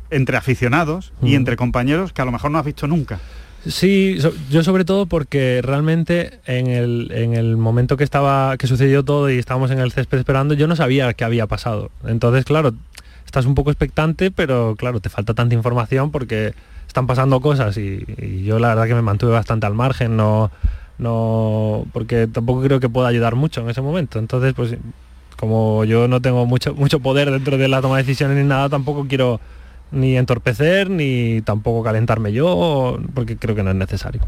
entre 0.08 0.38
aficionados 0.38 1.12
y 1.22 1.34
entre 1.34 1.56
compañeros 1.56 2.14
que 2.14 2.22
a 2.22 2.24
lo 2.24 2.32
mejor 2.32 2.50
no 2.50 2.58
has 2.58 2.64
visto 2.64 2.86
nunca. 2.86 3.18
Sí, 3.66 4.18
yo 4.50 4.64
sobre 4.64 4.86
todo 4.86 5.04
porque 5.04 5.60
realmente 5.62 6.40
en 6.46 6.68
el, 6.68 7.56
momento 7.58 7.98
que 7.98 8.04
estaba 8.04 8.56
que 8.56 8.66
sucedió 8.66 9.04
todo 9.04 9.30
y 9.30 9.36
estábamos 9.36 9.70
en 9.70 9.78
el 9.78 9.92
césped 9.92 10.18
esperando, 10.18 10.54
yo 10.54 10.66
no 10.66 10.74
sabía 10.74 11.12
qué 11.12 11.24
había 11.24 11.46
pasado. 11.46 11.90
Entonces, 12.06 12.46
claro, 12.46 12.72
estás 13.26 13.44
un 13.44 13.54
poco 13.54 13.70
expectante, 13.70 14.30
pero 14.30 14.74
claro, 14.78 15.00
te 15.00 15.10
falta 15.10 15.34
tanta 15.34 15.54
información 15.54 16.10
porque 16.10 16.54
están 16.88 17.06
pasando 17.06 17.40
cosas 17.40 17.76
y, 17.76 18.42
yo 18.42 18.58
la 18.58 18.68
verdad 18.68 18.86
que 18.86 18.94
me 18.94 19.02
mantuve 19.02 19.32
bastante 19.32 19.66
al 19.66 19.74
margen, 19.74 20.16
no, 20.16 20.50
no, 20.98 21.86
porque 21.92 22.26
tampoco 22.26 22.62
creo 22.62 22.80
que 22.80 22.88
pueda 22.88 23.08
ayudar 23.08 23.34
mucho 23.34 23.60
en 23.60 23.70
ese 23.70 23.80
momento. 23.80 24.18
Entonces, 24.18 24.54
pues 24.54 24.76
como 25.36 25.84
yo 25.84 26.06
no 26.06 26.20
tengo 26.22 26.46
mucho, 26.46 26.74
mucho 26.74 27.00
poder 27.00 27.30
dentro 27.30 27.58
de 27.58 27.68
la 27.68 27.80
toma 27.80 27.96
de 27.96 28.04
decisiones 28.04 28.36
ni 28.36 28.44
nada, 28.44 28.68
tampoco 28.68 29.06
quiero 29.08 29.40
ni 29.90 30.16
entorpecer 30.16 30.88
ni 30.88 31.42
tampoco 31.42 31.82
calentarme 31.82 32.32
yo, 32.32 32.98
porque 33.14 33.36
creo 33.36 33.54
que 33.54 33.62
no 33.62 33.70
es 33.70 33.76
necesario. 33.76 34.22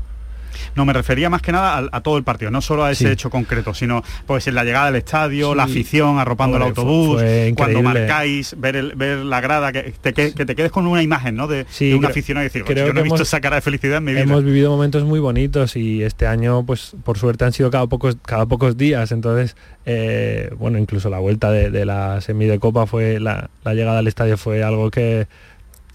No, 0.74 0.84
me 0.84 0.92
refería 0.92 1.30
más 1.30 1.42
que 1.42 1.52
nada 1.52 1.88
a, 1.90 2.00
todo 2.00 2.18
el 2.18 2.24
partido, 2.24 2.50
no 2.50 2.60
solo 2.60 2.84
a 2.84 2.92
ese 2.92 3.10
hecho 3.10 3.30
concreto, 3.30 3.74
sino 3.74 4.02
pues 4.26 4.46
en 4.46 4.54
la 4.54 4.64
llegada 4.64 4.88
al 4.88 4.96
estadio, 4.96 5.54
la 5.54 5.64
afición 5.64 6.18
arropando 6.18 6.56
el 6.56 6.62
autobús, 6.64 7.22
cuando 7.56 7.82
marcáis, 7.82 8.54
ver, 8.58 8.94
ver 8.96 9.18
la 9.18 9.40
grada, 9.40 9.72
que 9.72 9.94
te, 10.00 10.12
que, 10.12 10.32
te 10.32 10.54
quedes 10.54 10.70
con 10.70 10.86
una 10.86 11.02
imagen 11.02 11.36
¿no? 11.36 11.46
de, 11.46 11.64
de 11.78 11.94
un 11.94 12.04
aficionado 12.04 12.44
y 12.44 12.48
decir, 12.48 12.64
creo 12.64 12.86
que 12.86 12.92
no 12.92 13.00
he 13.00 13.04
visto 13.04 13.22
esa 13.22 13.40
cara 13.40 13.56
de 13.56 13.62
felicidad 13.62 13.98
en 13.98 14.04
mi 14.04 14.12
vida. 14.12 14.22
Hemos 14.22 14.44
vivido 14.44 14.70
momentos 14.70 15.04
muy 15.04 15.20
bonitos 15.20 15.76
y 15.76 16.02
este 16.02 16.26
año, 16.26 16.64
pues 16.64 16.94
por 17.04 17.18
suerte 17.18 17.44
han 17.44 17.52
sido 17.52 17.70
cada 17.70 17.86
pocos, 17.86 18.16
cada 18.24 18.46
pocos 18.46 18.76
días, 18.76 19.12
entonces, 19.12 19.56
eh, 19.86 20.50
bueno, 20.58 20.78
incluso 20.78 21.10
la 21.10 21.18
vuelta 21.18 21.50
de, 21.50 21.84
la 21.84 22.20
semi 22.20 22.46
de 22.46 22.58
Copa 22.58 22.86
fue, 22.86 23.20
la 23.20 23.48
llegada 23.64 23.98
al 23.98 24.06
estadio 24.06 24.36
fue 24.36 24.62
algo 24.62 24.90
que 24.90 25.26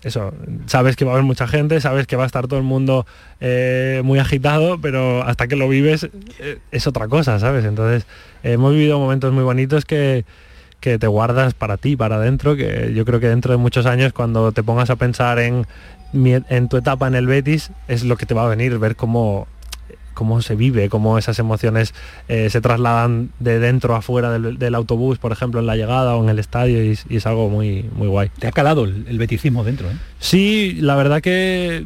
eso, 0.03 0.33
sabes 0.65 0.95
que 0.95 1.05
va 1.05 1.11
a 1.11 1.13
haber 1.15 1.25
mucha 1.25 1.47
gente, 1.47 1.81
sabes 1.81 2.07
que 2.07 2.15
va 2.15 2.23
a 2.23 2.25
estar 2.25 2.47
todo 2.47 2.59
el 2.59 2.65
mundo 2.65 3.05
eh, 3.41 4.01
muy 4.03 4.19
agitado, 4.19 4.79
pero 4.79 5.23
hasta 5.23 5.47
que 5.47 5.55
lo 5.55 5.67
vives 5.67 6.09
eh, 6.39 6.59
es 6.71 6.87
otra 6.87 7.07
cosa, 7.07 7.39
¿sabes? 7.39 7.65
Entonces, 7.65 8.05
hemos 8.43 8.73
vivido 8.73 8.99
momentos 8.99 9.33
muy 9.33 9.43
bonitos 9.43 9.85
que, 9.85 10.25
te 10.79 11.07
guardas 11.07 11.53
para 11.53 11.75
ti, 11.75 11.97
para 11.97 12.15
adentro, 12.15 12.55
que 12.55 12.93
yo 12.95 13.03
creo 13.03 13.19
que 13.19 13.27
dentro 13.27 13.51
de 13.51 13.57
muchos 13.57 13.85
años, 13.85 14.13
cuando 14.13 14.53
te 14.53 14.63
pongas 14.63 14.89
a 14.89 14.95
pensar 14.95 15.37
en, 15.39 15.67
en 16.13 16.69
tu 16.69 16.77
etapa 16.77 17.07
en 17.07 17.15
el 17.15 17.27
Betis, 17.27 17.71
es 17.89 18.05
lo 18.05 18.15
que 18.15 18.25
te 18.25 18.33
va 18.33 18.45
a 18.45 18.47
venir, 18.47 18.77
ver 18.79 18.95
cómo 18.95 19.47
cómo 20.19 20.41
se 20.41 20.57
vive, 20.57 20.89
cómo 20.89 21.17
esas 21.17 21.39
emociones 21.39 21.93
eh, 22.27 22.49
se 22.49 22.59
trasladan 22.59 23.29
de 23.39 23.57
dentro 23.59 23.95
a 23.95 24.01
fuera 24.01 24.37
del, 24.37 24.75
autobús, 24.75 25.17
por 25.17 25.31
ejemplo, 25.31 25.61
en 25.61 25.65
la 25.65 25.77
llegada 25.77 26.17
o 26.17 26.21
en 26.21 26.29
el 26.29 26.39
estadio, 26.39 26.83
y, 26.83 26.99
es 27.09 27.25
algo 27.25 27.47
muy, 27.47 27.89
muy 27.95 28.09
guay. 28.09 28.29
¿Te 28.37 28.47
ha 28.47 28.51
calado 28.51 28.83
el, 28.83 29.17
beticismo 29.17 29.63
dentro? 29.63 29.89
Eh? 29.89 29.93
Sí, 30.19 30.77
la 30.81 30.97
verdad 30.97 31.21
que 31.21 31.85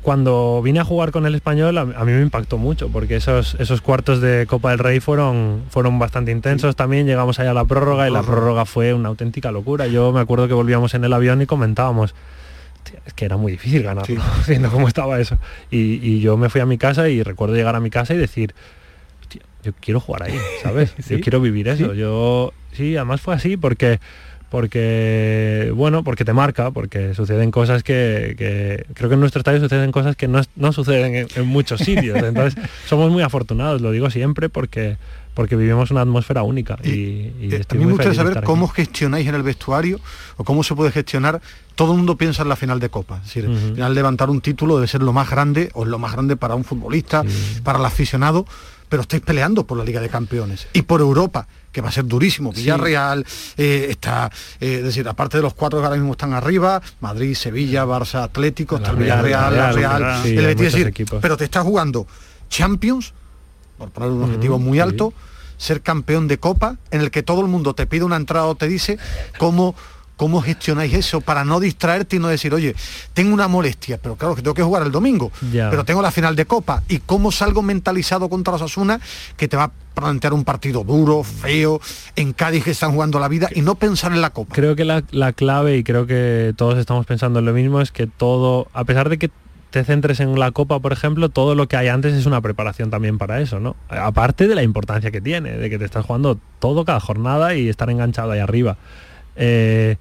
cuando 0.00 0.62
vine 0.64 0.80
a 0.80 0.84
jugar 0.84 1.10
con 1.10 1.26
el 1.26 1.34
español 1.34 1.76
a, 1.76 1.84
mí 1.84 2.12
me 2.12 2.22
impactó 2.22 2.56
mucho 2.56 2.88
porque 2.88 3.16
esos, 3.16 3.54
esos 3.58 3.82
cuartos 3.82 4.22
de 4.22 4.46
Copa 4.46 4.70
del 4.70 4.78
Rey 4.78 5.00
fueron, 5.00 5.64
fueron 5.68 5.98
bastante 5.98 6.32
intensos 6.32 6.74
también, 6.74 7.06
llegamos 7.06 7.38
allá 7.38 7.50
a 7.50 7.54
la 7.54 7.66
prórroga 7.66 8.08
y 8.08 8.12
la 8.12 8.22
prórroga 8.22 8.64
fue 8.64 8.94
una 8.94 9.10
auténtica 9.10 9.52
locura. 9.52 9.88
Yo 9.88 10.10
me 10.10 10.20
acuerdo 10.20 10.48
que 10.48 10.54
volvíamos 10.54 10.94
en 10.94 11.04
el 11.04 11.12
avión 11.12 11.42
y 11.42 11.46
comentábamos, 11.46 12.14
es 13.06 13.14
que 13.14 13.24
era 13.24 13.36
muy 13.36 13.52
difícil 13.52 13.82
ganar, 13.82 14.06
viendo 14.46 14.70
cómo 14.72 14.88
estaba 14.88 15.20
eso. 15.20 15.38
Y, 15.70 16.20
yo 16.20 16.36
me 16.36 16.48
fui 16.48 16.60
a 16.60 16.66
mi 16.66 16.78
casa 16.78 17.08
y 17.08 17.22
recuerdo 17.22 17.54
llegar 17.54 17.76
a 17.76 17.80
mi 17.80 17.90
casa 17.90 18.14
y 18.14 18.16
decir, 18.16 18.54
yo 19.62 19.72
quiero 19.80 20.00
jugar 20.00 20.24
ahí, 20.24 20.38
¿sabes? 20.62 20.94
Yo 21.08 21.20
quiero 21.20 21.40
vivir 21.40 21.68
eso. 21.68 21.94
Yo, 21.94 22.52
sí, 22.72 22.96
además 22.96 23.20
fue 23.20 23.34
así 23.34 23.56
porque 23.56 24.00
porque 24.50 25.72
bueno 25.74 26.04
porque 26.04 26.24
te 26.24 26.32
marca 26.32 26.70
porque 26.70 27.12
suceden 27.14 27.50
cosas 27.50 27.82
que, 27.82 28.84
creo 28.94 29.08
que 29.08 29.14
en 29.14 29.20
nuestro 29.20 29.40
estadio 29.40 29.58
suceden 29.58 29.90
cosas 29.90 30.14
que 30.14 30.28
no, 30.28 30.72
suceden 30.72 31.26
en, 31.34 31.46
muchos 31.46 31.80
sitios 31.80 32.16
entonces 32.22 32.62
somos 32.86 33.10
muy 33.10 33.24
afortunados 33.24 33.80
lo 33.80 33.90
digo 33.90 34.10
siempre 34.10 34.48
porque 34.48 34.96
porque 35.34 35.56
vivimos 35.56 35.90
una 35.90 36.00
atmósfera 36.00 36.42
única 36.42 36.78
y, 36.82 36.90
y, 36.90 37.48
eh, 37.52 37.64
a 37.68 37.74
mí 37.74 37.84
me 37.84 37.92
gustaría 37.92 38.14
saber 38.14 38.42
cómo 38.44 38.68
gestionáis 38.68 39.26
en 39.26 39.34
el 39.34 39.42
vestuario 39.42 40.00
o 40.36 40.44
cómo 40.44 40.62
se 40.62 40.74
puede 40.74 40.92
gestionar. 40.92 41.40
Todo 41.74 41.92
el 41.92 41.98
mundo 41.98 42.16
piensa 42.16 42.42
en 42.42 42.48
la 42.48 42.56
final 42.56 42.78
de 42.78 42.88
Copa. 42.88 43.16
Es 43.16 43.34
decir, 43.34 43.46
al 43.46 43.58
final 43.58 43.94
levantar 43.94 44.30
un 44.30 44.40
título 44.40 44.76
debe 44.76 44.86
ser 44.86 45.02
lo 45.02 45.12
más 45.12 45.28
grande, 45.28 45.70
o 45.74 45.82
es 45.82 45.88
lo 45.88 45.98
más 45.98 46.12
grande 46.12 46.36
para 46.36 46.54
un 46.54 46.64
futbolista, 46.64 47.24
para 47.64 47.80
el 47.80 47.84
aficionado, 47.84 48.46
pero 48.88 49.02
estáis 49.02 49.22
peleando 49.22 49.66
por 49.66 49.76
la 49.76 49.84
Liga 49.84 50.00
de 50.00 50.08
Campeones 50.08 50.68
y 50.72 50.82
por 50.82 51.00
Europa, 51.00 51.48
que 51.72 51.80
va 51.80 51.88
a 51.88 51.92
ser 51.92 52.06
durísimo. 52.06 52.52
Villarreal 52.52 53.26
eh, 53.56 53.88
está, 53.90 54.30
eh, 54.60 54.76
es 54.76 54.84
decir, 54.84 55.08
aparte 55.08 55.38
de 55.38 55.42
los 55.42 55.54
cuatro 55.54 55.80
que 55.80 55.84
ahora 55.86 55.96
mismo 55.96 56.12
están 56.12 56.32
arriba, 56.32 56.80
Madrid, 57.00 57.34
Sevilla, 57.34 57.84
Barça, 57.84 58.22
Atlético, 58.22 58.76
está 58.76 58.92
el 58.92 58.98
Villarreal, 58.98 59.56
la 59.56 59.72
Real, 59.72 60.22
el 60.24 60.54
Betis, 60.54 60.76
pero 61.20 61.36
te 61.36 61.44
estás 61.44 61.64
jugando 61.64 62.06
Champions, 62.48 63.14
por 63.78 63.90
poner 63.90 64.10
un 64.10 64.22
objetivo 64.22 64.58
muy 64.58 64.80
alto, 64.80 65.12
ser 65.56 65.80
campeón 65.80 66.28
de 66.28 66.38
Copa, 66.38 66.76
en 66.90 67.00
el 67.00 67.10
que 67.10 67.22
todo 67.22 67.40
el 67.40 67.48
mundo 67.48 67.74
te 67.74 67.86
pide 67.86 68.04
una 68.04 68.16
entrada 68.16 68.46
o 68.46 68.54
te 68.54 68.68
dice 68.68 68.98
cómo 69.38 69.74
¿Cómo 70.16 70.40
gestionáis 70.40 70.94
eso 70.94 71.20
para 71.20 71.44
no 71.44 71.58
distraerte 71.58 72.16
y 72.16 72.18
no 72.20 72.28
decir, 72.28 72.54
oye, 72.54 72.76
tengo 73.14 73.34
una 73.34 73.48
molestia, 73.48 73.98
pero 74.00 74.14
claro 74.14 74.36
que 74.36 74.42
tengo 74.42 74.54
que 74.54 74.62
jugar 74.62 74.84
el 74.84 74.92
domingo, 74.92 75.32
pero 75.50 75.84
tengo 75.84 76.02
la 76.02 76.12
final 76.12 76.36
de 76.36 76.46
Copa? 76.46 76.84
¿Y 76.88 76.98
cómo 76.98 77.32
salgo 77.32 77.62
mentalizado 77.62 78.28
contra 78.28 78.52
los 78.52 78.62
Asuna 78.62 79.00
que 79.36 79.48
te 79.48 79.56
va 79.56 79.64
a 79.64 79.72
plantear 79.94 80.32
un 80.32 80.44
partido 80.44 80.84
duro, 80.84 81.24
feo, 81.24 81.80
en 82.14 82.32
Cádiz 82.32 82.62
que 82.62 82.70
están 82.70 82.92
jugando 82.92 83.18
la 83.18 83.26
vida 83.26 83.48
y 83.52 83.62
no 83.62 83.74
pensar 83.74 84.12
en 84.12 84.20
la 84.20 84.30
Copa? 84.30 84.54
Creo 84.54 84.76
que 84.76 84.84
la, 84.84 85.02
la 85.10 85.32
clave, 85.32 85.78
y 85.78 85.82
creo 85.82 86.06
que 86.06 86.54
todos 86.56 86.78
estamos 86.78 87.06
pensando 87.06 87.40
en 87.40 87.46
lo 87.46 87.52
mismo, 87.52 87.80
es 87.80 87.90
que 87.90 88.06
todo, 88.06 88.68
a 88.72 88.84
pesar 88.84 89.08
de 89.08 89.18
que 89.18 89.30
te 89.74 89.82
centres 89.82 90.20
en 90.20 90.38
la 90.38 90.52
copa, 90.52 90.78
por 90.78 90.92
ejemplo, 90.92 91.30
todo 91.30 91.56
lo 91.56 91.66
que 91.66 91.76
hay 91.76 91.88
antes 91.88 92.14
es 92.14 92.26
una 92.26 92.40
preparación 92.40 92.90
también 92.90 93.18
para 93.18 93.40
eso, 93.40 93.58
¿no? 93.58 93.74
Aparte 93.88 94.46
de 94.46 94.54
la 94.54 94.62
importancia 94.62 95.10
que 95.10 95.20
tiene, 95.20 95.50
de 95.50 95.68
que 95.68 95.80
te 95.80 95.84
estás 95.84 96.06
jugando 96.06 96.38
todo 96.60 96.84
cada 96.84 97.00
jornada 97.00 97.56
y 97.56 97.68
estar 97.68 97.90
enganchado 97.90 98.30
ahí 98.30 98.38
arriba. 98.38 98.76
Eh, 99.34 99.96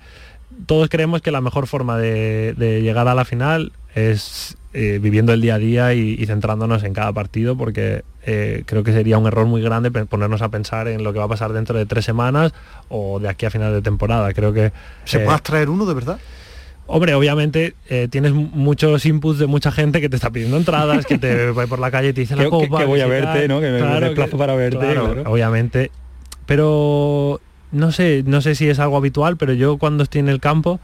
todos 0.67 0.89
creemos 0.89 1.23
que 1.23 1.31
la 1.31 1.41
mejor 1.41 1.65
forma 1.65 1.97
de, 1.97 2.53
llegar 2.83 3.07
a 3.07 3.15
la 3.15 3.25
final 3.25 3.71
es 3.95 4.57
eh, 4.73 4.99
viviendo 5.01 5.33
el 5.33 5.41
día 5.41 5.55
a 5.55 5.57
día 5.57 5.93
y, 5.95 6.23
centrándonos 6.27 6.83
en 6.83 6.93
cada 6.93 7.11
partido 7.11 7.57
porque 7.57 8.03
eh, 8.27 8.61
creo 8.67 8.83
que 8.83 8.93
sería 8.93 9.17
un 9.17 9.25
error 9.25 9.47
muy 9.47 9.63
grande 9.63 9.89
ponernos 9.89 10.43
a 10.43 10.49
pensar 10.49 10.87
en 10.87 11.03
lo 11.03 11.13
que 11.13 11.17
va 11.17 11.25
a 11.25 11.29
pasar 11.29 11.51
dentro 11.51 11.75
de 11.79 11.87
tres 11.87 12.05
semanas 12.05 12.53
o 12.89 13.19
de 13.19 13.27
aquí 13.27 13.47
a 13.47 13.49
final 13.49 13.73
de 13.73 13.81
temporada. 13.81 14.35
Creo 14.35 14.53
que... 14.53 14.71
¿Se 15.05 15.17
puede 15.21 15.39
traer 15.39 15.71
uno 15.71 15.87
de 15.87 15.95
verdad? 15.95 16.19
Hombre, 16.85 17.13
obviamente 17.13 17.75
tienes 18.09 18.33
muchos 18.33 19.05
inputs 19.05 19.39
de 19.39 19.47
mucha 19.47 19.71
gente 19.71 20.01
que 20.01 20.09
te 20.09 20.15
está 20.15 20.31
pidiendo 20.31 20.57
entradas, 20.57 21.05
que 21.05 21.17
te 21.17 21.51
va 21.51 21.65
por 21.67 21.79
la 21.79 21.91
calle 21.91 22.09
y 22.09 22.13
te 22.13 22.21
dice 22.21 22.35
la 22.35 22.49
copa. 22.49 22.79
Que, 22.79 22.85
voy 22.85 22.99
a 22.99 23.07
verte, 23.07 23.47
¿no? 23.47 23.61
Que 23.61 23.71
me, 23.71 23.81
desplazo 24.01 24.37
para 24.37 24.55
verte. 24.55 24.97
Obviamente. 25.25 25.91
Pero 26.45 27.39
no 27.71 27.91
sé, 27.91 28.23
no 28.25 28.41
sé 28.41 28.55
si 28.55 28.69
es 28.69 28.79
algo 28.79 28.97
habitual, 28.97 29.37
pero 29.37 29.53
yo 29.53 29.77
cuando 29.77 30.03
estoy 30.03 30.19
en 30.19 30.29
el 30.29 30.39
campo, 30.39 30.79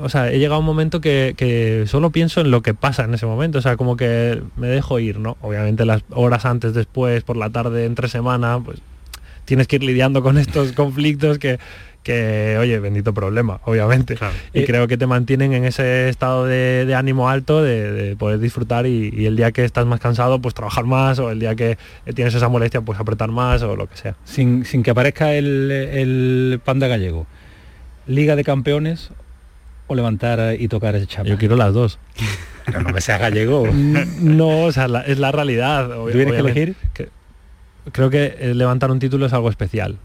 o 0.00 0.08
sea, 0.08 0.30
he 0.30 0.38
llegado 0.38 0.56
a 0.56 0.58
un 0.58 0.64
momento 0.64 1.00
que, 1.00 1.84
solo 1.86 2.10
pienso 2.10 2.40
en 2.40 2.50
lo 2.50 2.62
que 2.62 2.74
pasa 2.74 3.04
en 3.04 3.14
ese 3.14 3.26
momento, 3.26 3.58
o 3.58 3.62
sea, 3.62 3.76
como 3.76 3.96
que 3.96 4.42
me 4.56 4.68
dejo 4.68 4.98
ir, 4.98 5.18
¿no? 5.18 5.36
Obviamente 5.40 5.84
las 5.84 6.02
horas 6.10 6.44
antes, 6.44 6.74
después, 6.74 7.22
por 7.22 7.36
la 7.36 7.50
tarde, 7.50 7.84
entre 7.84 8.08
semana, 8.08 8.60
pues 8.62 8.80
tienes 9.44 9.68
que 9.68 9.76
ir 9.76 9.84
lidiando 9.84 10.22
con 10.22 10.38
estos 10.38 10.72
conflictos 10.72 11.38
que, 11.38 11.58
que, 12.06 12.56
oye, 12.56 12.78
bendito 12.78 13.12
problema, 13.12 13.58
obviamente. 13.64 14.16
Y 14.52 14.62
creo 14.62 14.86
que 14.86 14.96
te 14.96 15.08
mantienen 15.08 15.52
en 15.54 15.64
ese 15.64 16.08
estado 16.08 16.46
de, 16.46 16.94
ánimo 16.96 17.28
alto 17.28 17.64
de, 17.64 18.14
poder 18.16 18.38
disfrutar 18.38 18.86
y, 18.86 19.26
el 19.26 19.34
día 19.34 19.50
que 19.50 19.64
estás 19.64 19.86
más 19.86 19.98
cansado, 19.98 20.40
pues 20.40 20.54
trabajar 20.54 20.84
más, 20.84 21.18
o 21.18 21.32
el 21.32 21.40
día 21.40 21.56
que 21.56 21.78
tienes 22.14 22.32
esa 22.32 22.48
molestia, 22.48 22.80
pues 22.80 23.00
apretar 23.00 23.32
más, 23.32 23.60
o 23.62 23.74
lo 23.74 23.88
que 23.88 23.96
sea. 23.96 24.14
Sin, 24.24 24.62
que 24.62 24.90
aparezca 24.92 25.34
el, 25.34 25.72
el 25.72 26.60
panda 26.64 26.86
gallego, 26.86 27.26
Liga 28.06 28.36
de 28.36 28.44
Campeones 28.44 29.10
o 29.88 29.96
levantar 29.96 30.54
y 30.60 30.68
tocar 30.68 30.94
ese 30.94 31.08
chapa. 31.08 31.28
Yo 31.28 31.38
quiero 31.38 31.56
las 31.56 31.74
dos. 31.74 31.98
Pero 32.66 32.82
no 32.82 32.90
me 32.90 33.00
seas 33.00 33.18
gallego. 33.20 33.66
no, 34.20 34.62
o 34.62 34.70
sea, 34.70 34.86
es 35.08 35.18
la 35.18 35.32
realidad. 35.32 35.90
tienes 36.12 36.34
que 36.34 36.38
elegir? 36.38 36.76
creo 37.90 38.10
que 38.10 38.52
levantar 38.54 38.92
un 38.92 39.00
título 39.00 39.26
es 39.26 39.32
algo 39.32 39.50
especial 39.50 39.98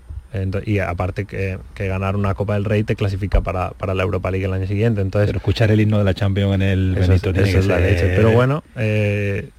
y 0.65 0.79
aparte 0.79 1.25
que, 1.25 1.57
ganar 1.77 2.15
una 2.15 2.33
Copa 2.33 2.53
del 2.53 2.65
Rey 2.65 2.83
te 2.83 2.95
clasifica 2.95 3.41
para, 3.41 3.73
la 3.93 4.03
Europa 4.03 4.31
League 4.31 4.45
el 4.45 4.53
año 4.53 4.67
siguiente. 4.67 5.01
Entonces, 5.01 5.27
Pero 5.27 5.39
escuchar 5.39 5.71
el 5.71 5.81
himno 5.81 5.97
de 5.97 6.03
la 6.03 6.13
Champions 6.13 6.55
en 6.55 6.61
el 6.61 6.95
Benito 6.95 7.31
es, 7.31 7.65
la 7.65 7.79
leche. 7.79 8.13
Pero 8.15 8.31
bueno, 8.31 8.63
eh, 8.77 9.49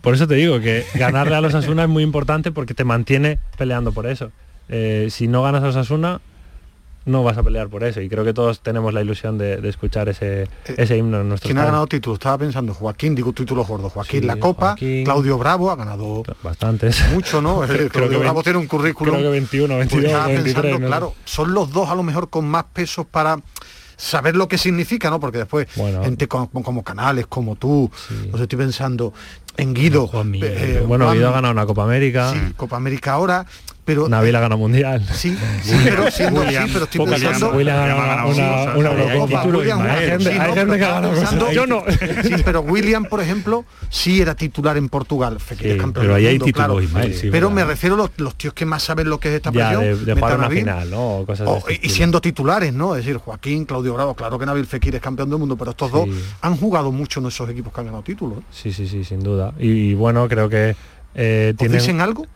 por 0.00 0.14
eso 0.14 0.26
te 0.26 0.34
digo 0.34 0.60
que 0.60 0.84
ganarle 0.94 1.36
a 1.36 1.40
los 1.40 1.54
Asuna 1.54 1.84
es 1.84 1.88
muy 1.88 2.02
importante 2.02 2.50
porque 2.52 2.74
te 2.74 2.84
mantiene 2.84 3.38
peleando 3.56 3.92
por 3.92 4.06
eso. 4.06 4.32
Eh, 4.68 5.08
si 5.10 5.28
no 5.28 5.42
ganas 5.42 5.62
a 5.62 5.66
los 5.66 5.76
Asuna, 5.76 6.20
no 7.06 7.22
vas 7.22 7.38
a 7.38 7.42
pelear 7.42 7.68
por 7.68 7.84
eso. 7.84 8.00
Y 8.00 8.08
creo 8.08 8.24
que 8.24 8.34
todos 8.34 8.60
tenemos 8.60 8.92
la 8.92 9.00
ilusión 9.00 9.38
de, 9.38 9.66
escuchar 9.68 10.08
ese, 10.08 10.42
eh, 10.42 10.48
ese 10.76 10.96
himno 10.96 11.20
en 11.20 11.28
nuestro 11.28 11.48
¿Quién 11.48 11.58
ha 11.58 11.64
ganado 11.64 11.86
títulos? 11.86 12.18
Estaba 12.18 12.36
pensando, 12.38 12.74
Joaquín, 12.74 13.14
digo 13.14 13.32
títulos 13.32 13.66
gordos. 13.66 13.92
Joaquín 13.92 14.26
la 14.26 14.36
Copa, 14.36 14.74
Claudio 14.76 15.38
Bravo 15.38 15.70
ha 15.70 15.76
ganado 15.76 16.22
bastantes. 16.42 17.02
Mucho, 17.12 17.40
¿no? 17.40 17.62
Claudio 17.92 18.20
Bravo 18.20 18.42
tiene 18.42 18.58
un 18.58 18.66
currículum. 18.66 19.14
Creo 19.14 19.26
que 19.26 19.30
21, 19.30 19.76
22, 19.78 20.12
pues 20.12 20.54
Claro, 20.86 21.14
son 21.24 21.54
los 21.54 21.72
dos 21.72 21.88
a 21.88 21.94
lo 21.94 22.02
mejor 22.02 22.28
con 22.28 22.46
más 22.46 22.64
pesos 22.72 23.06
para 23.06 23.38
saber 23.96 24.36
lo 24.36 24.48
que 24.48 24.58
significa, 24.58 25.08
¿no? 25.08 25.20
Porque 25.20 25.38
después 25.38 25.68
gente 26.02 26.26
como, 26.28 26.82
Canales, 26.82 27.26
como 27.28 27.54
tú, 27.56 27.90
os 28.32 28.40
estoy 28.40 28.58
pensando 28.58 29.14
en 29.56 29.74
Guido. 29.74 30.10
Eh, 30.34 30.84
bueno, 30.86 31.10
Guido 31.12 31.28
ha 31.28 31.32
ganado 31.32 31.52
una 31.52 31.66
Copa 31.66 31.84
América. 31.84 32.32
Sí, 32.32 32.52
Copa 32.56 32.76
América 32.76 33.12
ahora 33.12 33.46
pero 33.86 34.08
Nabil 34.08 34.34
ha 34.34 34.40
ganado 34.40 34.58
mundial. 34.58 35.00
Sí, 35.12 35.38
sí, 35.62 35.76
pero 35.84 36.08
así, 36.08 36.24
pero 36.72 36.84
estoy 36.84 37.06
pensando 37.06 37.52
William 37.52 37.78
ha 37.78 37.86
ganado 37.86 38.28
una, 38.74 38.90
una, 38.92 39.92
Hay 39.92 40.08
gente 40.08 40.78
que 40.78 40.84
ha 40.84 41.00
ganado 41.00 41.52
Yo 41.52 41.66
no. 41.66 41.84
Sí, 42.24 42.34
pero 42.44 42.62
William, 42.62 43.04
por 43.04 43.20
ejemplo, 43.20 43.64
sí 43.88 44.20
era 44.20 44.34
titular 44.34 44.76
en 44.76 44.88
Portugal. 44.88 45.38
Campeón 45.38 45.92
pero 45.94 46.14
ahí 46.16 46.26
hay 46.26 46.38
títulos, 46.40 46.82
Ismael, 46.82 47.16
Pero 47.30 47.50
me 47.50 47.64
refiero 47.64 47.94
a 47.94 48.10
los, 48.16 48.34
tíos 48.34 48.52
que 48.52 48.66
más 48.66 48.82
saben 48.82 49.08
lo 49.08 49.20
que 49.20 49.28
es 49.28 49.34
esta 49.36 49.52
presión. 49.52 49.80
De, 49.80 49.96
de 49.96 50.14
jugar 50.14 50.38
una 50.38 50.50
final, 50.50 50.90
¿no? 50.90 51.24
Cosas 51.24 51.48
y 51.80 51.88
siendo 51.88 52.20
titulares, 52.20 52.72
¿no? 52.72 52.96
Es 52.96 53.04
decir, 53.04 53.18
Joaquín, 53.18 53.64
Claudio 53.64 53.94
Bravo, 53.94 54.14
claro 54.14 54.36
que 54.36 54.46
Nabil 54.46 54.66
Fekir 54.66 54.96
es 54.96 55.00
campeón 55.00 55.30
del 55.30 55.38
mundo, 55.38 55.56
pero 55.56 55.70
estos 55.70 55.92
dos 55.92 56.08
han 56.40 56.56
jugado 56.56 56.90
mucho 56.90 57.20
en 57.20 57.26
esos 57.26 57.48
equipos 57.48 57.72
que 57.72 57.80
han 57.80 57.86
ganado 57.86 58.02
títulos. 58.02 58.38
Sí, 58.50 58.72
sí, 58.72 58.88
sí, 58.88 59.04
sin 59.04 59.20
duda. 59.20 59.52
Y, 59.58 59.94
bueno, 59.94 60.28
creo 60.28 60.48
que 60.48 60.74
eh, 61.14 61.54
tienen... 61.56 62.00
algo? 62.00 62.26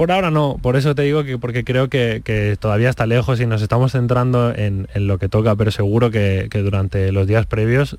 Por 0.00 0.12
ahora 0.12 0.30
no, 0.30 0.56
por 0.62 0.76
eso 0.76 0.94
te 0.94 1.02
digo 1.02 1.24
que 1.24 1.36
porque 1.36 1.62
creo 1.62 1.90
que, 1.90 2.56
todavía 2.58 2.88
está 2.88 3.04
lejos 3.04 3.38
y 3.38 3.44
nos 3.44 3.60
estamos 3.60 3.92
centrando 3.92 4.50
en, 4.50 4.88
lo 4.94 5.18
que 5.18 5.28
toca, 5.28 5.54
pero 5.56 5.70
seguro 5.70 6.10
que, 6.10 6.48
durante 6.50 7.12
los 7.12 7.26
días 7.26 7.44
previos 7.44 7.98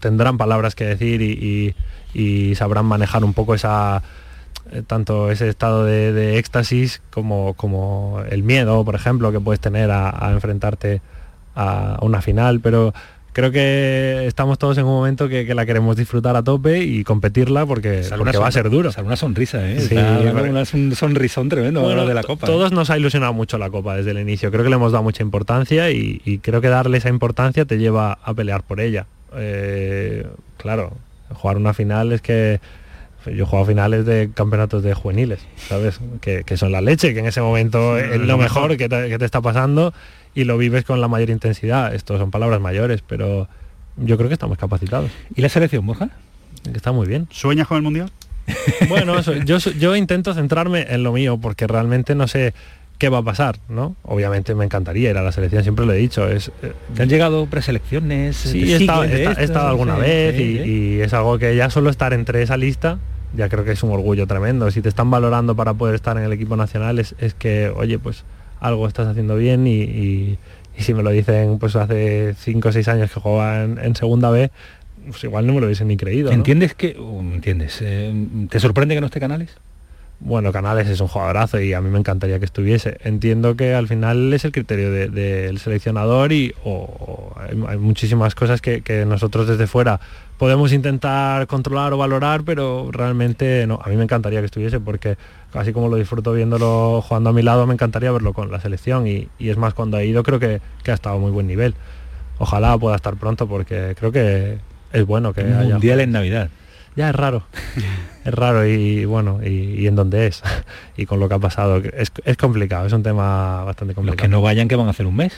tendrán 0.00 0.38
palabras 0.38 0.74
que 0.74 0.86
decir 0.86 1.20
y, 1.20 2.54
sabrán 2.54 2.86
manejar 2.86 3.22
un 3.22 3.34
poco 3.34 3.54
esa 3.54 4.02
eh, 4.70 4.82
tanto 4.86 5.30
ese 5.30 5.50
estado 5.50 5.84
de, 5.84 6.38
éxtasis 6.38 7.02
como, 7.10 7.52
como 7.52 8.22
el 8.30 8.42
miedo, 8.42 8.82
por 8.82 8.94
ejemplo, 8.94 9.30
que 9.30 9.38
puedes 9.38 9.60
tener 9.60 9.90
a, 9.90 10.30
enfrentarte 10.32 11.02
a 11.54 11.98
una 12.00 12.22
final, 12.22 12.60
pero 12.60 12.94
creo 13.32 13.50
que 13.50 14.26
estamos 14.26 14.58
todos 14.58 14.78
en 14.78 14.84
un 14.84 14.92
momento 14.92 15.28
que, 15.28 15.52
la 15.54 15.66
queremos 15.66 15.96
disfrutar 15.96 16.36
a 16.36 16.42
tope 16.42 16.82
y 16.82 17.04
competirla 17.04 17.66
porque, 17.66 18.02
va 18.10 18.46
a 18.46 18.52
ser 18.52 18.70
duro. 18.70 18.92
Sale 18.92 19.06
una 19.06 19.16
sonrisa, 19.16 19.58
¿eh? 19.62 19.78
un 20.74 20.94
sonrisón 20.94 21.48
tremendo 21.48 21.88
de 22.06 22.14
la 22.14 22.22
Copa. 22.22 22.46
Todos 22.46 22.72
¿eh? 22.72 22.74
nos 22.74 22.90
ha 22.90 22.98
ilusionado 22.98 23.32
mucho 23.32 23.58
la 23.58 23.70
Copa 23.70 23.96
desde 23.96 24.12
el 24.12 24.18
inicio. 24.18 24.50
Creo 24.50 24.62
que 24.62 24.70
le 24.70 24.76
hemos 24.76 24.92
dado 24.92 25.04
mucha 25.04 25.22
importancia 25.22 25.90
y, 25.90 26.40
creo 26.42 26.60
que 26.60 26.68
darle 26.68 26.98
esa 26.98 27.08
importancia 27.08 27.64
te 27.64 27.78
lleva 27.78 28.18
a 28.22 28.34
pelear 28.34 28.62
por 28.62 28.80
ella. 28.80 29.06
Eh, 29.34 30.26
claro, 30.56 30.92
jugar 31.34 31.56
una 31.56 31.74
final 31.74 32.12
es 32.12 32.20
que 32.20 32.60
yo 33.26 33.44
he 33.44 33.46
jugado 33.46 33.66
finales 33.66 34.04
de 34.04 34.30
campeonatos 34.34 34.82
de 34.82 34.94
juveniles, 34.94 35.40
¿sabes? 35.56 36.00
Que, 36.20 36.44
son 36.56 36.72
la 36.72 36.80
leche, 36.80 37.14
que 37.14 37.20
en 37.20 37.26
ese 37.26 37.40
momento 37.40 37.96
es 37.96 38.20
lo 38.20 38.36
mejor 38.36 38.76
que 38.76 38.88
que 38.88 39.18
te 39.18 39.24
está 39.24 39.40
pasando 39.40 39.94
y 40.34 40.44
lo 40.44 40.58
vives 40.58 40.84
con 40.84 41.00
la 41.00 41.08
mayor 41.08 41.30
intensidad. 41.30 41.94
Esto 41.94 42.18
son 42.18 42.30
palabras 42.30 42.60
mayores, 42.60 43.02
pero 43.06 43.48
yo 43.96 44.16
creo 44.16 44.28
que 44.28 44.34
estamos 44.34 44.58
capacitados. 44.58 45.10
¿Y 45.34 45.42
la 45.42 45.48
selección, 45.48 45.86
Borja? 45.86 46.10
Está 46.74 46.92
muy 46.92 47.06
bien. 47.06 47.28
¿Sueñas 47.30 47.66
con 47.66 47.76
el 47.76 47.82
Mundial? 47.82 48.10
bueno, 48.88 49.20
yo, 49.44 49.58
yo 49.58 49.96
intento 49.96 50.34
centrarme 50.34 50.86
en 50.88 51.02
lo 51.02 51.12
mío, 51.12 51.38
porque 51.38 51.66
realmente 51.66 52.14
no 52.14 52.26
sé 52.26 52.54
qué 52.98 53.08
va 53.08 53.18
a 53.18 53.22
pasar, 53.22 53.58
¿no? 53.68 53.96
Obviamente 54.02 54.54
me 54.54 54.64
encantaría 54.64 55.10
ir 55.10 55.18
a 55.18 55.22
la 55.22 55.32
selección, 55.32 55.62
siempre 55.62 55.86
lo 55.86 55.92
he 55.92 55.96
dicho. 55.96 56.28
Es, 56.28 56.52
eh, 56.62 56.72
¿Te 56.94 57.02
han 57.02 57.08
llegado 57.08 57.46
preselecciones? 57.46 58.36
Sí, 58.36 58.72
he 58.72 58.76
estado, 58.76 59.68
alguna 59.68 59.96
vez 59.96 60.38
y, 60.38 61.00
es 61.00 61.12
algo 61.12 61.38
que 61.38 61.56
ya 61.56 61.68
solo 61.70 61.90
estar 61.90 62.12
entre 62.12 62.42
esa 62.42 62.56
lista 62.56 62.98
ya 63.34 63.48
creo 63.48 63.64
que 63.64 63.72
es 63.72 63.82
un 63.82 63.90
orgullo 63.90 64.26
tremendo. 64.26 64.70
Si 64.70 64.82
te 64.82 64.88
están 64.88 65.10
valorando 65.10 65.56
para 65.56 65.74
poder 65.74 65.94
estar 65.94 66.16
en 66.18 66.24
el 66.24 66.32
equipo 66.32 66.54
nacional 66.56 66.98
es, 66.98 67.14
es 67.18 67.34
que, 67.34 67.72
oye, 67.74 67.98
pues 67.98 68.24
algo 68.62 68.86
estás 68.86 69.08
haciendo 69.08 69.36
bien 69.36 69.66
y, 69.66 70.38
si 70.78 70.94
me 70.94 71.02
lo 71.02 71.10
dicen 71.10 71.58
pues 71.58 71.76
hace 71.76 72.34
5 72.34 72.68
o 72.68 72.72
6 72.72 72.88
años 72.88 73.10
que 73.12 73.20
jugaba 73.20 73.64
en, 73.64 73.94
segunda 73.94 74.30
B, 74.30 74.50
pues 75.06 75.22
igual 75.24 75.46
no 75.46 75.52
me 75.52 75.60
lo 75.60 75.66
hubiesen 75.66 75.88
ni 75.88 75.96
creído. 75.96 76.30
¿Entiendes 76.30 76.74
que, 76.74 76.96
entiendes, 77.34 77.78
eh, 77.82 78.14
te 78.48 78.58
sorprende 78.58 78.94
que 78.94 79.00
no 79.00 79.06
esté 79.06 79.20
Canales? 79.20 79.50
Bueno, 80.20 80.52
Canales 80.52 80.88
es 80.88 81.00
un 81.00 81.08
jugadorazo 81.08 81.60
y 81.60 81.72
a 81.72 81.80
mí 81.80 81.90
me 81.90 81.98
encantaría 81.98 82.38
que 82.38 82.44
estuviese. 82.44 82.96
Entiendo 83.02 83.56
que 83.56 83.74
al 83.74 83.88
final 83.88 84.32
es 84.32 84.44
el 84.44 84.52
criterio 84.52 84.92
del 84.92 85.58
seleccionador 85.58 86.32
y 86.32 86.54
hay, 87.68 87.76
muchísimas 87.78 88.36
cosas 88.36 88.60
que, 88.60 88.82
que, 88.82 89.04
nosotros 89.04 89.48
desde 89.48 89.66
fuera 89.66 89.98
podemos 90.38 90.72
intentar 90.72 91.48
controlar 91.48 91.92
o 91.92 91.98
valorar, 91.98 92.44
pero 92.44 92.90
realmente 92.92 93.66
no. 93.66 93.80
A 93.84 93.88
mí 93.88 93.96
me 93.96 94.04
encantaría 94.04 94.38
que 94.38 94.46
estuviese 94.46 94.78
porque 94.78 95.16
así 95.54 95.72
como 95.72 95.88
lo 95.88 95.96
disfruto 95.96 96.32
viéndolo 96.32 97.02
jugando 97.02 97.30
a 97.30 97.32
mi 97.32 97.42
lado, 97.42 97.66
me 97.66 97.74
encantaría 97.74 98.10
verlo 98.10 98.32
con 98.32 98.50
la 98.50 98.60
selección 98.60 99.06
y, 99.06 99.28
es 99.38 99.56
más 99.56 99.74
cuando 99.74 99.96
ha 99.96 100.04
ido 100.04 100.22
creo 100.22 100.38
que, 100.38 100.60
ha 100.86 100.92
estado 100.92 101.16
a 101.16 101.18
muy 101.18 101.30
buen 101.30 101.46
nivel. 101.46 101.74
Ojalá 102.38 102.76
pueda 102.78 102.96
estar 102.96 103.16
pronto 103.16 103.46
porque 103.46 103.94
creo 103.98 104.10
que 104.10 104.58
es 104.92 105.06
bueno 105.06 105.32
que 105.32 105.42
haya... 105.42 105.74
Mundial 105.74 106.00
en 106.00 106.12
Navidad. 106.12 106.50
Ya 106.96 107.08
es 107.08 107.14
raro, 107.14 107.46
es 108.24 108.34
raro 108.34 108.66
y 108.66 109.04
bueno, 109.04 109.40
y, 109.42 109.86
en 109.86 109.96
dónde 109.96 110.26
es 110.26 110.42
y 110.96 111.06
con 111.06 111.20
lo 111.20 111.28
que 111.28 111.34
ha 111.34 111.38
pasado. 111.38 111.78
Es, 111.78 112.12
es 112.24 112.36
complicado, 112.36 112.86
es 112.86 112.92
un 112.92 113.02
tema 113.02 113.64
bastante 113.64 113.94
complicado. 113.94 114.16
Los 114.16 114.22
que 114.22 114.28
no 114.28 114.42
vayan, 114.42 114.68
que 114.68 114.76
van 114.76 114.88
a 114.88 114.90
hacer 114.90 115.06
un 115.06 115.16
mes 115.16 115.32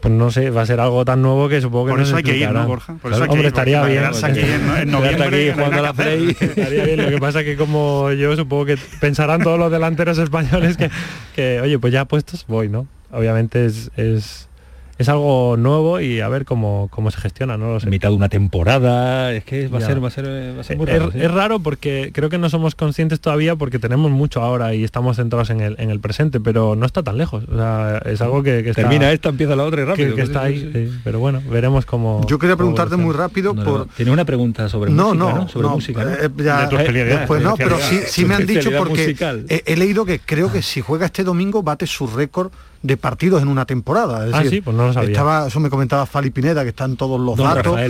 pues 0.00 0.12
no 0.12 0.30
sé, 0.30 0.50
va 0.50 0.60
a 0.60 0.66
ser 0.66 0.80
algo 0.80 1.02
tan 1.04 1.22
nuevo 1.22 1.48
que 1.48 1.62
supongo 1.62 1.86
que 1.86 1.92
Por 1.92 2.00
eso 2.02 2.16
hay 2.16 2.22
que 2.22 2.36
ir, 2.36 2.50
¿no, 2.50 2.66
Borja? 2.66 2.94
Por 3.00 3.12
eso 3.12 3.24
hombre, 3.24 3.48
estaría 3.48 3.82
bien. 3.84 4.04
Aquí 4.04 4.40
en, 4.40 4.90
noviembre, 4.90 5.24
aquí 5.24 5.50
jugando 5.54 5.82
la 5.82 5.94
Play. 5.94 6.28
estaría 6.40 6.84
bien. 6.84 7.02
Lo 7.04 7.08
que 7.08 7.18
pasa 7.18 7.40
es 7.40 7.46
que 7.46 7.56
como 7.56 8.12
yo 8.12 8.36
supongo 8.36 8.66
que 8.66 8.76
pensarán 9.00 9.42
todos 9.42 9.58
los 9.58 9.72
delanteros 9.72 10.18
españoles 10.18 10.76
que, 10.76 10.90
que 11.34 11.60
oye, 11.62 11.78
pues 11.78 11.92
ya 11.92 12.04
puestos 12.04 12.44
voy, 12.46 12.68
¿no? 12.68 12.86
Obviamente 13.12 13.64
es, 13.64 13.90
es 13.96 14.48
es 14.96 15.08
algo 15.08 15.56
nuevo 15.56 16.00
y 16.00 16.20
a 16.20 16.28
ver 16.28 16.44
cómo, 16.44 16.88
cómo 16.90 17.10
se 17.10 17.20
gestiona, 17.20 17.56
no 17.56 17.72
lo 17.72 17.80
sé. 17.80 17.88
Mitad 17.88 18.10
de 18.10 18.14
una 18.14 18.28
temporada, 18.28 19.32
es 19.32 19.44
que 19.44 19.66
va 19.68 19.78
a 19.78 19.80
ser, 19.80 20.02
va 20.02 20.08
a 20.08 20.10
ser, 20.10 20.56
va 20.56 20.60
a 20.60 20.64
ser 20.64 20.76
muy 20.76 20.86
raro, 20.86 21.10
es, 21.12 21.30
raro 21.30 21.58
porque 21.58 22.10
creo 22.14 22.30
que 22.30 22.38
no 22.38 22.48
somos 22.48 22.74
conscientes 22.74 23.20
todavía 23.20 23.56
porque 23.56 23.78
tenemos 23.78 24.10
mucho 24.10 24.40
ahora 24.40 24.74
y 24.74 24.84
estamos 24.84 25.16
centrados 25.16 25.50
en 25.50 25.60
el, 25.60 25.76
en 25.78 25.90
el 25.90 26.00
presente, 26.00 26.38
pero 26.38 26.76
no 26.76 26.86
está 26.86 27.02
tan 27.02 27.18
lejos. 27.18 27.44
O 27.50 27.56
sea, 27.56 28.02
es 28.04 28.20
algo 28.20 28.42
que, 28.42 28.62
termina 28.74 29.10
esta, 29.10 29.30
empieza 29.30 29.56
la 29.56 29.64
otra 29.64 29.82
y 29.82 29.84
rápido. 29.84 30.14
Que, 30.14 30.22
está 30.22 30.42
ahí, 30.42 30.92
pero 31.02 31.18
bueno, 31.18 31.42
veremos 31.50 31.86
cómo. 31.86 32.24
Yo 32.28 32.38
quería 32.38 32.56
preguntarte 32.56 32.96
muy 32.96 33.14
rápido 33.14 33.54
por. 33.54 33.88
Tiene 33.88 34.12
una 34.12 34.24
pregunta 34.24 34.68
sobre 34.68 34.92
no, 34.92 35.14
música, 35.14 35.34
no, 35.34 35.48
Sobre 35.48 35.68
música. 35.68 36.02
Eh, 36.20 36.28
después 36.28 37.42
no, 37.42 37.56
pero 37.56 37.78
sí, 37.78 38.00
sí 38.06 38.24
me 38.24 38.34
han 38.34 38.46
dicho 38.46 38.70
porque 38.76 39.16
he 39.48 39.76
leído 39.76 40.04
que 40.04 40.20
creo 40.20 40.52
que 40.52 40.62
si 40.62 40.80
juega 40.80 41.06
este 41.06 41.24
domingo 41.24 41.62
bate 41.62 41.86
su 41.86 42.06
récord 42.06 42.52
de 42.84 42.98
partidos 42.98 43.42
en 43.42 43.48
una 43.48 43.64
temporada. 43.64 44.28
ah, 44.30 44.44
sí, 44.48 44.60
pues 44.60 44.76
no 44.76 44.86
lo 44.86 44.92
sabía. 44.92 45.08
Estaba, 45.08 45.46
eso 45.46 45.58
me 45.58 45.70
comentaba 45.70 46.04
Fali 46.04 46.30
Pineda, 46.30 46.62
que 46.64 46.68
están 46.68 46.96
todos 46.96 47.18
los 47.18 47.38
datos. 47.38 47.80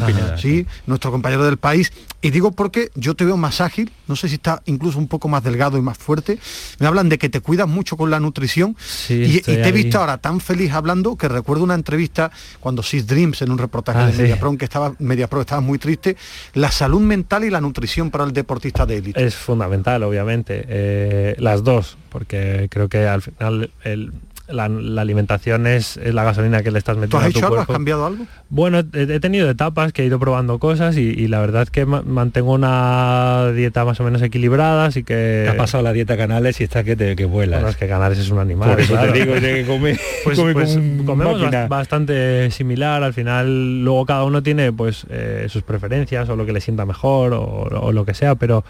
sí, 0.41 0.67
nuestro 0.87 1.11
compañero 1.11 1.45
del 1.45 1.57
país. 1.57 1.93
Y 2.23 2.31
digo 2.31 2.53
porque 2.53 2.91
yo 2.95 3.15
te 3.15 3.25
veo 3.25 3.37
más 3.37 3.61
ágil, 3.61 3.91
no 4.07 4.15
sé 4.15 4.29
si 4.29 4.37
está 4.37 4.63
incluso 4.67 4.99
un 4.99 5.09
poco 5.09 5.29
más 5.29 5.43
delgado 5.43 5.77
y 5.79 5.83
más 5.83 5.99
fuerte. 5.99 6.39
Me 6.79 6.87
hablan 6.87 7.09
de 7.09 7.19
que 7.19 7.29
te 7.29 7.41
cuidas 7.41 7.67
mucho 7.67 7.97
con 7.97 8.09
la 8.09 8.21
nutrición. 8.21 8.77
y, 9.09 9.41
te 9.41 9.69
he 9.69 9.73
visto 9.73 9.99
ahora 9.99 10.19
tan 10.19 10.39
feliz 10.39 10.73
hablando 10.73 11.17
que 11.17 11.29
recuerdo 11.29 11.65
una 11.65 11.75
entrevista 11.75 12.31
cuando 12.61 12.85
Six 12.85 13.09
Dreams 13.09 13.43
en 13.43 13.51
un 13.51 13.59
reportaje 13.59 13.99
ah, 13.99 14.07
de 14.07 14.13
MediaPro, 14.17 14.57
que 14.57 14.65
estaba 14.65 14.95
MediaPro 15.01 15.41
estaba 15.41 15.61
muy 15.61 15.79
triste. 15.79 16.17
La 16.53 16.71
salud 16.71 17.01
mental 17.01 17.43
y 17.43 17.51
la 17.51 17.61
nutrición 17.61 18.13
para 18.13 18.23
el 18.23 18.33
deportista 18.33 18.87
de 18.87 18.99
élite. 18.99 19.25
Es 19.25 19.35
fundamental, 19.35 20.05
obviamente. 20.05 20.65
Eh, 20.69 21.35
las 21.39 21.65
dos, 21.65 21.99
porque 22.11 22.69
creo 22.71 22.89
que 22.89 23.09
al 23.09 23.23
final 23.23 23.73
el, 23.83 24.13
la, 24.49 24.65
alimentación 25.01 25.67
es, 25.67 25.97
la 25.97 26.25
gasolina 26.25 26.63
que 26.63 26.71
le 26.71 26.79
estás 26.79 26.97
metiendo 26.97 27.19
¿Tú 27.19 27.25
has 27.25 27.31
hecho 27.31 27.47
algo? 27.47 27.61
¿Has 27.61 27.67
cambiado 27.67 28.07
algo? 28.07 28.27
Bueno, 28.49 28.79
he, 28.79 29.21
tenido 29.21 29.49
etapas 29.49 29.93
que 29.93 30.03
he 30.03 30.07
ido 30.07 30.19
probando 30.19 30.59
cosas 30.59 30.97
y, 30.97 31.29
la 31.29 31.41
verdad 31.41 31.63
es 31.63 31.71
que 31.71 31.87
mantengo 31.87 32.53
una 32.53 33.51
dieta 33.53 33.85
más 33.85 33.99
o 34.01 34.05
menos 34.05 34.23
equilibrada, 34.23 34.87
así 34.87 35.03
que... 35.03 35.49
ha 35.51 35.57
pasado 35.57 35.83
la 35.83 35.93
dieta 35.93 36.17
Canales 36.17 36.61
y 36.61 36.65
está 36.65 36.85
que 36.85 36.97
te 36.97 37.17
que 37.17 37.25
vuelas. 37.25 37.61
Bueno, 37.61 37.71
es 37.71 37.77
que 37.77 37.89
Canales 37.89 38.19
es 38.19 38.31
un 38.31 38.39
animal. 38.39 38.71
Por 38.71 38.81
eso 38.81 38.97
te 38.97 39.13
digo, 39.13 39.35
que 39.35 39.65
come, 39.67 39.99
pues, 40.25 40.39
pues 40.39 40.79
comemos 41.05 41.41
bastante 41.69 42.51
similar, 42.51 43.03
al 43.03 43.15
final 43.15 43.83
luego 43.83 44.07
cada 44.07 44.25
uno 44.25 44.43
tiene 44.43 44.73
pues 44.73 45.07
eh, 45.11 45.47
sus 45.49 45.63
preferencias 45.63 46.29
o 46.29 46.37
lo 46.37 46.47
que 46.47 46.53
le 46.53 46.61
sienta 46.61 46.85
mejor 46.85 47.33
o 47.35 47.93
lo 47.93 48.05
que 48.05 48.15
sea, 48.15 48.35
pero 48.35 48.65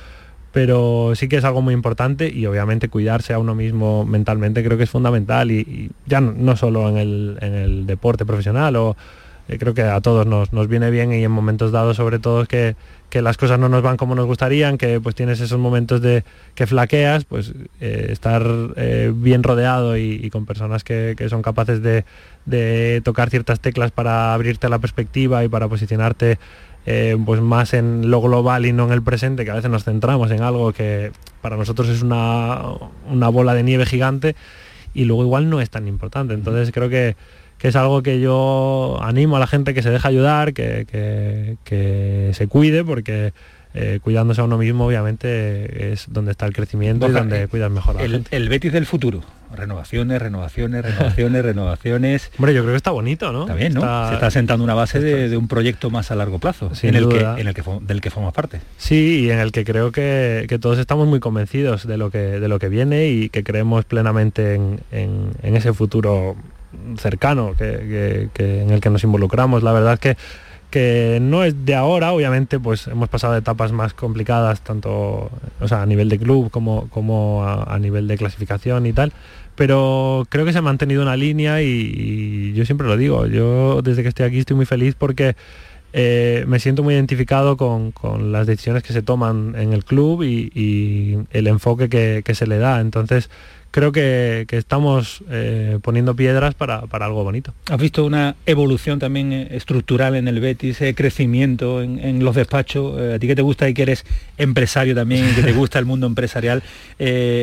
pero 0.55 1.15
sí 1.17 1.27
que 1.27 1.37
es 1.37 1.45
algo 1.45 1.63
muy 1.63 1.75
importante 1.75 2.31
y 2.33 2.47
obviamente 2.47 2.89
cuidarse 2.89 3.35
a 3.35 3.41
uno 3.41 3.57
mismo 3.57 4.07
mentalmente 4.07 4.63
creo 4.63 4.79
que 4.79 4.85
es 4.85 4.91
fundamental 4.91 5.51
y, 5.51 5.91
ya 6.07 6.21
no, 6.21 6.57
solo 6.57 6.89
en 6.89 6.97
el, 6.97 7.87
deporte 7.89 8.25
profesional 8.25 8.77
o 8.77 8.97
eh, 9.49 9.59
creo 9.59 9.75
que 9.75 9.83
a 9.83 10.01
todos 10.01 10.27
nos, 10.27 10.69
viene 10.69 10.93
bien 10.93 11.13
y 11.13 11.25
en 11.25 11.33
momentos 11.33 11.73
dados 11.73 11.97
sobre 11.97 12.21
todo 12.21 12.47
que, 12.47 12.77
que 13.11 13.21
las 13.21 13.37
cosas 13.37 13.59
no 13.59 13.69
nos 13.69 13.83
van 13.83 13.97
como 13.97 14.15
nos 14.15 14.27
gustarían, 14.27 14.79
que 14.79 15.01
pues 15.01 15.17
tienes 15.17 15.41
esos 15.41 15.59
momentos 15.59 16.01
de 16.01 16.23
que 16.55 16.69
flaqueas, 16.69 17.25
pues 17.25 17.53
eh, 17.81 18.07
estar 18.11 18.47
eh, 18.77 19.13
bien 19.13 19.43
rodeado 19.43 19.97
y, 19.97 20.31
con 20.31 20.47
personas 20.47 20.85
que, 20.85 21.17
son 21.29 21.43
capaces 21.43 21.83
de, 21.83 22.05
de, 22.47 23.03
tocar 23.05 23.29
ciertas 23.29 23.59
teclas 23.59 23.91
para 23.91 24.35
abrirte 24.35 24.69
la 24.69 24.79
perspectiva 24.79 25.43
y 25.45 25.49
para 25.49 25.67
posicionarte 25.67 26.39
eh, 26.87 27.17
pues 27.25 27.41
más 27.41 27.73
en 27.75 28.11
lo 28.11 28.21
global 28.21 28.67
y 28.67 28.73
no 28.73 28.85
en 28.85 28.93
el 28.93 29.03
presente, 29.03 29.45
que 29.45 29.51
a 29.51 29.55
veces 29.55 29.71
nos 29.71 29.85
centramos 29.85 30.31
en 30.31 30.43
algo 30.43 30.73
que 30.73 31.13
para 31.41 31.57
nosotros 31.57 31.89
es 31.89 32.03
una, 32.03 32.63
una 33.09 33.29
bola 33.29 33.55
de 33.55 33.63
nieve 33.63 33.87
gigante 33.87 34.37
y 34.95 35.05
luego 35.05 35.25
igual 35.25 35.51
no 35.51 35.61
es 35.61 35.71
tan 35.71 35.89
importante. 35.89 36.35
Entonces 36.35 36.71
creo 36.73 36.89
que, 36.89 37.17
es 37.61 37.77
algo 37.77 38.03
que 38.03 38.21
yo 38.21 38.99
animo 39.01 39.39
a 39.39 39.41
la 39.41 39.47
gente 39.47 39.73
que 39.73 39.81
se 39.81 39.89
deje 39.89 40.07
ayudar, 40.07 40.53
que, 40.53 41.57
que, 41.65 42.31
se 42.35 42.47
cuide, 42.47 42.85
porque 42.85 43.33
eh, 43.77 43.99
cuidándose 44.01 44.41
a 44.41 44.45
uno 44.45 44.57
mismo, 44.57 44.87
obviamente, 44.87 45.93
es 45.93 46.07
donde 46.09 46.31
está 46.31 46.47
el 46.47 46.53
crecimiento 46.53 47.09
y 47.09 47.13
donde 47.13 47.49
cuidas 47.49 47.73
mejor 47.73 47.97
a 47.97 47.99
la 47.99 48.05
el, 48.05 48.13
gente. 48.13 48.37
El 48.37 48.49
Betis 48.49 48.73
del 48.73 48.87
futuro. 48.87 49.23
Renovaciones, 49.53 50.23
renovaciones, 50.23 50.85
renovaciones, 50.85 51.43
renovaciones. 51.45 52.31
Hombre, 52.39 52.55
yo 52.55 52.63
creo 52.63 52.73
que 52.73 52.77
está 52.77 52.93
bonito, 52.93 53.33
¿no? 53.33 53.43
Está 53.43 53.55
bien, 53.55 53.75
¿no? 53.75 53.81
Se 54.09 54.15
está 54.15 54.31
sentando 54.31 54.63
una 54.63 54.75
base 54.75 55.01
de, 55.01 55.37
un 55.37 55.49
proyecto 55.49 55.91
más 55.91 56.13
a 56.13 56.15
largo 56.15 56.39
plazo, 56.39 56.71
en 56.83 56.95
el, 56.95 57.09
que, 57.09 57.21
en 57.21 57.49
el 57.49 57.55
que 57.55 57.63
del 57.83 58.01
que 58.01 58.11
formas 58.11 58.33
parte. 58.33 58.61
Sí, 58.79 59.25
y 59.25 59.31
en 59.31 59.41
el 59.41 59.51
que 59.51 59.65
creo 59.65 59.91
que, 59.91 60.47
todos 60.61 60.79
estamos 60.79 61.09
muy 61.09 61.19
convencidos 61.19 61.85
de 61.87 61.97
lo 61.97 62.11
que 62.11 62.19
de 62.19 62.49
lo 62.49 62.61
que 62.61 62.69
viene 62.69 63.09
y 63.09 63.29
que 63.29 63.43
creemos 63.43 63.85
plenamente 63.85 64.55
en, 64.55 65.33
ese 65.43 65.73
futuro 65.73 66.37
cercano 66.97 67.55
que, 67.59 68.31
en 68.39 68.71
el 68.71 68.81
que 68.81 68.91
nos 68.91 69.03
involucramos. 69.03 69.65
La 69.65 69.73
verdad 69.73 69.95
es 69.95 70.01
que 70.01 70.17
que 70.75 71.21
no 71.23 71.45
es 71.45 71.65
de 71.65 71.77
ahora, 71.77 72.13
obviamente, 72.13 72.59
pues 72.59 72.89
hemos 72.89 73.09
pasado 73.09 73.37
etapas 73.37 73.71
más 73.71 73.95
complicadas, 73.95 74.61
tanto 74.61 75.31
o 75.61 75.69
sea, 75.69 75.83
a 75.83 75.87
nivel 75.87 76.09
de 76.09 76.19
club 76.19 76.51
como, 76.51 76.89
como 76.89 77.45
a, 77.45 77.79
nivel 77.79 78.09
de 78.09 78.19
clasificación 78.19 78.85
y 78.85 78.93
tal, 78.93 79.13
pero 79.55 80.27
creo 80.29 80.45
que 80.45 80.53
se 80.53 80.59
ha 80.59 80.63
mantenido 80.63 81.01
una 81.01 81.17
línea 81.17 81.63
y, 81.63 82.53
yo 82.55 82.65
siempre 82.65 82.89
lo 82.89 82.97
digo, 82.97 83.27
yo 83.27 83.83
desde 83.83 84.03
que 84.03 84.09
estoy 84.09 84.27
aquí 84.27 84.41
estoy 84.41 84.57
muy 84.57 84.67
feliz 84.67 84.97
porque 84.99 85.37
eh, 85.93 86.45
me 86.49 86.59
siento 86.59 86.83
muy 86.83 86.95
identificado 86.95 87.57
con, 87.57 87.93
las 88.33 88.49
decisiones 88.49 88.83
que 88.83 88.93
se 88.93 89.03
toman 89.03 89.55
en 89.57 89.75
el 89.75 89.85
club 89.85 90.25
y, 90.25 91.21
el 91.31 91.47
enfoque 91.47 91.89
que, 91.89 92.23
que 92.25 92.35
se 92.35 92.49
le 92.49 92.59
da. 92.59 92.81
Entonces, 92.81 93.31
creo 93.75 93.91
que, 93.91 94.47
estamos 94.53 95.25
eh, 95.29 95.81
poniendo 95.83 96.15
piedras 96.15 96.55
para, 96.55 96.85
algo 96.93 97.25
bonito. 97.25 97.53
¿Has 97.69 97.81
visto 97.81 98.05
una 98.05 98.37
evolución 98.47 99.01
también 99.01 99.33
eh, 99.33 99.49
estructural 99.51 100.15
en 100.15 100.29
el 100.29 100.39
Betis, 100.39 100.79
crecimiento 100.95 101.83
en, 101.83 102.25
los 102.25 102.37
despachos? 102.37 102.95
Eh, 103.01 103.15
a 103.15 103.19
ti 103.19 103.27
que 103.27 103.35
te 103.35 103.43
gusta 103.43 103.69
y 103.69 103.75
que 103.75 103.83
eres 103.83 104.07
empresario 104.39 104.95
también, 104.95 105.35
que 105.35 105.43
te 105.43 105.53
gusta 105.61 105.81
el 105.81 105.87
mundo 105.87 106.07
empresarial, 106.07 106.63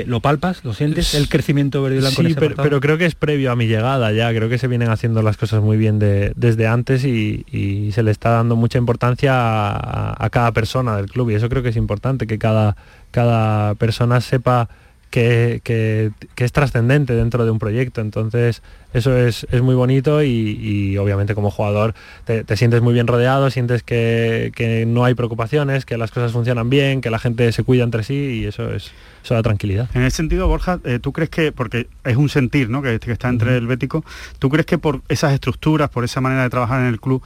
¿lo 0.06 0.22
palpas? 0.22 0.64
¿Lo 0.64 0.74
sientes? 0.74 1.16
¿El 1.16 1.28
crecimiento 1.28 1.84
verde 1.84 1.98
y 1.98 2.00
blanco? 2.00 2.24
Sí, 2.24 2.34
pero, 2.34 2.80
creo 2.80 2.98
que 2.98 3.08
es 3.08 3.16
previo 3.16 3.52
a 3.52 3.58
mi 3.58 3.68
llegada 3.68 4.14
ya, 4.14 4.30
creo 4.30 4.48
que 4.48 4.58
se 4.58 4.70
vienen 4.70 4.90
haciendo 4.90 5.22
las 5.24 5.36
cosas 5.36 5.62
muy 5.62 5.76
bien 5.76 6.00
desde 6.00 6.66
antes 6.66 7.04
y, 7.04 7.44
se 7.92 8.04
le 8.04 8.12
está 8.12 8.30
dando 8.30 8.56
mucha 8.56 8.78
importancia 8.78 9.34
a, 9.36 10.30
cada 10.32 10.54
persona 10.54 10.96
del 10.96 11.08
club 11.08 11.32
y 11.32 11.36
eso 11.36 11.50
creo 11.50 11.62
que 11.62 11.70
es 11.70 11.76
importante, 11.76 12.26
que 12.26 12.40
cada, 12.40 12.78
cada 13.12 13.76
persona 13.76 14.22
sepa 14.22 14.70
que, 15.12 16.12
es 16.38 16.52
trascendente 16.52 17.14
dentro 17.14 17.46
de 17.46 17.52
un 17.52 17.60
proyecto. 17.60 18.02
Entonces, 18.02 18.64
eso 18.94 19.16
es, 19.16 19.46
muy 19.62 19.76
bonito 19.76 20.24
y, 20.24 20.98
obviamente 20.98 21.36
como 21.36 21.52
jugador 21.52 21.94
te, 22.26 22.58
sientes 22.58 22.82
muy 22.82 22.94
bien 22.94 23.08
rodeado, 23.08 23.50
sientes 23.52 23.84
que, 23.84 24.86
no 24.88 25.06
hay 25.06 25.14
preocupaciones, 25.14 25.86
que 25.86 25.98
las 25.98 26.12
cosas 26.12 26.32
funcionan 26.32 26.70
bien, 26.70 27.02
que 27.02 27.12
la 27.12 27.20
gente 27.20 27.52
se 27.52 27.64
cuida 27.64 27.84
entre 27.84 28.04
sí 28.04 28.42
y 28.42 28.46
eso 28.46 28.74
es 28.74 28.92
eso 29.24 29.36
da 29.36 29.44
tranquilidad. 29.44 29.88
En 29.94 30.02
ese 30.02 30.18
sentido, 30.18 30.48
Borja, 30.48 30.80
eh, 30.84 30.98
¿tú 31.00 31.14
crees 31.14 31.30
que, 31.30 31.52
porque 31.52 31.88
es 32.04 32.18
un 32.18 32.28
sentir 32.28 32.72
¿no? 32.72 32.82
que, 32.82 33.00
está 33.06 33.30
entre 33.30 33.56
el 33.56 33.68
Bético, 33.68 34.04
¿tú 34.40 34.50
crees 34.50 34.66
que 34.66 34.80
por 34.80 35.02
esas 35.10 35.34
estructuras, 35.34 35.90
por 35.90 36.04
esa 36.04 36.22
manera 36.22 36.42
de 36.42 36.50
trabajar 36.50 36.82
en 36.82 36.88
el 36.88 37.00
club, 37.00 37.22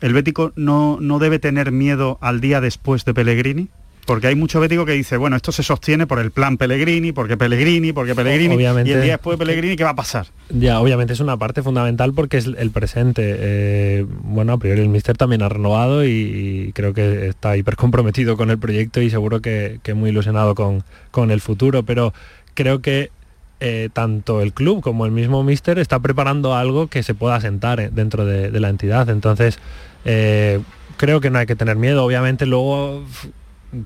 el 0.00 0.12
Bético 0.12 0.52
no, 0.56 0.98
no 1.00 1.20
debe 1.20 1.38
tener 1.38 1.70
miedo 1.70 2.18
al 2.20 2.40
día 2.40 2.60
después 2.60 3.04
de 3.04 3.14
Pellegrini? 3.14 3.68
Porque 4.06 4.28
hay 4.28 4.36
mucho 4.36 4.60
bético 4.60 4.86
que 4.86 4.92
dice, 4.92 5.16
bueno, 5.16 5.34
esto 5.34 5.50
se 5.50 5.64
sostiene 5.64 6.06
por 6.06 6.20
el 6.20 6.30
plan 6.30 6.56
Pellegrini, 6.56 7.10
porque 7.10 7.36
Pellegrini, 7.36 7.92
porque 7.92 8.14
Pellegrini, 8.14 8.54
obviamente, 8.54 8.90
y 8.90 8.94
el 8.94 9.02
día 9.02 9.12
después 9.14 9.36
de 9.36 9.44
Pellegrini, 9.44 9.74
¿qué 9.74 9.82
va 9.82 9.90
a 9.90 9.96
pasar? 9.96 10.28
Ya, 10.48 10.80
obviamente 10.80 11.12
es 11.12 11.18
una 11.18 11.36
parte 11.36 11.60
fundamental 11.60 12.14
porque 12.14 12.36
es 12.36 12.46
el 12.46 12.70
presente. 12.70 13.34
Eh, 13.36 14.06
bueno, 14.22 14.52
a 14.52 14.58
priori 14.58 14.80
el 14.80 14.90
Mister 14.90 15.16
también 15.16 15.42
ha 15.42 15.48
renovado 15.48 16.06
y, 16.06 16.70
creo 16.72 16.94
que 16.94 17.26
está 17.26 17.56
hiper 17.56 17.74
comprometido 17.74 18.36
con 18.36 18.50
el 18.50 18.58
proyecto 18.58 19.02
y 19.02 19.10
seguro 19.10 19.40
que, 19.42 19.80
muy 19.96 20.10
ilusionado 20.10 20.54
con, 20.54 20.84
con 21.10 21.32
el 21.32 21.40
futuro, 21.40 21.82
pero 21.82 22.14
creo 22.54 22.80
que 22.80 23.10
eh, 23.58 23.88
tanto 23.92 24.40
el 24.40 24.52
club 24.52 24.82
como 24.82 25.04
el 25.04 25.10
mismo 25.10 25.42
Mister 25.42 25.80
está 25.80 25.98
preparando 25.98 26.54
algo 26.54 26.86
que 26.86 27.02
se 27.02 27.14
pueda 27.14 27.40
sentar 27.40 27.80
eh, 27.80 27.90
dentro 27.92 28.24
de, 28.24 28.60
la 28.60 28.68
entidad. 28.68 29.10
Entonces, 29.10 29.58
creo 30.04 31.20
que 31.20 31.30
no 31.30 31.40
hay 31.40 31.46
que 31.46 31.56
tener 31.56 31.74
miedo. 31.74 32.04
Obviamente 32.04 32.46
luego 32.46 33.02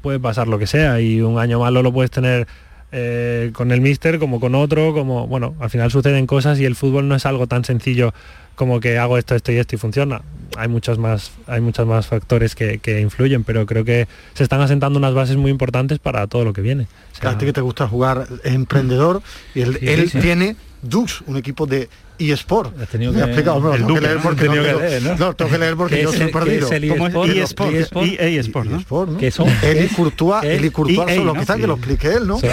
puede 0.03 0.21
pasar 0.21 0.49
lo 0.49 0.59
que 0.59 0.67
sea 0.67 1.01
y 1.01 1.21
un 1.21 1.39
año 1.39 1.61
malo 1.61 1.83
lo 1.83 1.93
puedes 1.93 2.11
tener 2.11 2.47
eh, 2.93 3.51
con 3.53 3.71
el 3.71 3.81
míster 3.81 4.19
como 4.19 4.41
con 4.41 4.55
otro, 4.55 4.93
como 4.93 5.27
bueno, 5.27 5.55
al 5.61 5.71
final 5.71 5.91
suceden 5.91 6.27
cosas 6.27 6.59
y 6.59 6.65
el 6.65 6.75
fútbol 6.75 7.07
no 7.07 7.15
es 7.15 7.25
algo 7.25 7.47
tan 7.47 7.65
sencillo 7.65 8.13
como 8.57 8.81
que 8.81 8.99
hago 8.99 9.17
esto, 9.17 9.35
esto 9.35 9.53
y 9.53 9.57
esto 9.57 9.77
y 9.77 9.79
funciona. 9.79 10.23
Hay 10.57 10.69
muchos 10.69 10.99
más, 10.99 11.31
hay 11.47 11.61
muchos 11.61 11.87
más 11.87 12.09
factores 12.09 12.55
que, 12.55 13.01
influyen, 13.01 13.45
pero 13.45 13.65
creo 13.65 13.85
que 13.85 14.09
se 14.35 14.43
están 14.43 14.61
asentando 14.61 14.99
unas 14.99 15.15
bases 15.15 15.37
muy 15.37 15.51
importantes 15.51 15.99
para 15.99 16.27
todo 16.27 16.45
lo 16.45 16.53
que 16.53 16.61
viene. 16.61 16.89
a 17.23 17.39
ti 17.39 17.47
que 17.47 17.53
te 17.53 17.61
gusta 17.61 17.87
jugar 17.87 18.27
emprendedor 18.45 19.23
y 19.55 19.63
él, 19.63 19.79
él 19.81 20.11
tiene 20.11 20.57
Dux, 20.83 21.23
un 21.27 21.37
equipo 21.37 21.67
de 21.67 21.89
y 22.21 22.33
Sport. 22.33 22.79
Has 22.81 22.89
tenido 22.89 23.15
que, 23.15 23.21
explicado, 23.21 23.61
no, 23.61 23.71
tengo 23.73 23.95
que 23.95 24.01
leer 24.03 24.19
porque 24.23 24.45
no, 24.45 24.55
leer, 24.55 25.03
¿no? 25.03 25.17
no, 25.17 25.35
tengo 25.35 25.51
que 25.51 25.59
leer 25.59 25.75
porque 25.75 26.03
yo 26.03 26.13
soy 26.13 26.31
perdido. 26.31 26.67
Es 26.67 26.73
el 26.73 26.85
eSport, 26.85 27.71
EA 28.19 28.41
Sport, 28.41 28.69
¿no? 28.69 29.17
Que 29.17 29.31
son 29.31 29.49
Eli 29.63 29.89
Courtois, 29.89 30.45
Eli 30.45 30.71
Courtois 30.71 31.15
son 31.15 31.27
los 31.27 31.35
que 31.35 31.41
están 31.41 31.61
que 31.61 31.67
lo 31.67 31.75
explique 31.75 32.09
él, 32.09 32.27
¿no? 32.27 32.39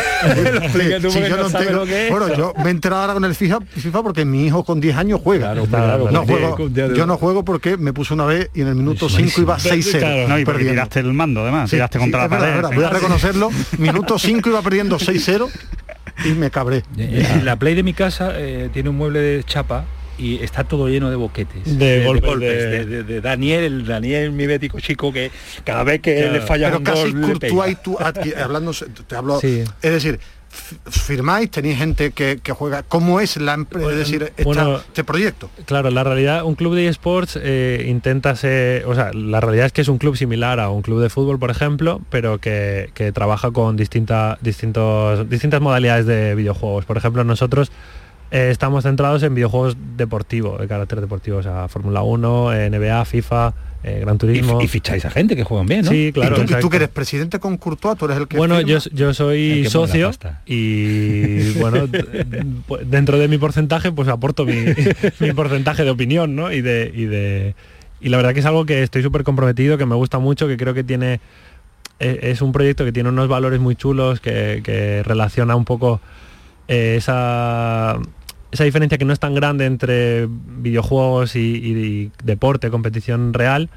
Bueno, 2.09 2.35
yo 2.35 2.53
me 2.57 2.67
he 2.67 2.71
enterado 2.71 3.01
ahora 3.01 3.13
con 3.13 3.25
el 3.25 3.35
FIFA, 3.35 3.59
FIFA 3.75 4.03
porque 4.03 4.23
mi 4.25 4.45
hijo 4.45 4.63
con 4.63 4.79
10 4.79 4.95
años 4.95 5.21
juega. 5.23 5.53
no 5.53 6.25
juego, 6.25 6.69
yo 6.69 7.05
no 7.05 7.17
juego 7.17 7.43
porque 7.43 7.77
me 7.77 7.91
puse 7.91 8.13
una 8.13 8.25
vez 8.25 8.49
y 8.53 8.61
en 8.61 8.67
el 8.67 8.75
minuto 8.75 9.09
5 9.09 9.41
iba 9.41 9.57
6-0. 9.57 10.27
No, 10.27 10.39
y 10.39 10.45
tiraste 10.45 11.01
el 11.01 11.13
mando 11.13 11.41
además, 11.41 11.69
tiraste 11.69 11.99
contra 11.99 12.27
la 12.27 12.29
pared. 12.29 12.75
Voy 12.75 12.85
a 12.85 12.89
reconocerlo, 12.89 13.49
minuto 13.77 14.17
5 14.17 14.49
iba 14.49 14.61
perdiendo 14.61 14.97
6-0 14.97 15.49
y 16.25 16.29
me 16.29 16.51
cabré. 16.51 16.83
Eh, 16.97 17.23
eh, 17.23 17.41
la 17.43 17.57
Play 17.57 17.75
de 17.75 17.83
mi 17.83 17.93
casa 17.93 18.31
eh, 18.35 18.69
tiene 18.73 18.89
un 18.89 18.97
mueble 18.97 19.19
de 19.19 19.43
chapa 19.43 19.85
y 20.17 20.43
está 20.43 20.63
todo 20.63 20.87
lleno 20.89 21.09
de 21.09 21.15
boquetes. 21.15 21.77
De, 21.77 22.03
golpes, 22.05 22.39
de, 22.39 23.21
Daniel 23.21 23.63
el 23.63 23.85
Daniel 23.85 24.31
mi 24.31 24.47
bético 24.47 24.79
chico 24.79 25.13
que 25.13 25.31
cada 25.63 25.83
vez 25.83 26.01
que 26.01 26.29
le 26.31 26.41
falla 26.41 26.71
pero 26.71 26.83
casi 26.83 27.11
gol, 27.11 27.77
tú 27.83 27.97
hablando 27.99 28.71
te 29.07 29.15
hablo 29.15 29.39
es 29.41 29.67
decir 29.81 30.19
firmáis, 30.85 31.49
tenéis 31.51 31.77
gente 31.77 32.11
que, 32.11 32.39
juega. 32.51 32.83
¿Cómo 32.83 33.19
es 33.19 33.37
la 33.37 33.53
empresa, 33.53 33.91
es 33.91 33.97
decir, 33.97 34.33
este 34.35 35.03
proyecto? 35.03 35.49
Claro, 35.65 35.89
la 35.89 36.03
realidad, 36.03 36.43
un 36.43 36.55
club 36.55 36.75
de 36.75 36.87
esports 36.87 37.39
eh, 37.41 37.85
intenta 37.87 38.35
ser, 38.35 38.85
o 38.85 38.95
sea, 38.95 39.11
la 39.13 39.39
realidad 39.39 39.67
es 39.67 39.71
que 39.71 39.81
es 39.81 39.87
un 39.87 39.97
club 39.97 40.17
similar 40.17 40.59
a 40.59 40.69
un 40.69 40.81
club 40.81 41.01
de 41.01 41.09
fútbol, 41.09 41.39
por 41.39 41.51
ejemplo, 41.51 42.01
pero 42.09 42.39
que, 42.39 42.91
trabaja 43.13 43.51
con 43.51 43.77
distintas 43.77 44.37
distintos, 44.41 45.29
distintas 45.29 45.61
modalidades 45.61 46.05
de 46.05 46.35
videojuegos. 46.35 46.85
Por 46.85 46.97
ejemplo, 46.97 47.23
nosotros 47.23 47.71
eh, 48.31 48.49
estamos 48.51 48.83
centrados 48.83 49.23
en 49.23 49.33
videojuegos 49.33 49.77
deportivos, 49.95 50.59
de 50.59 50.67
carácter 50.67 51.01
deportivo, 51.01 51.37
o 51.37 51.43
sea, 51.43 51.67
Fórmula 51.67 52.01
1, 52.01 52.69
NBA, 52.69 53.05
FIFA, 53.05 53.53
eh, 53.83 53.99
Gran 54.01 54.17
Turismo. 54.17 54.61
Y, 54.61 54.67
ficháis 54.67 55.05
a 55.05 55.09
gente 55.09 55.35
que 55.35 55.43
juegan 55.43 55.67
bien, 55.67 55.85
¿no? 55.85 55.91
Sí, 55.91 56.11
claro. 56.13 56.41
¿Y 56.41 56.45
tú, 56.59 56.69
que 56.69 56.77
eres 56.77 56.89
presidente 56.89 57.39
con 57.39 57.57
Courtois, 57.57 57.97
tú 57.97 58.05
eres 58.05 58.17
el 58.17 58.27
que... 58.27 58.37
Bueno, 58.37 58.59
yo, 58.61 58.79
yo, 58.91 59.13
soy 59.13 59.65
socio 59.69 60.11
y 60.45 61.51
bueno, 61.53 61.87
dentro 62.85 63.17
de 63.19 63.27
mi 63.27 63.37
porcentaje 63.37 63.91
pues 63.91 64.07
aporto 64.07 64.45
mi, 65.19 65.31
porcentaje 65.33 65.83
de 65.83 65.89
opinión, 65.91 66.35
¿no? 66.35 66.51
Y 66.51 66.61
de, 66.61 66.91
y 66.93 67.05
de... 67.05 67.55
Y 67.99 68.09
la 68.09 68.17
verdad 68.17 68.33
que 68.33 68.41
es 68.41 68.45
algo 68.45 68.65
que 68.65 68.83
estoy 68.83 69.01
súper 69.01 69.23
comprometido, 69.23 69.77
que 69.77 69.85
me 69.85 69.95
gusta 69.95 70.19
mucho, 70.19 70.47
que 70.47 70.57
creo 70.57 70.73
que 70.73 70.83
tiene... 70.83 71.19
E, 71.99 72.19
es 72.23 72.41
un 72.41 72.51
proyecto 72.51 72.83
que 72.83 72.91
tiene 72.91 73.09
unos 73.09 73.27
valores 73.27 73.59
muy 73.59 73.75
chulos, 73.75 74.19
que, 74.19 75.03
relaciona 75.05 75.55
un 75.55 75.65
poco 75.65 76.01
eh, 76.67 76.95
esa 76.97 77.99
esa 78.57 78.63
diferencia 78.63 78.97
que 78.97 79.05
no 79.05 79.13
es 79.13 79.19
tan 79.19 79.35
grande 79.35 79.67
entre 79.67 80.27
videojuegos 80.27 81.35
y, 81.35 82.11
deporte, 82.23 82.71
competición 82.71 83.35
real, 83.35 83.69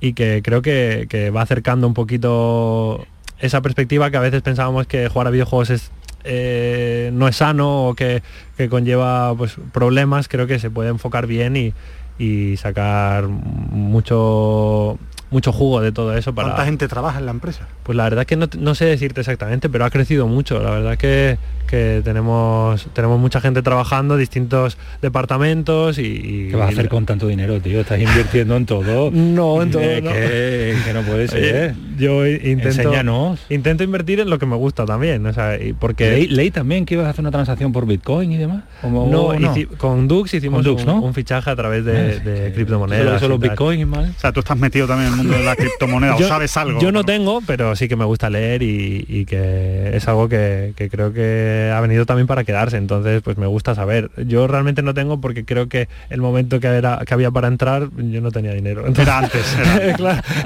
y 0.00 0.14
que 0.14 0.40
creo 0.42 0.62
que, 0.62 1.30
va 1.36 1.42
acercando 1.42 1.86
un 1.86 1.92
poquito 1.92 3.06
esa 3.40 3.60
perspectiva 3.60 4.10
que 4.10 4.16
a 4.16 4.20
veces 4.20 4.40
pensábamos 4.40 4.86
que 4.86 5.06
jugar 5.08 5.26
a 5.26 5.30
videojuegos 5.30 5.68
es, 5.68 5.90
eh, 6.24 7.10
no 7.12 7.28
es 7.28 7.36
sano 7.36 7.88
o 7.88 7.94
que, 7.94 8.22
conlleva 8.70 9.36
pues, 9.36 9.56
problemas, 9.70 10.28
creo 10.28 10.46
que 10.46 10.58
se 10.58 10.70
puede 10.70 10.88
enfocar 10.88 11.26
bien 11.26 11.54
y, 11.54 11.74
y 12.18 12.56
sacar 12.56 13.28
mucho 13.28 14.98
mucho 15.32 15.52
jugo 15.52 15.80
de 15.80 15.92
todo 15.92 16.16
eso 16.16 16.34
para... 16.34 16.48
¿Cuánta 16.48 16.64
gente 16.66 16.88
trabaja 16.88 17.18
en 17.18 17.26
la 17.26 17.32
empresa? 17.32 17.66
Pues 17.82 17.96
la 17.96 18.04
verdad 18.04 18.26
que 18.26 18.36
no, 18.36 18.46
no 18.58 18.74
sé 18.74 18.84
decirte 18.84 19.20
exactamente, 19.20 19.68
pero 19.68 19.84
ha 19.84 19.90
crecido 19.90 20.26
mucho. 20.26 20.62
La 20.62 20.70
verdad 20.70 20.96
que, 20.96 21.38
que 21.66 22.02
tenemos 22.04 22.86
tenemos 22.92 23.18
mucha 23.18 23.40
gente 23.40 23.62
trabajando, 23.62 24.16
distintos 24.16 24.78
departamentos 25.00 25.98
y... 25.98 26.48
¿Qué 26.50 26.56
vas 26.56 26.68
a 26.68 26.72
hacer 26.72 26.88
con 26.88 27.06
tanto 27.06 27.26
dinero, 27.26 27.60
tío? 27.60 27.80
¿Estás 27.80 28.00
invirtiendo 28.00 28.56
en 28.56 28.66
todo? 28.66 29.10
No, 29.32 29.62
en 29.62 29.70
todo. 29.70 29.82
no. 29.82 30.12
Que, 30.12 30.74
no 30.92 31.02
puede 31.02 31.28
ser. 31.28 31.74
yo 31.96 32.26
intento, 32.26 33.36
intento 33.48 33.84
invertir 33.84 34.20
en 34.20 34.28
lo 34.28 34.38
que 34.38 34.46
me 34.46 34.56
gusta 34.56 34.84
también. 34.84 35.24
O 35.26 35.32
sea, 35.32 35.58
porque... 35.78 36.28
¿Leí, 36.28 36.50
también 36.50 36.84
que 36.84 36.94
ibas 36.94 37.06
a 37.06 37.10
hacer 37.10 37.22
una 37.22 37.30
transacción 37.30 37.72
por 37.72 37.86
Bitcoin 37.86 38.32
y 38.32 38.36
demás? 38.36 38.64
no, 38.82 39.32
con 39.78 40.08
Dux 40.08 40.34
hicimos 40.34 40.66
un, 40.66 41.14
fichaje 41.14 41.50
a 41.50 41.56
través 41.56 41.84
de, 41.84 42.20
ah, 42.20 42.24
de 42.24 42.52
criptomonedas. 42.52 43.20
Solo, 43.20 43.38
Bitcoin, 43.38 43.92
O 43.92 44.06
sea, 44.18 44.32
tú 44.32 44.40
estás 44.40 44.58
metido 44.58 44.86
también 44.86 45.12
en 45.12 45.21
mundo 45.22 45.38
de 45.38 45.44
la 45.44 45.56
criptomoneda? 45.56 46.16
¿O 46.16 46.22
sabes 46.22 46.56
algo? 46.56 46.80
Yo 46.80 46.92
no 46.92 47.04
tengo, 47.04 47.40
pero 47.46 47.76
sí 47.76 47.88
que 47.88 47.96
me 47.96 48.04
gusta 48.04 48.30
leer 48.30 48.62
y, 48.62 49.24
que 49.26 49.96
es 49.96 50.08
algo 50.08 50.28
que, 50.28 50.74
creo 50.90 51.12
que 51.12 51.72
ha 51.74 51.80
venido 51.80 52.06
también 52.06 52.26
para 52.26 52.44
quedarse. 52.44 52.76
Entonces, 52.76 53.22
pues 53.22 53.38
me 53.38 53.46
gusta 53.46 53.74
saber. 53.74 54.10
Yo 54.26 54.46
realmente 54.46 54.82
no 54.82 54.94
tengo 54.94 55.20
porque 55.20 55.44
creo 55.44 55.68
que 55.68 55.88
el 56.10 56.20
momento 56.20 56.60
que, 56.60 56.66
era, 56.66 57.00
que 57.06 57.14
había 57.14 57.30
para 57.30 57.48
entrar, 57.48 57.88
yo 57.96 58.20
no 58.20 58.30
tenía 58.30 58.52
dinero. 58.52 58.86
Entonces, 58.86 59.06
era 59.06 59.18
antes. 59.18 59.56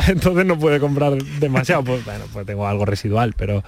entonces 0.08 0.46
no 0.46 0.58
puede 0.58 0.80
comprar 0.80 1.14
demasiado. 1.40 1.84
Pues 1.84 2.04
bueno, 2.04 2.24
pues 2.32 2.46
tengo 2.46 2.66
algo 2.66 2.84
residual, 2.84 3.34
pero 3.36 3.62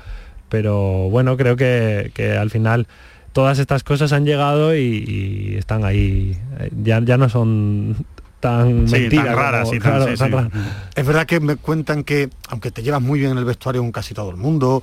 pero 0.49 1.11
bueno, 1.11 1.37
creo 1.37 1.57
que, 1.57 2.11
que 2.15 2.33
al 2.33 2.51
final 2.51 2.87
todas 3.33 3.59
estas 3.59 3.85
cosas 3.85 4.13
han 4.13 4.25
llegado 4.25 4.75
y, 4.77 5.55
están 5.59 5.85
ahí. 5.85 6.37
Ya, 6.83 7.01
ya 7.01 7.17
no 7.17 7.29
son 7.29 7.97
tan 8.41 8.87
raras 8.89 9.71
y 9.73 9.81
tan, 9.81 10.51
Es 10.95 11.07
verdad 11.07 11.27
que 11.27 11.41
me 11.41 11.57
cuentan 11.57 12.05
que, 12.05 12.29
aunque 12.49 12.71
te 12.71 12.83
llevas 12.83 13.03
muy 13.03 13.19
bien 13.19 13.33
en 13.33 13.39
el 13.39 13.45
vestuario 13.45 13.83
con 13.83 13.93
casi 13.93 14.15
todo 14.15 14.31
el 14.31 14.37
mundo, 14.37 14.83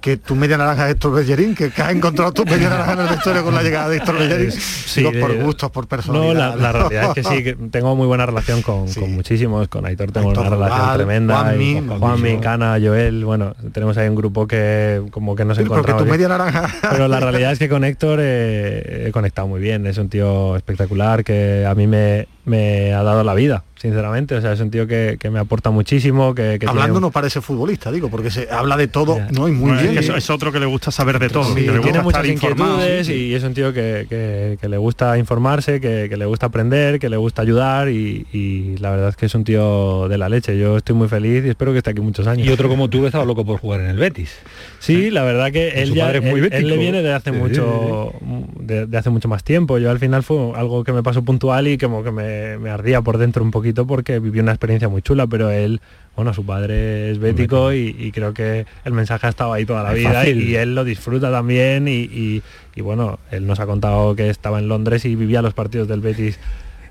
que 0.00 0.16
tu 0.16 0.34
media 0.34 0.56
naranja 0.56 0.86
es 0.86 0.92
Héctor 0.92 1.14
Bellerín, 1.14 1.54
que, 1.54 1.72
has 1.76 1.90
encontrado 1.90 2.32
tu 2.32 2.44
media 2.44 2.70
naranja 2.70 2.92
en 2.94 3.00
el 3.00 3.08
vestuario 3.08 3.44
con 3.44 3.54
la 3.54 3.62
llegada 3.62 3.88
de 3.88 3.96
Héctor 3.98 4.18
Bellerín, 4.18 4.52
sí, 4.52 5.04
por 5.20 5.36
gustos, 5.36 5.70
por 5.70 5.86
personalidad. 5.86 6.54
No, 6.54 6.60
la, 6.60 6.72
realidad 6.72 7.04
es 7.08 7.14
que 7.14 7.24
sí, 7.24 7.44
que 7.44 7.54
tengo 7.70 7.94
muy 7.94 8.06
buena 8.06 8.26
relación 8.26 8.62
con, 8.62 8.86
muchísimos, 9.08 9.68
con 9.68 9.84
Aitor 9.84 10.12
tengo 10.12 10.30
una 10.30 10.48
relación 10.48 10.94
tremenda, 10.94 11.40
Juanmi, 11.40 11.82
Juanmi, 11.98 12.38
Cana, 12.38 12.78
Joel, 12.82 13.24
bueno, 13.24 13.54
tenemos 13.72 13.96
ahí 13.98 14.08
un 14.08 14.16
grupo 14.16 14.46
que 14.46 15.02
como 15.10 15.36
que 15.36 15.44
nos 15.44 15.58
encontramos. 15.58 16.04
tu 16.04 16.10
media 16.10 16.28
naranja. 16.28 16.68
Pero 16.90 17.08
la 17.08 17.20
realidad 17.20 17.52
es 17.52 17.58
que 17.58 17.68
con 17.68 17.84
Héctor 17.84 18.20
he 18.20 19.10
conectado 19.12 19.46
muy 19.48 19.60
bien, 19.60 19.86
es 19.86 19.98
un 19.98 20.08
tío 20.08 20.56
espectacular 20.56 21.22
que 21.24 21.66
a 21.66 21.74
mí 21.74 21.86
me 21.86 22.26
me 22.44 22.92
ha 22.94 23.02
dado 23.02 23.24
la 23.24 23.34
vida 23.34 23.64
sinceramente. 23.80 24.34
O 24.34 24.40
sea, 24.40 24.52
es 24.52 24.60
un 24.60 24.70
tío 24.70 24.86
que, 24.86 25.18
me 25.30 25.38
aporta 25.38 25.70
muchísimo. 25.70 26.34
Que, 26.34 26.58
Hablando 26.66 27.00
no 27.00 27.10
parece 27.10 27.40
futbolista, 27.40 27.90
digo, 27.90 28.10
porque 28.10 28.30
se 28.30 28.48
habla 28.50 28.76
de 28.76 28.88
todo, 28.88 29.18
no 29.30 29.48
y 29.48 29.52
muy 29.52 29.72
bien. 29.72 29.96
Es, 29.98 30.30
otro 30.30 30.52
que 30.52 30.60
le 30.60 30.66
gusta 30.66 30.90
saber 30.90 31.18
de 31.18 31.28
todo. 31.28 31.54
tiene 31.54 32.02
muchas 32.02 32.26
inquietudes 32.26 33.08
y 33.08 33.34
es 33.34 33.42
un 33.42 33.54
tío 33.54 33.72
que, 33.72 34.58
le 34.60 34.76
gusta 34.76 35.16
informarse, 35.18 35.80
que, 35.80 36.14
le 36.14 36.26
gusta 36.26 36.46
aprender, 36.46 36.98
que 36.98 37.08
le 37.08 37.16
gusta 37.16 37.42
ayudar 37.42 37.88
y, 37.88 38.76
la 38.80 38.90
verdad 38.90 39.08
es 39.10 39.16
que 39.16 39.26
es 39.26 39.34
un 39.34 39.44
tío 39.44 40.08
de 40.08 40.18
la 40.18 40.28
leche. 40.28 40.58
Yo 40.58 40.76
estoy 40.76 40.94
muy 40.94 41.08
feliz 41.08 41.44
y 41.44 41.48
espero 41.48 41.72
que 41.72 41.78
esté 41.78 41.90
aquí 41.90 42.00
muchos 42.00 42.26
años. 42.26 42.46
Y 42.46 42.50
otro 42.50 42.68
como 42.68 42.88
tú 42.88 43.00
que 43.00 43.06
estaba 43.06 43.24
loco 43.24 43.44
por 43.44 43.58
jugar 43.58 43.80
en 43.80 43.86
el 43.86 43.96
Betis. 43.96 44.36
Sí, 44.78 45.10
la 45.10 45.22
verdad 45.22 45.50
que 45.50 45.82
él 45.82 45.94
ya 45.94 46.12
muy 46.20 46.48
él, 46.50 46.68
le 46.68 46.76
viene 46.76 47.02
de 47.02 47.12
hace 47.12 47.32
mucho 47.32 48.12
de, 48.58 48.86
hace 48.96 49.10
mucho 49.10 49.28
más 49.28 49.42
tiempo. 49.44 49.78
Yo 49.78 49.90
al 49.90 49.98
final 49.98 50.22
fue 50.22 50.52
algo 50.54 50.84
que 50.84 50.92
me 50.92 51.02
pasó 51.02 51.22
puntual 51.22 51.68
y 51.68 51.78
como 51.78 52.02
que 52.02 52.10
me, 52.10 52.58
me 52.58 52.70
ardía 52.70 53.00
por 53.02 53.18
dentro 53.18 53.42
un 53.42 53.50
poquito 53.50 53.69
porque 53.86 54.18
vivió 54.18 54.42
una 54.42 54.52
experiencia 54.52 54.88
muy 54.88 55.02
chula, 55.02 55.26
pero 55.26 55.50
él, 55.50 55.80
bueno, 56.16 56.34
su 56.34 56.44
padre 56.44 57.10
es 57.10 57.18
bético 57.18 57.72
y, 57.72 58.12
creo 58.12 58.34
que 58.34 58.66
el 58.84 58.92
mensaje 58.92 59.26
ha 59.26 59.30
estado 59.30 59.52
ahí 59.52 59.64
toda 59.64 59.82
la 59.82 59.92
vida 59.92 60.28
y, 60.28 60.54
él 60.54 60.74
lo 60.74 60.84
disfruta 60.84 61.30
también 61.30 61.88
y, 61.88 62.42
y, 62.74 62.80
bueno, 62.80 63.18
él 63.30 63.46
nos 63.46 63.60
ha 63.60 63.66
contado 63.66 64.14
que 64.16 64.30
estaba 64.30 64.58
en 64.58 64.68
Londres 64.68 65.04
y 65.04 65.14
vivía 65.16 65.42
los 65.42 65.54
partidos 65.54 65.88
del 65.88 66.00
Betis 66.00 66.38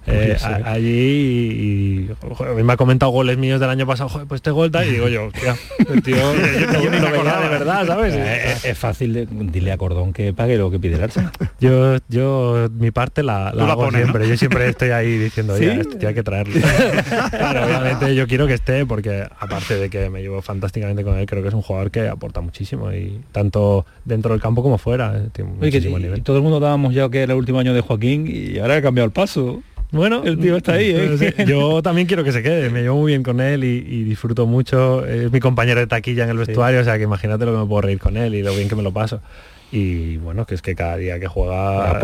eh, 0.09 0.37
allí 0.65 2.09
y, 2.09 2.63
me 2.63 2.73
ha 2.73 2.77
comentado 2.77 3.11
goles 3.11 3.37
míos 3.37 3.59
del 3.59 3.69
año 3.69 3.85
pasado, 3.85 4.09
joder, 4.09 4.27
pues 4.27 4.39
este 4.39 4.51
gol 4.51 4.71
y 4.85 4.91
digo 4.91 5.07
yo, 5.07 5.29
tío, 5.31 6.01
tío 6.03 6.33
de 6.33 7.49
verdad, 7.49 7.85
¿sabes? 7.85 8.13
Eh, 8.15 8.55
es, 8.63 8.77
fácil, 8.77 9.27
dile 9.51 9.71
a 9.71 9.77
Cordón 9.77 10.13
que 10.13 10.33
pague 10.33 10.57
lo 10.57 10.71
que 10.71 10.79
pide 10.79 10.95
el 10.95 11.09
Yo, 11.59 11.97
yo 12.07 12.69
mi 12.77 12.91
parte 12.91 13.23
la, 13.23 13.49
hago 13.49 13.91
siempre, 13.91 14.27
yo 14.27 14.37
siempre 14.37 14.69
estoy 14.69 14.89
ahí 14.91 15.17
diciendo, 15.17 15.57
ya, 15.57 15.73
este 15.73 16.07
hay 16.07 16.13
que 16.13 16.23
traerlo. 16.23 16.55
obviamente 17.65 18.15
yo 18.15 18.27
quiero 18.27 18.47
que 18.47 18.53
esté 18.53 18.85
porque 18.85 19.27
aparte 19.39 19.75
de 19.75 19.89
que 19.89 20.09
me 20.09 20.21
llevo 20.21 20.41
fantásticamente 20.41 21.03
con 21.03 21.17
él, 21.17 21.25
creo 21.25 21.41
que 21.41 21.49
es 21.49 21.53
un 21.53 21.61
jugador 21.61 21.91
que 21.91 22.07
aporta 22.07 22.41
muchísimo 22.41 22.91
y 22.91 23.21
tanto 23.31 23.85
dentro 24.05 24.31
del 24.31 24.41
campo 24.41 24.63
como 24.63 24.77
fuera. 24.77 25.17
Eh, 25.17 25.43
nivel. 25.99 26.23
todo 26.23 26.37
el 26.37 26.43
mundo 26.43 26.59
dábamos 26.59 26.93
ya 26.93 27.09
que 27.09 27.21
era 27.21 27.33
el 27.33 27.39
último 27.39 27.59
año 27.59 27.73
de 27.73 27.81
Joaquín 27.81 28.25
y 28.27 28.59
ahora 28.59 28.77
ha 28.77 28.81
cambiado 28.81 29.05
el 29.05 29.11
paso. 29.11 29.61
Bueno, 29.91 30.21
el 30.23 30.37
tío 30.37 30.57
está 30.57 30.73
ahí. 30.73 30.91
¿eh? 30.95 31.45
Yo 31.47 31.81
también 31.83 32.07
quiero 32.07 32.23
que 32.23 32.31
se 32.31 32.43
quede, 32.43 32.69
me 32.69 32.81
llevo 32.81 32.97
muy 32.97 33.11
bien 33.11 33.23
con 33.23 33.41
él 33.41 33.63
y, 33.63 34.03
disfruto 34.03 34.45
mucho. 34.45 35.05
Es 35.05 35.31
mi 35.31 35.39
compañero 35.39 35.79
de 35.79 35.87
taquilla 35.87 36.23
en 36.23 36.29
el 36.29 36.37
vestuario, 36.37 36.81
o 36.81 36.83
sea 36.83 36.97
que 36.97 37.03
imagínate 37.03 37.45
lo 37.45 37.53
que 37.53 37.59
me 37.59 37.65
puedo 37.65 37.81
reír 37.81 37.99
con 37.99 38.17
él 38.17 38.35
y 38.35 38.43
lo 38.43 38.53
bien 38.53 38.69
que 38.69 38.75
me 38.75 38.83
lo 38.83 38.91
paso 38.91 39.21
y 39.71 40.17
bueno, 40.17 40.45
que 40.45 40.55
es 40.55 40.61
que 40.61 40.75
cada 40.75 40.97
día 40.97 41.19
que 41.19 41.27
juega 41.27 41.99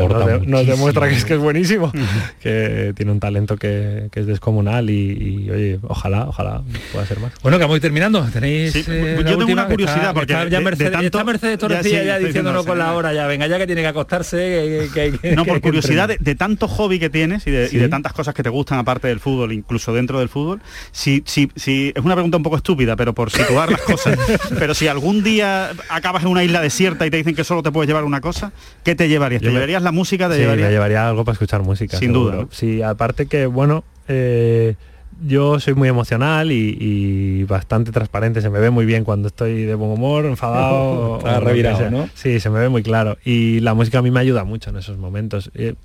nos, 0.45 0.67
demuestra 0.67 1.09
que 1.09 1.15
es 1.15 1.25
que 1.25 1.33
es 1.33 1.39
buenísimo, 1.39 1.91
que 2.39 2.93
tiene 2.95 3.11
un 3.11 3.19
talento 3.19 3.57
que, 3.57 4.09
es 4.13 4.25
descomunal 4.27 4.89
y, 4.89 5.49
oye, 5.49 5.79
ojalá, 5.83 6.27
ojalá 6.27 6.61
pueda 6.91 7.05
ser 7.05 7.19
más. 7.19 7.33
Bueno, 7.41 7.57
que 7.57 7.63
vamos 7.65 7.81
terminando. 7.81 8.23
Tenéis 8.31 8.75
eh, 8.75 9.23
yo 9.25 9.37
tengo 9.37 9.51
una 9.51 9.67
curiosidad 9.67 10.13
porque 10.13 10.33
ya 10.49 10.61
Mercedes, 10.61 11.59
Torrecilla 11.59 12.03
ya, 12.03 12.19
diciéndonos 12.19 12.65
con 12.65 12.77
la 12.77 12.93
hora 12.93 13.13
ya, 13.13 13.27
venga 13.27 13.47
ya 13.47 13.57
que 13.57 13.65
tiene 13.65 13.81
que 13.81 13.87
acostarse. 13.87 14.89
no, 15.35 15.45
por 15.45 15.61
curiosidad 15.61 16.09
de, 16.19 16.35
tanto 16.35 16.67
hobby 16.67 16.99
que 16.99 17.09
tienes 17.09 17.47
y 17.47 17.51
de, 17.51 17.89
tantas 17.89 18.13
cosas 18.13 18.33
que 18.33 18.43
te 18.43 18.49
gustan 18.49 18.77
aparte 18.77 19.07
del 19.07 19.19
fútbol, 19.19 19.53
incluso 19.53 19.93
dentro 19.93 20.19
del 20.19 20.29
fútbol, 20.29 20.61
si, 20.91 21.23
si, 21.25 21.49
si 21.55 21.93
es 21.95 22.03
una 22.03 22.15
pregunta 22.15 22.37
un 22.37 22.43
poco 22.43 22.57
estúpida, 22.57 22.95
pero 22.95 23.13
por 23.13 23.31
situar 23.31 23.71
las 23.71 23.81
cosas, 23.81 24.17
pero 24.59 24.73
si 24.73 24.87
algún 24.87 25.23
día 25.23 25.71
acabas 25.89 26.23
en 26.23 26.29
una 26.29 26.43
isla 26.43 26.61
desierta 26.61 27.05
y 27.05 27.09
te 27.09 27.17
dicen 27.17 27.35
que 27.35 27.43
te 27.63 27.71
puedes 27.71 27.87
llevar 27.87 28.03
una 28.03 28.21
cosa, 28.21 28.51
¿qué 28.83 28.95
te 28.95 29.07
llevarías? 29.07 29.41
¿Te 29.41 29.51
llevarías 29.51 29.81
la 29.81 29.91
música? 29.91 30.29
Te 30.29 30.37
llevaría... 30.37 30.65
me 30.65 30.71
llevaría 30.71 31.07
algo 31.07 31.25
para 31.25 31.33
escuchar 31.33 31.61
música. 31.63 31.97
Sin 31.97 32.13
duda. 32.13 32.47
Sí, 32.51 32.81
aparte 32.81 33.27
que, 33.27 33.45
bueno, 33.45 33.83
eh, 34.07 34.75
yo 35.23 35.59
soy 35.59 35.73
muy 35.73 35.87
emocional 35.87 36.51
y, 36.51 37.43
bastante 37.45 37.91
transparente. 37.91 38.41
Se 38.41 38.49
me 38.49 38.59
ve 38.59 38.69
muy 38.69 38.85
bien 38.85 39.03
cuando 39.03 39.27
estoy 39.27 39.63
de 39.63 39.75
buen 39.75 39.91
humor, 39.91 40.25
enfadado. 40.25 41.19
o 41.23 41.39
revirado, 41.39 41.89
¿no? 41.89 42.09
Sí, 42.13 42.39
se 42.39 42.49
me 42.49 42.59
ve 42.59 42.69
muy 42.69 42.83
claro. 42.83 43.17
Y 43.23 43.59
la 43.61 43.73
música 43.73 43.99
a 43.99 44.01
mí 44.01 44.11
me 44.11 44.19
ayuda 44.19 44.43
mucho 44.43 44.69
en 44.69 44.77
esos 44.77 44.97
momentos. 44.97 45.51
Eh, 45.55 45.75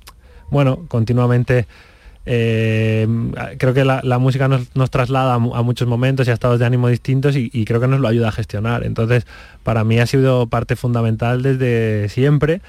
bueno, 0.50 0.84
continuamente 0.88 1.66
eh, 2.26 3.08
creo 3.58 3.72
que 3.72 3.84
la, 3.84 4.18
música 4.18 4.48
nos, 4.48 4.90
traslada 4.90 5.34
a, 5.34 5.38
muchos 5.38 5.88
momentos 5.88 6.28
y 6.28 6.30
a 6.30 6.34
estados 6.34 6.58
de 6.58 6.66
ánimo 6.66 6.88
distintos 6.88 7.36
y, 7.36 7.64
creo 7.64 7.80
que 7.80 7.88
nos 7.88 8.00
lo 8.00 8.08
ayuda 8.08 8.28
a 8.28 8.32
gestionar. 8.32 8.84
Entonces, 8.84 9.26
para 9.62 9.84
mí 9.84 9.98
ha 9.98 10.06
sido 10.06 10.46
parte 10.46 10.76
fundamental 10.76 11.42
desde 11.42 12.08
siempre, 12.08 12.60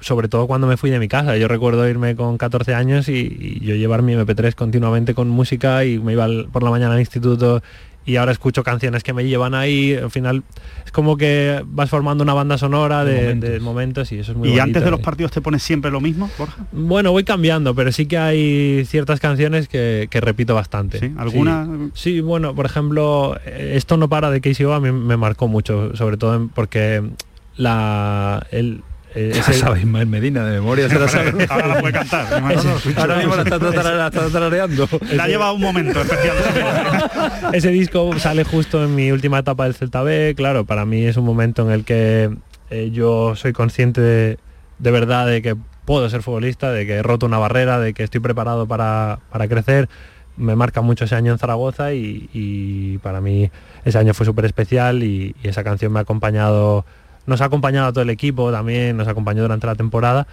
sobre 0.00 0.28
todo 0.28 0.46
cuando 0.46 0.66
me 0.66 0.76
fui 0.76 0.90
de 0.90 0.98
mi 0.98 1.08
casa. 1.08 1.36
Yo 1.36 1.48
recuerdo 1.48 1.88
irme 1.88 2.16
con 2.16 2.38
14 2.38 2.74
años 2.74 3.08
y, 3.08 3.60
yo 3.60 3.74
llevar 3.74 4.02
mi 4.02 4.14
MP3 4.14 4.54
continuamente 4.54 5.14
con 5.14 5.28
música 5.28 5.84
y 5.84 5.98
me 5.98 6.12
iba 6.12 6.26
por 6.50 6.62
la 6.62 6.70
mañana 6.70 6.94
al 6.94 7.00
instituto 7.00 7.62
y 8.06 8.16
ahora 8.16 8.32
escucho 8.32 8.62
canciones 8.62 9.02
que 9.02 9.12
me 9.12 9.24
llevan 9.24 9.54
ahí, 9.54 9.94
al 9.94 10.10
final 10.10 10.44
es 10.84 10.92
como 10.92 11.16
que 11.16 11.62
vas 11.66 11.90
formando 11.90 12.22
una 12.22 12.34
banda 12.34 12.56
sonora 12.56 13.04
de, 13.04 13.58
momentos. 13.60 14.12
y 14.12 14.20
eso 14.20 14.32
es 14.32 14.38
muy 14.38 14.50
¿Y 14.50 14.60
antes 14.60 14.84
de 14.84 14.90
los 14.90 15.00
partidos 15.00 15.32
te 15.32 15.40
pones 15.40 15.62
siempre 15.62 15.90
lo 15.90 16.00
mismo, 16.00 16.30
Borja? 16.38 16.64
Bueno, 16.70 17.10
voy 17.10 17.24
cambiando, 17.24 17.74
pero 17.74 17.90
sí 17.90 18.06
que 18.06 18.16
hay 18.16 18.84
ciertas 18.86 19.18
canciones 19.18 19.66
que, 19.68 20.08
repito 20.12 20.54
bastante. 20.54 21.00
¿Sí? 21.00 21.12
¿Alguna? 21.18 21.68
Sí. 21.94 22.20
bueno, 22.20 22.54
por 22.54 22.64
ejemplo, 22.64 23.38
esto 23.44 23.96
no 23.96 24.08
para 24.08 24.30
de 24.30 24.40
Casey 24.40 24.66
a 24.70 24.80
mí 24.80 24.92
me 24.92 25.16
marcó 25.16 25.48
mucho, 25.48 25.94
sobre 25.96 26.16
todo 26.16 26.48
porque 26.54 27.02
la 27.56 28.46
el, 28.50 28.82
eh, 29.16 29.32
ese... 29.34 29.54
sabe 29.54 29.80
Ismael 29.80 30.06
Medina 30.06 30.44
de 30.44 30.60
memoria, 30.60 30.90
se 30.90 30.98
la 30.98 31.08
sabe. 31.08 31.46
Ahora 31.48 31.68
la 31.68 31.80
puede 31.80 31.94
cantar. 31.94 32.26
ahora 32.96 33.16
mismo 33.16 33.34
la 33.34 33.42
está, 33.42 33.58
tarareando. 34.30 34.86
La 35.14 35.26
lleva 35.26 35.52
un 35.52 35.62
momento 35.62 36.02
especial. 36.02 36.36
ese 37.54 37.70
disco 37.70 38.18
sale 38.18 38.44
justo 38.44 38.84
en 38.84 38.94
mi 38.94 39.10
última 39.10 39.38
etapa 39.38 39.64
del 39.64 39.74
Celta 39.74 40.02
B. 40.02 40.34
Claro, 40.36 40.66
para 40.66 40.84
mí 40.84 41.06
es 41.06 41.16
un 41.16 41.24
momento 41.24 41.62
en 41.62 41.72
el 41.72 41.84
que 41.84 42.30
eh, 42.68 42.90
yo 42.92 43.34
soy 43.36 43.54
consciente 43.54 44.02
de, 44.02 44.38
de, 44.78 44.90
verdad 44.90 45.26
de 45.26 45.40
que 45.40 45.56
puedo 45.86 46.10
ser 46.10 46.22
futbolista, 46.22 46.70
de 46.70 46.86
que 46.86 46.96
he 46.96 47.02
roto 47.02 47.24
una 47.24 47.38
barrera, 47.38 47.80
de 47.80 47.94
que 47.94 48.02
estoy 48.02 48.20
preparado 48.20 48.66
para, 48.66 49.20
para 49.30 49.48
crecer. 49.48 49.88
Me 50.36 50.56
marca 50.56 50.82
mucho 50.82 51.06
ese 51.06 51.14
año 51.14 51.32
en 51.32 51.38
Zaragoza 51.38 51.94
y, 51.94 52.28
y 52.34 52.98
para 52.98 53.22
mí 53.22 53.50
ese 53.86 53.96
año 53.96 54.12
fue 54.12 54.26
súper 54.26 54.44
especial 54.44 55.02
y, 55.02 55.34
y 55.42 55.48
esa 55.48 55.64
canción 55.64 55.90
me 55.90 56.00
ha 56.00 56.02
acompañado 56.02 56.84
nos 57.26 57.40
ha 57.40 57.46
acompañado 57.46 57.88
a 57.88 57.92
todo 57.92 58.02
el 58.02 58.10
equipo 58.10 58.50
también, 58.50 58.96
nos 58.96 59.08
acompañó 59.08 59.42
durante 59.42 59.66
la 59.66 59.74
temporada 59.74 60.26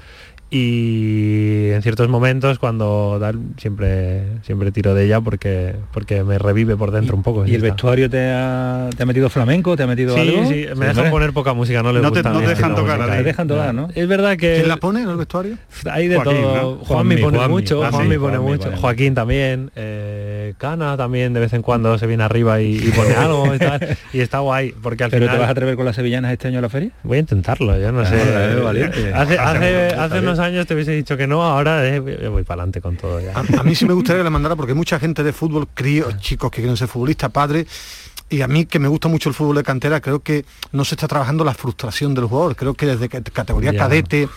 y 0.55 1.71
en 1.71 1.81
ciertos 1.81 2.09
momentos 2.09 2.59
cuando 2.59 3.19
siempre 3.57 4.23
siempre 4.43 4.71
tiro 4.71 4.93
de 4.93 5.05
ella 5.05 5.19
porque 5.19 5.75
porque 5.91 6.23
me 6.23 6.37
revive 6.37 6.75
por 6.75 6.91
dentro 6.91 7.17
un 7.17 7.23
poco 7.23 7.47
y 7.47 7.55
el 7.55 7.61
vestuario 7.61 8.07
te 8.07 8.29
ha, 8.31 8.87
te 8.95 9.01
ha, 9.01 9.05
metido 9.07 9.31
flamenco 9.31 9.75
te 9.75 9.81
ha 9.81 9.87
metido 9.87 10.15
algo 10.15 10.45
sí 10.45 10.67
me 10.75 10.85
dejan 10.85 11.09
poner 11.09 11.33
poca 11.33 11.53
música 11.53 11.81
no 11.81 11.91
les 11.91 12.03
gusta 12.07 12.29
no 12.29 12.39
te 12.39 12.47
dejan 12.47 12.75
tocar 12.75 13.09
te 13.09 13.23
dejan 13.23 13.47
tocar 13.47 13.73
no 13.73 13.87
es 13.95 14.07
verdad 14.07 14.37
que 14.37 14.57
quién 14.57 14.67
la 14.67 14.77
pone 14.77 15.01
en 15.01 15.09
el 15.09 15.17
vestuario 15.17 15.57
hay 15.89 16.07
de 16.07 16.19
todo. 16.19 16.77
Juan 16.83 17.07
me 17.07 17.17
pone 17.17 17.47
mucho 17.47 17.83
Juan 17.89 18.07
me 18.07 18.19
pone 18.19 18.37
mucho 18.37 18.71
Joaquín 18.79 19.15
también 19.15 19.71
eh, 19.75 20.32
Toscana 20.51 20.97
también 20.97 21.33
de 21.33 21.39
vez 21.39 21.53
en 21.53 21.61
cuando 21.61 21.97
se 21.97 22.07
viene 22.07 22.23
arriba 22.23 22.61
y, 22.61 22.79
pone 22.91 23.15
algo 23.15 23.53
y, 23.55 23.59
tal, 23.59 23.97
y 24.13 24.19
está 24.19 24.39
guay. 24.39 24.71
Porque 24.71 25.03
al 25.03 25.11
¿Pero 25.11 25.29
te 25.29 25.37
vas 25.37 25.47
a 25.47 25.51
atrever 25.51 25.75
con 25.75 25.85
las 25.85 25.95
sevillanas 25.95 26.31
este 26.31 26.47
año 26.47 26.59
a 26.59 26.61
la 26.61 26.69
feria? 26.69 26.91
Voy 27.03 27.17
a 27.17 27.19
intentarlo, 27.21 27.79
yo 27.79 27.91
no 27.91 28.01
ah, 28.01 28.05
sé. 28.05 29.13
hace, 29.13 29.37
hace, 29.95 30.19
unos 30.19 30.39
años 30.39 30.67
te 30.67 30.73
hubiese 30.73 30.91
dicho 30.91 31.15
que 31.17 31.27
no, 31.27 31.43
ahora 31.43 31.85
eh, 31.87 31.99
voy 31.99 32.43
para 32.43 32.61
adelante 32.61 32.81
con 32.81 32.97
todo 32.97 33.19
ya. 33.19 33.33
A, 33.33 33.63
mí 33.63 33.75
sí 33.75 33.85
me 33.85 33.93
gustaría 33.93 34.19
que 34.19 34.23
le 34.25 34.29
mandara 34.29 34.55
porque 34.55 34.73
mucha 34.73 34.99
gente 34.99 35.23
de 35.23 35.33
fútbol, 35.33 35.67
críos, 35.73 36.17
chicos 36.17 36.51
que 36.51 36.57
quieren 36.61 36.77
ser 36.77 36.87
futbolistas, 36.87 37.31
padres, 37.31 37.67
y 38.29 38.41
a 38.41 38.47
mí 38.47 38.65
que 38.65 38.79
me 38.79 38.87
gusta 38.87 39.07
mucho 39.07 39.29
el 39.29 39.35
fútbol 39.35 39.57
de 39.57 39.63
cantera, 39.63 40.01
creo 40.01 40.21
que 40.21 40.45
no 40.71 40.85
se 40.85 40.95
está 40.95 41.07
trabajando 41.07 41.43
la 41.43 41.53
frustración 41.53 42.15
del 42.15 42.25
jugador. 42.25 42.55
Creo 42.55 42.73
que 42.73 42.87
desde 42.87 43.09
categoría 43.09 43.75
cadete 43.75 44.27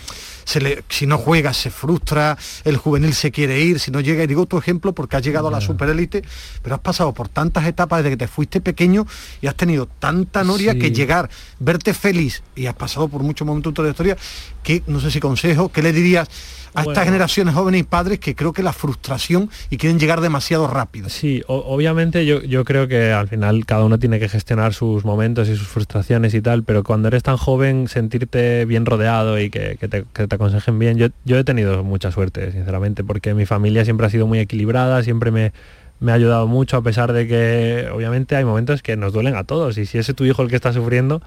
si 0.46 1.06
no 1.06 1.18
juega 1.18 1.52
se 1.52 1.70
frustra, 1.70 2.38
el 2.64 2.76
juvenil 2.76 3.14
se 3.14 3.30
quiere 3.30 3.60
ir, 3.60 3.80
si 3.80 3.90
no 3.90 4.00
llega, 4.00 4.24
y 4.24 4.26
digo 4.26 4.46
tu 4.46 4.56
ejemplo 4.58 4.94
porque 4.94 5.16
has 5.16 5.22
llegado 5.22 5.48
a 5.48 5.50
la 5.50 5.60
superélite, 5.60 6.22
pero 6.62 6.76
has 6.76 6.80
pasado 6.80 7.12
por 7.12 7.28
tantas 7.28 7.66
etapas 7.66 7.98
desde 7.98 8.10
que 8.10 8.24
te 8.24 8.28
fuiste 8.28 8.60
pequeño 8.60 9.06
y 9.40 9.48
has 9.48 9.56
tenido 9.56 9.86
tanta 9.86 10.44
noria 10.44 10.78
que 10.78 10.90
llegar, 10.90 11.28
verte 11.58 11.92
feliz 11.92 12.42
y 12.54 12.66
has 12.66 12.74
pasado 12.74 13.08
por 13.08 13.22
muchos 13.22 13.46
momentos 13.46 13.72
de 13.74 13.82
tu 13.82 13.88
historia, 13.88 14.16
que 14.62 14.82
no 14.86 15.00
sé 15.00 15.10
si 15.10 15.20
consejo, 15.20 15.70
¿qué 15.70 15.82
le 15.82 15.92
dirías? 15.92 16.28
a 16.76 16.82
estas 16.82 17.04
generaciones 17.04 17.54
jóvenes 17.54 17.80
y 17.80 17.84
padres 17.84 18.18
que 18.18 18.34
creo 18.34 18.52
que 18.52 18.62
la 18.62 18.72
frustración 18.72 19.50
y 19.70 19.78
quieren 19.78 19.98
llegar 19.98 20.20
demasiado 20.20 20.68
rápido. 20.68 21.08
Sí, 21.08 21.42
obviamente 21.46 22.26
yo, 22.26 22.42
yo 22.42 22.64
creo 22.64 22.86
que 22.86 23.12
al 23.12 23.28
final 23.28 23.64
cada 23.64 23.84
uno 23.84 23.98
tiene 23.98 24.18
que 24.18 24.28
gestionar 24.28 24.74
sus 24.74 25.04
momentos 25.04 25.48
y 25.48 25.56
sus 25.56 25.66
frustraciones 25.66 26.34
y 26.34 26.42
tal, 26.42 26.62
pero 26.64 26.84
cuando 26.84 27.08
eres 27.08 27.22
tan 27.22 27.36
joven 27.36 27.88
sentirte 27.88 28.64
bien 28.66 28.84
rodeado 28.84 29.40
y 29.40 29.50
que, 29.50 29.76
te, 29.76 30.04
aconsejen 30.36 30.78
bien, 30.78 30.96
yo, 30.96 31.08
yo 31.24 31.38
he 31.38 31.44
tenido 31.44 31.84
mucha 31.84 32.10
suerte, 32.12 32.52
sinceramente, 32.52 33.04
porque 33.04 33.34
mi 33.34 33.44
familia 33.44 33.84
siempre 33.84 34.06
ha 34.06 34.10
sido 34.10 34.26
muy 34.26 34.38
equilibrada, 34.38 35.02
siempre 35.02 35.30
me, 35.30 35.52
me 36.00 36.12
ha 36.12 36.14
ayudado 36.14 36.46
mucho 36.46 36.76
a 36.76 36.82
pesar 36.82 37.12
de 37.12 37.26
que 37.26 37.88
obviamente 37.92 38.36
hay 38.36 38.44
momentos 38.44 38.82
que 38.82 38.96
nos 38.96 39.12
duelen 39.12 39.36
a 39.36 39.44
todos 39.44 39.78
y 39.78 39.86
si 39.86 39.98
es 39.98 40.14
tu 40.14 40.24
hijo 40.24 40.42
el 40.42 40.48
que 40.48 40.56
está 40.56 40.72
sufriendo, 40.72 41.22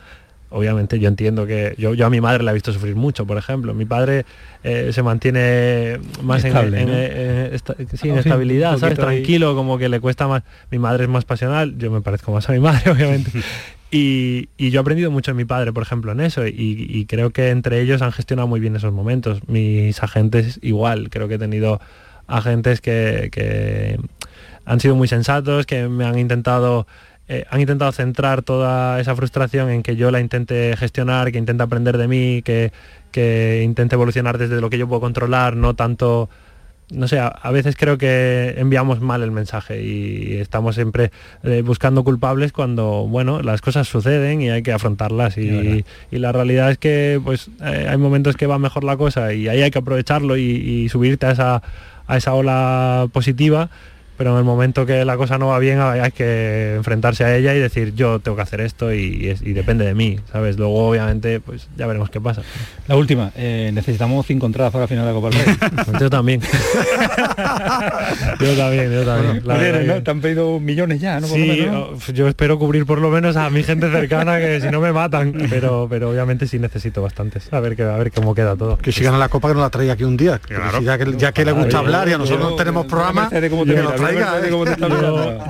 obviamente 0.50 1.00
yo 1.00 1.08
entiendo 1.08 1.46
que 1.46 1.76
yo, 1.78 1.94
yo 1.94 2.06
a 2.06 2.10
mi 2.10 2.22
madre 2.22 2.44
la 2.44 2.52
he 2.52 2.54
visto 2.54 2.74
sufrir 2.74 2.96
mucho, 2.96 3.26
por 3.26 3.38
ejemplo. 3.38 3.74
Mi 3.74 3.86
padre 3.86 4.26
eh, 4.64 4.92
se 4.94 5.04
mantiene 5.04 6.00
más 6.22 6.44
en, 6.44 6.56
estabilidad, 8.18 8.78
¿sabes? 8.78 8.98
Tranquilo, 8.98 9.56
como 9.56 9.78
que 9.78 9.90
le 9.90 10.00
cuesta 10.00 10.28
más. 10.28 10.44
Mi 10.72 10.80
madre 10.80 11.04
es 11.04 11.10
más 11.10 11.26
pasional, 11.26 11.78
yo 11.78 11.92
me 11.92 12.02
parezco 12.02 12.32
más 12.32 12.50
a 12.50 12.54
mi 12.54 12.60
madre, 12.60 12.92
obviamente. 12.92 13.32
Y, 13.92 14.50
yo 14.58 14.80
he 14.80 14.82
aprendido 14.82 15.10
mucho 15.10 15.32
de 15.32 15.36
mi 15.36 15.46
padre, 15.46 15.74
por 15.74 15.84
ejemplo, 15.84 16.12
en 16.12 16.20
eso, 16.20 16.46
y, 16.46 17.06
creo 17.08 17.32
que 17.32 17.50
entre 17.50 17.82
ellos 17.82 18.02
han 18.02 18.12
gestionado 18.12 18.48
muy 18.48 18.60
bien 18.60 18.76
esos 18.76 18.94
momentos. 18.94 19.48
Mis 19.48 20.02
agentes 20.04 20.60
igual, 20.62 21.10
creo 21.10 21.28
que 21.28 21.36
he 21.36 21.40
tenido 21.40 21.82
agentes 22.28 22.82
que, 22.82 24.00
han 24.66 24.80
sido 24.80 24.96
muy 24.96 25.08
sensatos, 25.08 25.66
que 25.66 25.88
me 25.88 26.06
han 26.06 26.20
intentado 26.20 26.86
eh, 27.28 27.46
han 27.52 27.62
intentado 27.62 27.92
centrar 27.92 28.42
toda 28.42 29.00
esa 29.00 29.16
frustración 29.16 29.70
en 29.70 29.84
que 29.84 29.96
yo 29.96 30.10
la 30.10 30.20
intente 30.20 30.76
gestionar, 30.78 31.32
que 31.32 31.38
intente 31.38 31.62
aprender 31.62 31.98
de 32.00 32.08
mí, 32.08 32.42
que, 32.44 32.72
que 33.12 33.62
intente 33.64 33.96
evolucionar 33.96 34.40
desde 34.40 34.60
lo 34.62 34.70
que 34.72 34.80
yo 34.80 34.88
puedo 34.88 35.02
controlar, 35.02 35.56
no 35.56 35.76
tanto 35.76 36.30
no 36.92 37.08
sé, 37.08 37.20
a, 37.20 37.52
veces 37.52 37.76
creo 37.78 37.98
que 37.98 38.56
enviamos 38.58 39.00
mal 39.00 39.22
el 39.22 39.32
mensaje 39.32 39.84
y 39.84 40.38
estamos 40.38 40.76
siempre 40.76 41.12
eh, 41.44 41.62
buscando 41.64 42.04
culpables 42.04 42.52
cuando, 42.52 43.08
bueno, 43.08 43.42
las 43.42 43.62
cosas 43.62 43.88
suceden 43.88 44.42
y 44.42 44.50
hay 44.50 44.64
que 44.64 44.72
afrontarlas. 44.72 45.38
Y, 45.38 45.86
la 46.12 46.32
realidad 46.32 46.72
es 46.72 46.78
que 46.78 47.22
pues 47.24 47.50
eh, 47.62 47.88
hay 47.90 47.98
momentos 47.98 48.36
que 48.36 48.48
va 48.48 48.60
mejor 48.60 48.84
la 48.84 48.98
cosa 48.98 49.34
y 49.34 49.48
ahí 49.48 49.62
hay 49.62 49.72
que 49.72 49.80
aprovecharlo 49.80 50.36
y, 50.38 50.44
y 50.44 50.90
subirte 50.90 51.28
a 51.28 51.32
esa, 51.32 51.62
a 52.08 52.18
esa 52.18 52.34
ola 52.34 53.08
positiva 53.14 53.70
pero 54.20 54.34
en 54.34 54.38
el 54.40 54.44
momento 54.44 54.86
que 54.86 55.06
la 55.06 55.16
cosa 55.16 55.38
no 55.38 55.48
va 55.48 55.60
bien 55.60 55.80
hay 55.80 56.12
que 56.12 56.74
enfrentarse 56.76 57.24
a 57.24 57.38
ella 57.38 57.56
y 57.56 57.60
decir 57.60 57.96
yo 57.96 58.20
tengo 58.20 58.36
que 58.36 58.44
hacer 58.44 58.60
esto 58.60 58.94
y, 58.94 59.34
depende 59.54 59.86
de 59.86 59.94
mí, 59.94 60.20
¿sabes? 60.30 60.58
Luego 60.58 60.90
obviamente 60.90 61.40
pues 61.40 61.70
ya 61.78 61.88
veremos 61.88 62.10
qué 62.10 62.20
pasa. 62.20 62.42
La 62.90 62.98
última, 62.98 63.32
eh, 63.38 63.72
necesitamos 63.74 64.26
cinco 64.26 64.46
entradas 64.46 64.74
para 64.74 64.84
la 64.84 64.88
final 64.90 65.06
de 65.06 65.14
la 65.14 65.20
Copa 65.22 65.30
del 65.30 65.46
Rey. 65.46 65.56
yo 66.02 66.10
también. 66.10 66.42
yo 68.42 68.58
también, 68.58 68.92
yo 68.92 69.06
también. 69.06 70.04
Te 70.04 70.12
han 70.12 70.20
pedido 70.20 70.60
millones 70.60 71.00
ya, 71.00 71.22
¿no? 71.22 71.28
Sí, 71.28 71.66
yo 72.14 72.28
espero 72.28 72.60
cubrir 72.60 72.86
por 72.86 73.00
lo 73.00 73.10
menos 73.12 73.38
a 73.38 73.50
mi 73.50 73.64
gente 73.64 73.90
cercana 73.90 74.38
que 74.40 74.60
si 74.60 74.68
no 74.68 74.82
me 74.82 74.92
matan, 74.92 75.34
pero, 75.50 75.88
pero 75.90 76.10
obviamente 76.10 76.46
sí 76.46 76.60
necesito 76.60 77.02
bastantes. 77.02 77.48
A 77.54 77.62
ver, 77.62 77.78
que, 77.78 77.84
a 77.84 77.96
ver 77.96 78.12
cómo 78.12 78.36
queda 78.36 78.58
todo. 78.58 78.78
Que 78.80 78.92
si 78.92 79.02
gana 79.02 79.18
la 79.18 79.30
Copa 79.30 79.48
que 79.48 79.54
nos 79.54 79.64
la 79.64 79.70
traiga 79.70 79.94
aquí 79.94 80.04
un 80.04 80.18
día. 80.18 80.42
ya, 80.84 80.98
que, 80.98 81.16
ya 81.16 81.32
que 81.32 81.46
le 81.46 81.54
gusta 81.54 81.80
hablar 81.80 82.10
y 82.10 82.12
a 82.12 82.18
nosotros 82.18 82.50
no 82.50 82.56
tenemos 82.58 82.86
programa, 82.86 83.30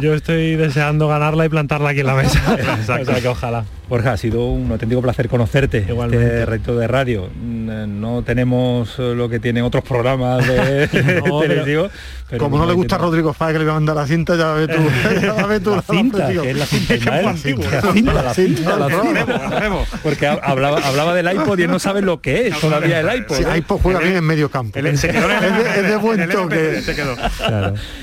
yo, 0.01 0.13
estoy 0.13 0.55
deseando 0.55 1.07
ganarla 1.07 1.45
y 1.45 1.49
plantarla 1.49 1.89
aquí 1.89 2.01
en 2.01 2.07
la 2.07 2.15
mesa. 2.15 2.41
o 2.81 3.05
sea 3.05 3.21
que 3.21 3.27
ojalá. 3.27 3.65
Borja, 3.89 4.13
ha 4.13 4.17
sido 4.17 4.45
un 4.45 4.71
auténtico 4.71 5.01
placer 5.01 5.27
conocerte. 5.27 5.83
Igualmente. 5.89 6.25
Este 6.25 6.45
recto 6.45 6.77
de 6.77 6.87
radio. 6.87 7.27
Mm, 7.35 7.99
no 7.99 8.21
tenemos 8.21 8.99
lo 8.99 9.27
que 9.27 9.39
tienen 9.39 9.63
otros 9.63 9.83
programas 9.83 10.47
de 10.47 10.87
televisión. 11.41 11.89
Como 12.37 12.59
no 12.59 12.67
le 12.67 12.73
gusta 12.73 12.95
a 12.95 12.99
Rodrigo 12.99 13.33
Fáez 13.33 13.53
que 13.53 13.59
le 13.59 13.65
va 13.65 13.71
a 13.71 13.75
mandar 13.75 13.95
la 13.95 14.05
cinta, 14.05 14.35
ya 14.35 14.53
ves 14.53 14.67
tú. 14.67 15.21
ya 15.21 15.47
ves 15.47 15.63
tú 15.63 15.75
la, 15.75 15.81
cinta, 15.81 16.27
que 16.27 16.51
es 16.51 16.57
la 16.57 16.65
cinta, 16.67 16.93
la 16.93 17.35
cinta, 17.35 17.71
la 17.71 18.33
cinta, 18.35 18.77
la 18.77 18.89
cinta, 18.89 19.85
Porque 20.03 20.27
hablaba, 20.27 20.77
hablaba 20.77 21.15
del 21.15 21.31
iPod 21.33 21.57
y 21.57 21.67
no 21.67 21.79
sabe 21.79 22.03
lo 22.03 22.21
que 22.21 22.47
es 22.47 22.59
todavía 22.59 22.99
el 22.99 23.17
iPod. 23.21 23.35
Sí, 23.35 23.43
¿eh? 23.43 23.57
iPod 23.57 23.79
juega 23.81 23.99
bien 23.99 24.17
en 24.17 24.23
medio 24.23 24.49
campo. 24.49 24.77
es, 24.77 25.01
de, 25.01 25.97
buen 25.97 26.29
toque. 26.29 26.83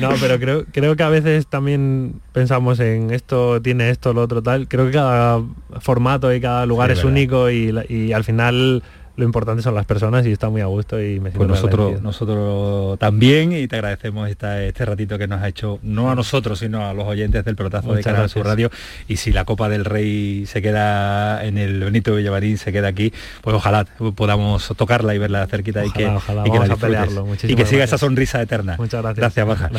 No, 0.00 0.10
pero 0.20 0.40
creo, 0.40 0.64
creo 0.72 0.96
que 0.96 1.02
a 1.04 1.08
veces 1.08 1.46
también 1.46 2.20
pensamos 2.32 2.80
en 2.80 3.12
esto 3.12 3.62
tiene 3.62 3.90
esto, 3.90 4.12
lo 4.12 4.22
otro 4.22 4.42
tal. 4.42 4.66
Creo 4.66 4.86
que 4.86 4.92
cada 4.92 5.40
formato 5.80 6.32
y 6.34 6.40
cada 6.40 6.66
lugar 6.66 6.90
es 6.90 7.04
único 7.04 7.50
y, 7.50 7.74
y 7.88 8.12
al 8.12 8.24
final 8.24 8.82
lo 9.16 9.24
importante 9.24 9.62
son 9.62 9.74
las 9.74 9.86
personas 9.86 10.26
y 10.26 10.32
está 10.32 10.50
muy 10.50 10.60
a 10.60 10.66
gusto 10.66 11.00
y 11.00 11.20
me 11.20 11.30
siento 11.30 11.38
pues 11.38 11.48
nosotros 11.48 12.02
nosotros 12.02 12.98
también 12.98 13.52
y 13.52 13.66
te 13.66 13.76
agradecemos 13.76 14.28
este 14.28 14.84
ratito 14.84 15.18
que 15.18 15.26
nos 15.26 15.42
ha 15.42 15.48
hecho 15.48 15.78
no 15.82 16.10
a 16.10 16.14
nosotros 16.14 16.58
sino 16.58 16.86
a 16.86 16.92
los 16.92 17.06
oyentes 17.06 17.44
del 17.44 17.56
pelotazo 17.56 17.94
de 17.94 18.02
Canal 18.02 18.28
Sur 18.28 18.44
Radio. 18.44 18.70
Y 19.08 19.16
si 19.16 19.32
la 19.32 19.44
Copa 19.44 19.68
del 19.68 19.84
Rey 19.84 20.44
se 20.46 20.60
queda 20.60 21.44
en 21.44 21.56
el 21.56 21.80
Benito 21.80 22.14
Villamarín 22.14 22.58
se 22.58 22.72
queda 22.72 22.88
aquí 22.88 23.12
pues 23.40 23.56
ojalá 23.56 23.86
podamos 24.14 24.68
tocarla 24.76 25.14
y 25.14 25.18
verla 25.18 25.46
cerquita 25.46 25.84
y 25.84 25.90
que, 25.90 26.02
y 26.02 26.50
que, 26.50 27.52
y 27.52 27.56
que 27.56 27.66
siga 27.66 27.84
esa 27.84 27.98
sonrisa 27.98 28.42
eterna. 28.42 28.76
Muchas 28.78 29.02
gracias. 29.02 29.34
Gracias 29.34 29.46
Borja. 29.46 29.70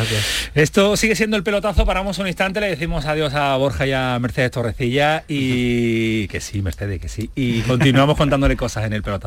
Esto 0.56 0.98
sigue 0.98 1.16
siendo 1.16 1.38
el 1.38 1.44
pelotazo. 1.44 1.86
Paramos 1.86 2.18
un 2.18 2.28
instante 2.28 2.60
le 2.60 2.70
decimos 2.70 3.06
adiós 3.06 3.36
a 3.36 3.56
Borja 3.58 3.86
y 3.86 3.92
a 3.92 4.18
Mercedes 4.20 4.52
Torrecilla 4.52 5.24
y 5.28 6.28
que 6.28 6.42
sí 6.42 6.64
Mercedes 6.64 7.00
que 7.00 7.10
sí. 7.10 7.30
Y 7.36 7.62
continuamos 7.62 8.18
contándole 8.18 8.56
cosas 8.56 8.86
en 8.86 8.94
el 8.94 9.04
pelotazo 9.04 9.27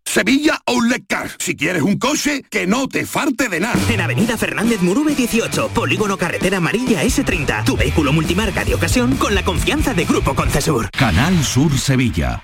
Sevilla 0.13 0.59
Outlet 0.65 1.05
Car. 1.07 1.29
Si 1.39 1.55
quieres 1.55 1.83
un 1.83 1.97
coche, 1.97 2.43
que 2.49 2.67
no 2.67 2.89
te 2.89 3.05
falte 3.05 3.47
de 3.47 3.61
nada. 3.61 3.79
En 3.89 4.01
Avenida 4.01 4.35
Fernández 4.35 4.81
Murube 4.81 5.15
18, 5.15 5.69
Polígono 5.69 6.17
Carretera 6.17 6.57
Amarilla 6.57 7.01
S30. 7.01 7.63
Tu 7.63 7.77
vehículo 7.77 8.11
multimarca 8.11 8.65
de 8.65 8.75
ocasión 8.75 9.15
con 9.15 9.33
la 9.33 9.45
confianza 9.45 9.93
de 9.93 10.03
Grupo 10.03 10.35
Concesur. 10.35 10.89
Canal 10.91 11.41
Sur 11.45 11.79
Sevilla. 11.79 12.43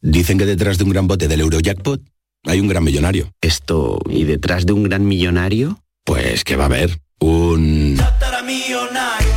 Dicen 0.00 0.38
que 0.38 0.46
detrás 0.46 0.78
de 0.78 0.84
un 0.84 0.90
gran 0.90 1.06
bote 1.06 1.28
del 1.28 1.40
Eurojackpot 1.40 2.00
hay 2.44 2.60
un 2.60 2.68
gran 2.68 2.84
millonario. 2.84 3.30
Esto, 3.40 4.00
¿y 4.08 4.24
detrás 4.24 4.66
de 4.66 4.72
un 4.72 4.84
gran 4.84 5.06
millonario? 5.06 5.80
Pues 6.04 6.44
que 6.44 6.56
va 6.56 6.64
a 6.64 6.66
haber 6.66 7.00
un... 7.20 7.98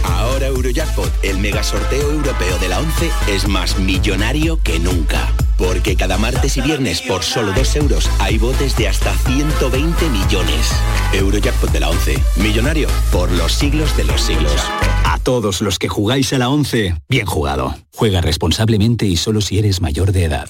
Ahora 0.03 0.47
Eurojackpot, 0.47 1.11
el 1.24 1.38
mega 1.39 1.64
sorteo 1.64 2.11
europeo 2.11 2.57
de 2.59 2.70
la 2.70 2.80
11, 2.80 3.09
es 3.30 3.47
más 3.47 3.78
millonario 3.80 4.61
que 4.64 4.80
nunca. 4.80 5.30
Porque 5.58 5.95
cada 5.95 6.18
martes 6.18 6.58
y 6.58 6.62
viernes 6.62 7.01
por 7.01 7.24
solo 7.24 7.54
2 7.54 7.76
euros 7.78 8.10
hay 8.20 8.38
botes 8.38 8.76
de 8.78 8.88
hasta 8.88 9.14
120 9.14 10.10
millones. 10.10 10.72
Eurojackpot 11.14 11.72
de 11.72 11.80
la 11.80 11.89
11. 11.89 12.20
Millonario 12.38 12.88
por 13.12 13.32
los 13.32 13.54
siglos 13.54 13.95
de 13.97 14.04
los 14.04 14.22
siglos. 14.22 14.56
A 15.06 15.20
todos 15.20 15.62
los 15.62 15.80
que 15.80 15.89
jugáis 15.89 16.34
a 16.34 16.38
la 16.38 16.49
11, 16.49 16.95
bien 17.08 17.26
jugado. 17.26 17.76
Juega 17.93 18.22
responsablemente 18.22 19.06
y 19.06 19.18
solo 19.18 19.41
si 19.41 19.60
eres 19.60 19.82
mayor 19.82 20.12
de 20.12 20.26
edad. 20.26 20.49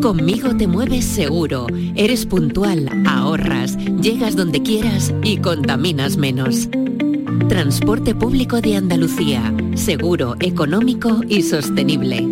Conmigo 0.00 0.56
te 0.56 0.66
mueves 0.66 1.04
seguro, 1.04 1.66
eres 1.94 2.26
puntual, 2.26 2.88
ahorras, 3.06 3.76
llegas 3.76 4.34
donde 4.36 4.62
quieras 4.62 5.12
y 5.22 5.36
contaminas 5.38 6.16
menos. 6.16 6.68
Transporte 7.48 8.14
público 8.14 8.60
de 8.60 8.76
Andalucía, 8.76 9.54
seguro, 9.74 10.36
económico 10.40 11.20
y 11.28 11.42
sostenible. 11.42 12.31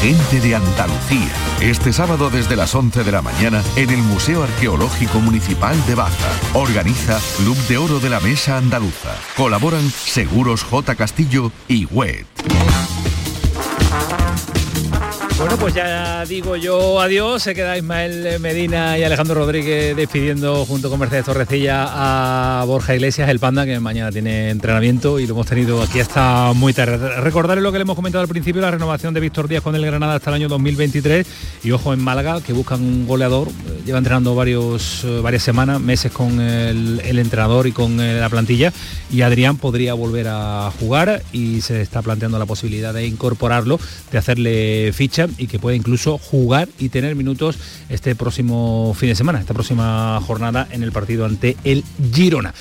Gente 0.00 0.40
de 0.40 0.54
Andalucía. 0.54 1.32
Este 1.60 1.92
sábado 1.92 2.30
desde 2.30 2.54
las 2.54 2.74
11 2.74 3.02
de 3.02 3.12
la 3.12 3.22
mañana 3.22 3.62
en 3.76 3.90
el 3.90 3.98
Museo 3.98 4.42
Arqueológico 4.42 5.20
Municipal 5.20 5.74
de 5.86 5.94
Baza. 5.94 6.30
Organiza 6.54 7.18
Club 7.38 7.56
de 7.66 7.78
Oro 7.78 7.98
de 7.98 8.10
la 8.10 8.20
Mesa 8.20 8.58
Andaluza. 8.58 9.16
Colaboran 9.36 9.90
Seguros 9.90 10.62
J. 10.64 10.94
Castillo 10.94 11.50
y 11.66 11.86
WET. 11.86 12.26
Bueno, 15.38 15.58
pues 15.58 15.74
ya 15.74 16.24
digo 16.24 16.56
yo 16.56 16.98
adiós. 16.98 17.42
Se 17.42 17.54
queda 17.54 17.76
Ismael 17.76 18.40
Medina 18.40 18.98
y 18.98 19.04
Alejandro 19.04 19.34
Rodríguez 19.34 19.94
despidiendo 19.94 20.64
junto 20.64 20.88
con 20.88 20.98
Mercedes 20.98 21.26
Torrecilla 21.26 22.60
a 22.60 22.64
Borja 22.64 22.94
Iglesias, 22.94 23.28
el 23.28 23.38
panda, 23.38 23.66
que 23.66 23.78
mañana 23.78 24.10
tiene 24.10 24.48
entrenamiento 24.48 25.20
y 25.20 25.26
lo 25.26 25.34
hemos 25.34 25.46
tenido 25.46 25.82
aquí 25.82 26.00
hasta 26.00 26.54
muy 26.54 26.72
tarde. 26.72 27.20
Recordarles 27.20 27.62
lo 27.62 27.70
que 27.70 27.76
le 27.76 27.82
hemos 27.82 27.96
comentado 27.96 28.22
al 28.22 28.28
principio, 28.28 28.62
la 28.62 28.70
renovación 28.70 29.12
de 29.12 29.20
Víctor 29.20 29.46
Díaz 29.46 29.62
con 29.62 29.74
el 29.74 29.84
Granada 29.84 30.14
hasta 30.14 30.30
el 30.30 30.36
año 30.36 30.48
2023 30.48 31.26
y 31.64 31.70
ojo 31.70 31.92
en 31.92 32.02
Málaga, 32.02 32.40
que 32.40 32.54
buscan 32.54 32.80
un 32.80 33.06
goleador. 33.06 33.48
Lleva 33.84 33.98
entrenando 33.98 34.34
varios, 34.34 35.06
varias 35.22 35.42
semanas, 35.42 35.82
meses 35.82 36.12
con 36.12 36.40
el, 36.40 37.02
el 37.04 37.18
entrenador 37.18 37.66
y 37.66 37.72
con 37.72 38.00
eh, 38.00 38.18
la 38.18 38.30
plantilla 38.30 38.72
y 39.12 39.20
Adrián 39.20 39.58
podría 39.58 39.92
volver 39.92 40.28
a 40.28 40.72
jugar 40.80 41.22
y 41.32 41.60
se 41.60 41.82
está 41.82 42.00
planteando 42.00 42.38
la 42.38 42.46
posibilidad 42.46 42.94
de 42.94 43.06
incorporarlo, 43.06 43.78
de 44.10 44.18
hacerle 44.18 44.92
ficha 44.94 45.25
y 45.38 45.46
que 45.46 45.58
puede 45.58 45.76
incluso 45.76 46.18
jugar 46.18 46.68
y 46.78 46.88
tener 46.88 47.14
minutos 47.14 47.58
este 47.88 48.14
próximo 48.14 48.94
fin 48.98 49.10
de 49.10 49.14
semana, 49.14 49.40
esta 49.40 49.54
próxima 49.54 50.20
jornada 50.26 50.68
en 50.70 50.82
el 50.82 50.92
partido 50.92 51.24
ante 51.24 51.56
el 51.64 51.84
Girona. 52.12 52.54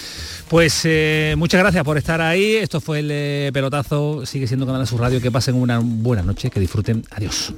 Pues 0.48 0.82
eh, 0.84 1.34
muchas 1.38 1.60
gracias 1.60 1.84
por 1.84 1.98
estar 1.98 2.22
ahí. 2.22 2.56
Esto 2.56 2.80
fue 2.80 3.00
el 3.00 3.10
eh, 3.12 3.50
pelotazo. 3.52 4.26
Sigue 4.26 4.48
siendo 4.48 4.66
Canal 4.66 4.86
Sur 4.86 5.02
Radio. 5.02 5.20
Que 5.20 5.32
pasen 5.32 5.56
una 5.56 5.80
buena 5.80 6.22
noche. 6.22 6.52
Que 6.52 6.60
disfruten. 6.60 7.04
Adiós. 7.10 7.52